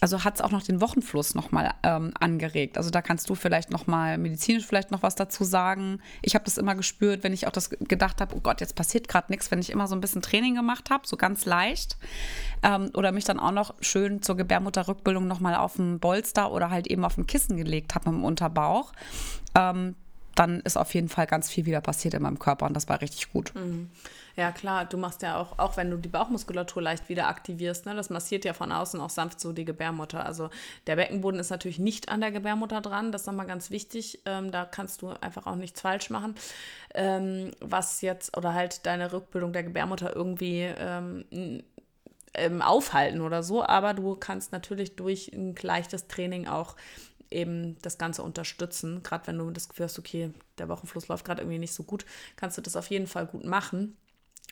also 0.00 0.24
hat 0.24 0.36
es 0.36 0.40
auch 0.42 0.50
noch 0.50 0.62
den 0.62 0.80
Wochenfluss 0.80 1.34
nochmal 1.34 1.72
ähm, 1.82 2.12
angeregt. 2.20 2.76
Also 2.76 2.90
da 2.90 3.00
kannst 3.00 3.30
du 3.30 3.34
vielleicht 3.34 3.70
nochmal 3.70 4.18
medizinisch 4.18 4.66
vielleicht 4.66 4.90
noch 4.90 5.02
was 5.02 5.14
dazu 5.14 5.44
sagen. 5.44 6.00
Ich 6.22 6.34
habe 6.34 6.44
das 6.44 6.58
immer 6.58 6.74
gespürt, 6.74 7.24
wenn 7.24 7.32
ich 7.32 7.46
auch 7.46 7.52
das 7.52 7.70
gedacht 7.70 8.20
habe, 8.20 8.36
oh 8.36 8.40
Gott, 8.40 8.60
jetzt 8.60 8.74
passiert 8.74 9.08
gerade 9.08 9.32
nichts, 9.32 9.50
wenn 9.50 9.58
ich 9.58 9.70
immer 9.70 9.86
so 9.86 9.94
ein 9.94 10.00
bisschen 10.00 10.20
Training 10.20 10.54
gemacht 10.54 10.90
habe, 10.90 11.06
so 11.06 11.16
ganz 11.16 11.46
leicht. 11.46 11.96
Ähm, 12.62 12.90
oder 12.94 13.10
mich 13.12 13.24
dann 13.24 13.40
auch 13.40 13.52
noch 13.52 13.74
schön 13.80 14.20
zur 14.20 14.36
Gebärmutterrückbildung 14.36 15.26
nochmal 15.26 15.54
auf 15.54 15.76
dem 15.76 15.98
Bolster 15.98 16.52
oder 16.52 16.70
halt 16.70 16.86
eben 16.88 17.04
auf 17.04 17.14
dem 17.14 17.26
Kissen 17.26 17.56
gelegt 17.56 17.94
habe 17.94 18.10
im 18.10 18.22
Unterbauch. 18.22 18.92
Ähm, 19.54 19.94
dann 20.36 20.60
ist 20.60 20.76
auf 20.76 20.94
jeden 20.94 21.08
Fall 21.08 21.26
ganz 21.26 21.48
viel 21.48 21.66
wieder 21.66 21.80
passiert 21.80 22.14
in 22.14 22.22
meinem 22.22 22.38
Körper 22.38 22.66
und 22.66 22.74
das 22.74 22.88
war 22.88 23.00
richtig 23.00 23.32
gut. 23.32 23.52
Mhm. 23.54 23.90
Ja, 24.36 24.52
klar, 24.52 24.84
du 24.84 24.98
machst 24.98 25.22
ja 25.22 25.40
auch, 25.40 25.58
auch 25.58 25.78
wenn 25.78 25.90
du 25.90 25.96
die 25.96 26.10
Bauchmuskulatur 26.10 26.82
leicht 26.82 27.08
wieder 27.08 27.28
aktivierst, 27.28 27.86
ne, 27.86 27.94
das 27.94 28.10
massiert 28.10 28.44
ja 28.44 28.52
von 28.52 28.70
außen 28.70 29.00
auch 29.00 29.08
sanft 29.08 29.40
so 29.40 29.54
die 29.54 29.64
Gebärmutter. 29.64 30.26
Also 30.26 30.50
der 30.86 30.96
Beckenboden 30.96 31.40
ist 31.40 31.48
natürlich 31.48 31.78
nicht 31.78 32.10
an 32.10 32.20
der 32.20 32.32
Gebärmutter 32.32 32.82
dran, 32.82 33.12
das 33.12 33.22
ist 33.22 33.26
nochmal 33.26 33.46
ganz 33.46 33.70
wichtig. 33.70 34.20
Ähm, 34.26 34.50
da 34.50 34.66
kannst 34.66 35.00
du 35.00 35.08
einfach 35.08 35.46
auch 35.46 35.56
nichts 35.56 35.80
falsch 35.80 36.10
machen. 36.10 36.34
Ähm, 36.94 37.52
was 37.60 38.02
jetzt, 38.02 38.36
oder 38.36 38.52
halt 38.52 38.84
deine 38.84 39.10
Rückbildung 39.10 39.54
der 39.54 39.62
Gebärmutter 39.62 40.14
irgendwie 40.14 40.70
ähm, 40.78 41.62
ähm 42.34 42.60
aufhalten 42.60 43.22
oder 43.22 43.42
so, 43.42 43.64
aber 43.64 43.94
du 43.94 44.16
kannst 44.16 44.52
natürlich 44.52 44.96
durch 44.96 45.32
ein 45.32 45.54
leichtes 45.62 46.08
Training 46.08 46.46
auch 46.46 46.76
eben 47.30 47.76
das 47.82 47.98
Ganze 47.98 48.22
unterstützen. 48.22 49.02
Gerade 49.02 49.26
wenn 49.26 49.38
du 49.38 49.50
das 49.50 49.68
Gefühl 49.68 49.84
hast, 49.86 49.98
okay, 49.98 50.32
der 50.58 50.68
Wochenfluss 50.68 51.08
läuft 51.08 51.24
gerade 51.24 51.42
irgendwie 51.42 51.58
nicht 51.58 51.74
so 51.74 51.82
gut, 51.82 52.06
kannst 52.36 52.58
du 52.58 52.62
das 52.62 52.76
auf 52.76 52.88
jeden 52.90 53.06
Fall 53.06 53.26
gut 53.26 53.44
machen. 53.44 53.96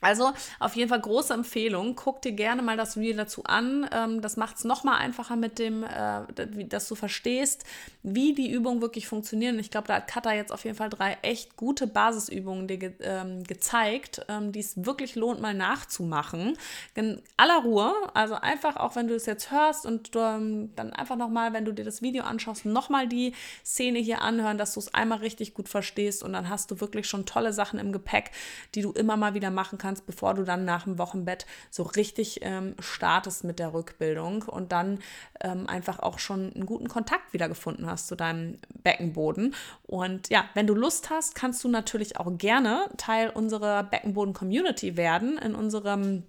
Also 0.00 0.32
auf 0.58 0.76
jeden 0.76 0.90
Fall 0.90 1.00
große 1.00 1.32
Empfehlung. 1.32 1.94
Guck 1.94 2.20
dir 2.20 2.32
gerne 2.32 2.60
mal 2.60 2.76
das 2.76 2.96
Reel 2.98 3.16
dazu 3.16 3.44
an. 3.44 3.88
Ähm, 3.90 4.20
das 4.20 4.36
macht 4.36 4.56
es 4.56 4.64
nochmal 4.64 4.98
einfacher 4.98 5.34
mit 5.34 5.58
dem, 5.58 5.82
äh, 5.82 6.66
dass 6.68 6.88
du 6.88 6.94
verstehst, 6.94 7.64
wie 8.02 8.34
die 8.34 8.50
Übungen 8.50 8.82
wirklich 8.82 9.08
funktionieren. 9.08 9.58
Ich 9.58 9.70
glaube, 9.70 9.88
da 9.88 9.94
hat 9.94 10.08
Katha 10.08 10.34
jetzt 10.34 10.52
auf 10.52 10.64
jeden 10.64 10.76
Fall 10.76 10.90
drei 10.90 11.16
echt 11.22 11.56
gute 11.56 11.86
Basisübungen 11.86 12.68
dir 12.68 12.92
ähm, 13.00 13.44
gezeigt, 13.44 14.20
ähm, 14.28 14.52
die 14.52 14.60
es 14.60 14.84
wirklich 14.84 15.14
lohnt, 15.14 15.40
mal 15.40 15.54
nachzumachen. 15.54 16.58
In 16.94 17.22
aller 17.38 17.62
Ruhe. 17.62 17.94
Also 18.12 18.34
einfach, 18.34 18.76
auch 18.76 18.96
wenn 18.96 19.08
du 19.08 19.14
es 19.14 19.24
jetzt 19.24 19.50
hörst 19.50 19.86
und 19.86 20.14
dann 20.14 20.70
einfach 20.76 21.16
nochmal, 21.16 21.54
wenn 21.54 21.64
du 21.64 21.72
dir 21.72 21.84
das 21.84 22.02
Video 22.02 22.24
anschaust, 22.24 22.66
nochmal 22.66 23.08
die 23.08 23.32
Szene 23.64 24.00
hier 24.00 24.20
anhören, 24.20 24.58
dass 24.58 24.74
du 24.74 24.80
es 24.80 24.92
einmal 24.92 25.18
richtig 25.18 25.54
gut 25.54 25.70
verstehst 25.70 26.22
und 26.22 26.34
dann 26.34 26.50
hast 26.50 26.70
du 26.70 26.80
wirklich 26.80 27.06
schon 27.06 27.24
tolle 27.24 27.54
Sachen 27.54 27.78
im 27.78 27.90
Gepäck, 27.90 28.32
die 28.74 28.82
du 28.82 28.92
immer 28.92 29.16
mal 29.16 29.32
wieder 29.32 29.50
machen 29.50 29.78
kannst 29.78 29.93
kannst, 29.94 30.06
bevor 30.06 30.34
du 30.34 30.42
dann 30.42 30.64
nach 30.64 30.84
dem 30.84 30.98
Wochenbett 30.98 31.46
so 31.70 31.84
richtig 31.84 32.40
ähm, 32.42 32.74
startest 32.80 33.44
mit 33.44 33.60
der 33.60 33.72
Rückbildung 33.72 34.42
und 34.42 34.72
dann 34.72 34.98
ähm, 35.40 35.68
einfach 35.68 36.00
auch 36.00 36.18
schon 36.18 36.52
einen 36.52 36.66
guten 36.66 36.88
Kontakt 36.88 37.32
wiedergefunden 37.32 37.86
hast 37.86 38.08
zu 38.08 38.16
deinem 38.16 38.58
Beckenboden. 38.82 39.54
Und 39.84 40.30
ja, 40.30 40.44
wenn 40.54 40.66
du 40.66 40.74
Lust 40.74 41.10
hast, 41.10 41.36
kannst 41.36 41.62
du 41.62 41.68
natürlich 41.68 42.16
auch 42.18 42.36
gerne 42.36 42.86
Teil 42.96 43.30
unserer 43.30 43.84
Beckenboden-Community 43.84 44.96
werden 44.96 45.38
in 45.38 45.54
unserem 45.54 46.24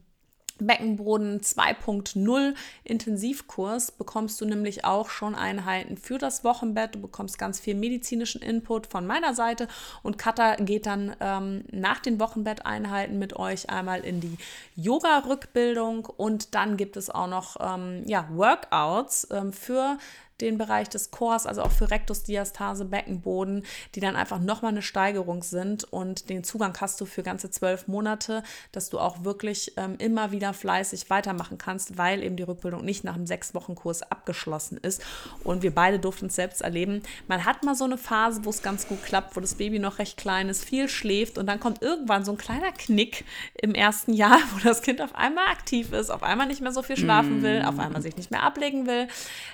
Beckenboden 0.60 1.42
2.0 1.42 2.54
Intensivkurs 2.84 3.92
bekommst 3.92 4.40
du 4.40 4.46
nämlich 4.46 4.86
auch 4.86 5.10
schon 5.10 5.36
Einheiten 5.36 5.98
für 5.98 6.18
das 6.18 6.44
Wochenbett. 6.44 6.96
Du 6.96 7.02
bekommst 7.02 7.38
ganz 7.38 7.60
viel 7.60 7.76
medizinischen 7.76 8.42
Input 8.42 8.88
von 8.88 9.06
meiner 9.06 9.34
Seite 9.34 9.68
und 10.02 10.18
Katha 10.18 10.56
geht 10.56 10.86
dann 10.86 11.16
ähm, 11.20 11.66
nach 11.72 12.00
den 12.00 12.20
Wochenbetteinheiten 12.20 13.20
mit 13.20 13.36
euch 13.36 13.70
einmal 13.70 14.02
in 14.02 14.22
die 14.22 14.38
Yoga-Rückbildung 14.76 16.06
und 16.06 16.56
dann 16.56 16.78
gibt 16.78 16.96
es 16.96 17.10
auch 17.10 17.28
noch 17.28 17.58
ähm, 17.60 18.04
ja, 18.06 18.28
Workouts 18.32 19.28
ähm, 19.32 19.52
für 19.52 19.98
den 20.42 20.58
Bereich 20.58 20.90
des 20.90 21.12
Chors, 21.12 21.46
also 21.46 21.62
auch 21.62 21.72
für 21.72 21.92
Rektusdiastase, 21.92 22.86
Beckenboden, 22.86 23.64
die 23.96 24.00
dann 24.00 24.16
einfach 24.16 24.40
nochmal 24.40 24.72
eine 24.72 24.82
Steigerung 24.82 25.44
sind 25.44 25.86
und 25.86 26.30
den 26.30 26.44
Zugang 26.44 26.76
hast 26.80 27.00
du 27.00 27.06
für 27.06 27.24
ganze 27.24 27.50
zwölf 27.50 27.88
Monate, 27.88 28.44
dass 28.72 28.90
du 28.90 29.00
auch 29.00 29.24
wirklich 29.24 29.74
ähm, 29.78 29.96
immer 29.98 30.32
wieder 30.32 30.54
fleißig 30.54 31.10
weitermachen 31.10 31.58
kannst, 31.58 31.98
weil 31.98 32.22
eben 32.24 32.36
die 32.36 32.44
Rückbildung 32.44 32.84
nicht 32.84 33.04
nach 33.04 33.16
einem 33.16 33.28
sechs 33.28 33.54
Wochen 33.54 33.76
Kurs 33.76 34.04
abgeschlossen 34.04 34.78
ist. 34.78 35.02
Und 35.44 35.64
wir 35.64 35.74
beide 35.74 36.00
durften 36.00 36.28
es 36.28 36.36
selbst 36.36 36.62
erleben. 36.62 37.02
Man 37.28 37.46
hat 37.46 37.64
mal 37.64 37.76
so 37.76 37.86
eine 37.86 37.98
Phase, 37.98 38.44
wo 38.44 38.50
es 38.50 38.62
ganz 38.62 38.88
gut 38.88 39.04
klappt, 39.04 39.36
wo 39.36 39.40
das 39.40 39.56
Baby 39.56 39.80
noch 39.80 40.00
recht 40.00 40.18
klein 40.18 40.50
ist, 40.50 40.66
viel 40.66 40.90
schläft 40.90 41.38
und 41.38 41.48
dann 41.48 41.60
kommt 41.60 41.82
irgendwann 41.82 42.26
so 42.26 42.32
ein 42.34 42.38
kleiner 42.38 42.72
Knick 42.72 43.24
im 43.54 43.74
ersten 43.74 44.14
Jahr, 44.14 44.40
wo 44.54 44.60
das 44.60 44.82
Kind 44.82 45.02
auf 45.02 45.16
einmal 45.16 45.48
aktiv 45.48 45.94
ist, 45.94 46.10
auf 46.10 46.24
einmal 46.24 46.48
nicht 46.48 46.62
mehr 46.62 46.72
so 46.72 46.82
viel 46.82 46.98
schlafen 46.98 47.42
will, 47.42 47.64
auf 47.66 47.80
einmal 47.80 48.02
sich 48.02 48.18
nicht 48.18 48.32
mehr 48.32 48.44
ablegen 48.44 48.86
will, 48.86 49.08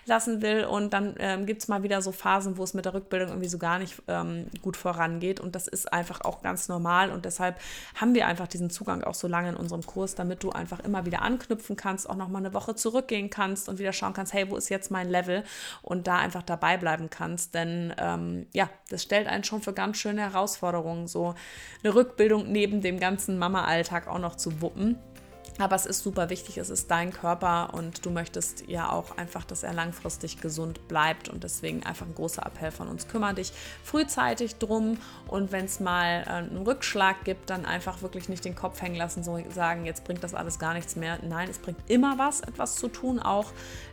lassen 0.06 0.42
will 0.42 0.66
und 0.72 0.94
dann 0.94 1.16
ähm, 1.20 1.46
gibt 1.46 1.62
es 1.62 1.68
mal 1.68 1.84
wieder 1.84 2.02
so 2.02 2.14
Phasen, 2.14 2.58
wo 2.58 2.64
es 2.64 2.74
mit 2.74 2.86
der 2.86 2.94
Rückbildung 2.94 3.28
irgendwie 3.28 3.50
so 3.50 3.58
gar 3.58 3.78
nicht 3.78 4.02
ähm, 4.08 4.46
gut 4.62 4.78
vorangeht. 4.78 5.42
Und 5.42 5.54
das 5.54 5.68
ist 5.68 5.92
einfach 5.92 6.22
auch 6.22 6.42
ganz 6.42 6.70
normal. 6.70 7.12
Und 7.12 7.26
deshalb 7.26 7.60
haben 7.96 8.16
wir 8.16 8.26
einfach 8.26 8.48
diesen 8.48 8.70
Zugang 8.70 9.04
auch 9.04 9.14
so 9.14 9.28
lange 9.28 9.50
in 9.50 9.58
unserem 9.58 9.86
Kurs, 9.86 10.16
damit 10.16 10.44
du 10.44 10.52
einfach 10.52 10.80
immer 10.80 11.06
wieder 11.06 11.24
anknüpfen 11.24 11.76
kannst, 11.76 12.10
auch 12.10 12.16
nochmal 12.16 12.42
eine 12.42 12.54
Woche 12.54 12.74
zurückgehen 12.74 13.30
kannst 13.30 13.68
und 13.68 13.80
wieder 13.80 13.92
schauen 13.92 14.14
kannst, 14.14 14.32
hey, 14.32 14.50
wo 14.50 14.56
ist 14.56 14.70
jetzt 14.70 14.92
mein 14.92 15.10
Level? 15.10 15.44
Und 15.82 16.08
da 16.08 16.20
einfach 16.20 16.44
dabei 16.44 16.78
bleiben 16.78 17.10
kannst, 17.10 17.54
denn 17.54 17.94
ähm, 17.98 18.48
ja, 18.54 18.70
das 18.90 19.04
stellt 19.04 19.28
einen 19.28 19.44
schon 19.44 19.62
für 19.62 19.74
ganz 19.74 19.98
schöne 19.98 20.22
Herausforderungen, 20.22 21.08
so 21.10 21.36
eine 21.84 21.94
Rückbildung 21.94 22.50
neben 22.50 22.80
dem 22.80 22.98
ganzen 22.98 23.38
Mama-Alltag 23.38 24.08
auch 24.08 24.20
noch 24.20 24.36
zu 24.36 24.62
wuppen. 24.62 24.98
Aber 25.62 25.76
es 25.76 25.86
ist 25.86 26.02
super 26.02 26.32
wichtig, 26.32 26.58
es 26.58 26.72
ist 26.72 26.90
dein 26.90 27.14
Körper 27.14 27.76
und 27.76 28.04
du 28.04 28.10
möchtest 28.10 28.68
ja 28.68 28.92
auch 28.92 29.16
einfach, 29.18 29.46
dass 29.46 29.62
er 29.62 29.74
langfristig 29.74 30.42
gesund 30.42 30.88
bleibt. 30.88 31.30
Und 31.30 31.44
deswegen 31.44 31.84
einfach 31.84 32.08
ein 32.08 32.16
großer 32.16 32.44
Appell 32.44 32.72
von 32.72 32.88
uns. 32.88 33.08
Kümmere 33.08 33.36
dich 33.36 33.54
frühzeitig 33.84 34.56
drum 34.56 34.98
und 35.28 35.52
wenn 35.52 35.66
es 35.66 35.80
mal 35.80 36.24
äh, 36.26 36.30
einen 36.30 36.64
Rückschlag 36.66 37.24
gibt, 37.26 37.52
dann 37.52 37.66
einfach 37.66 38.02
wirklich 38.02 38.28
nicht 38.28 38.44
den 38.44 38.56
Kopf 38.56 38.82
hängen 38.82 38.96
lassen, 38.96 39.24
so 39.24 39.40
sagen, 39.54 39.86
jetzt 39.86 40.04
bringt 40.04 40.24
das 40.24 40.34
alles 40.34 40.58
gar 40.58 40.74
nichts 40.74 40.96
mehr. 40.96 41.20
Nein, 41.22 41.48
es 41.48 41.60
bringt 41.60 41.78
immer 41.88 42.18
was, 42.18 42.42
etwas 42.42 42.76
zu 42.78 42.88
tun, 42.88 43.20
auch 43.20 43.52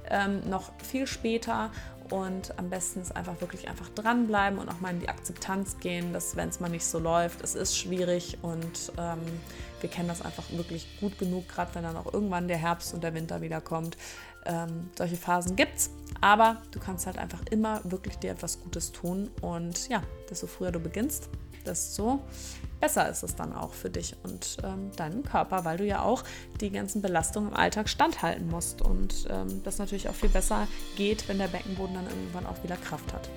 ähm, 0.09 0.49
noch 0.49 0.73
viel 0.83 1.07
später. 1.07 1.71
Und 2.11 2.59
am 2.59 2.71
besten 2.71 3.01
ist 3.01 3.15
einfach 3.15 3.41
wirklich 3.41 3.69
einfach 3.69 3.89
dranbleiben 3.91 4.59
und 4.59 4.69
auch 4.69 4.81
mal 4.81 4.91
in 4.91 5.01
die 5.01 5.09
Akzeptanz 5.09 5.79
gehen, 5.79 6.13
dass 6.13 6.37
wenn 6.37 6.49
es 6.49 6.59
mal 6.59 6.69
nicht 6.69 6.87
so 6.87 6.99
läuft, 6.99 7.43
es 7.43 7.55
ist 7.55 7.77
schwierig 7.77 8.39
und 8.43 8.93
ähm, 8.97 9.21
wir 9.81 9.91
kennen 9.91 10.09
das 10.09 10.23
einfach 10.23 10.45
wirklich 10.53 10.87
gut 11.01 11.19
genug, 11.19 11.49
gerade 11.49 11.75
wenn 11.75 11.83
dann 11.83 11.97
auch 11.97 12.13
irgendwann 12.13 12.49
der 12.49 12.57
Herbst 12.57 12.95
und 12.95 13.05
der 13.05 13.15
Winter 13.15 13.43
wieder 13.43 13.61
kommt. 13.61 13.97
Ähm, 14.47 14.89
solche 14.97 15.17
Phasen 15.17 15.57
gibt 15.57 15.77
es, 15.77 15.91
aber 16.21 16.63
du 16.71 16.81
kannst 16.81 17.07
halt 17.07 17.19
einfach 17.19 17.43
immer 17.51 17.81
wirklich 17.85 18.17
dir 18.17 18.31
etwas 18.31 18.61
Gutes 18.61 18.93
tun 18.93 19.31
und 19.43 19.89
ja, 19.89 20.03
desto 20.31 20.47
früher 20.47 20.73
du 20.73 20.81
beginnst, 20.81 21.29
desto 21.67 22.21
besser 22.81 23.09
ist 23.09 23.23
es 23.23 23.35
dann 23.35 23.53
auch 23.53 23.73
für 23.73 23.91
dich 23.91 24.17
und 24.23 24.59
ähm, 24.63 24.91
deinen 24.97 25.23
Körper, 25.23 25.65
weil 25.65 25.79
du 25.79 25.85
ja 25.85 26.03
auch 26.03 26.25
die 26.61 26.71
ganzen 26.71 27.03
Belastungen 27.03 27.51
im 27.51 27.57
Alltag 27.57 27.89
standhalten 27.89 28.49
musst 28.49 28.83
und 28.83 29.27
ähm, 29.31 29.63
das 29.65 29.79
natürlich 29.79 30.09
auch 30.09 30.15
viel 30.15 30.29
besser 30.29 30.69
geht, 30.97 31.29
wenn 31.29 31.39
der 31.39 31.49
Beckenboden 31.49 31.95
dann 31.95 32.07
irgendwann 32.07 32.47
auch 32.47 32.63
wieder 32.63 32.77
Kraft 32.77 33.13
hat. 33.13 33.29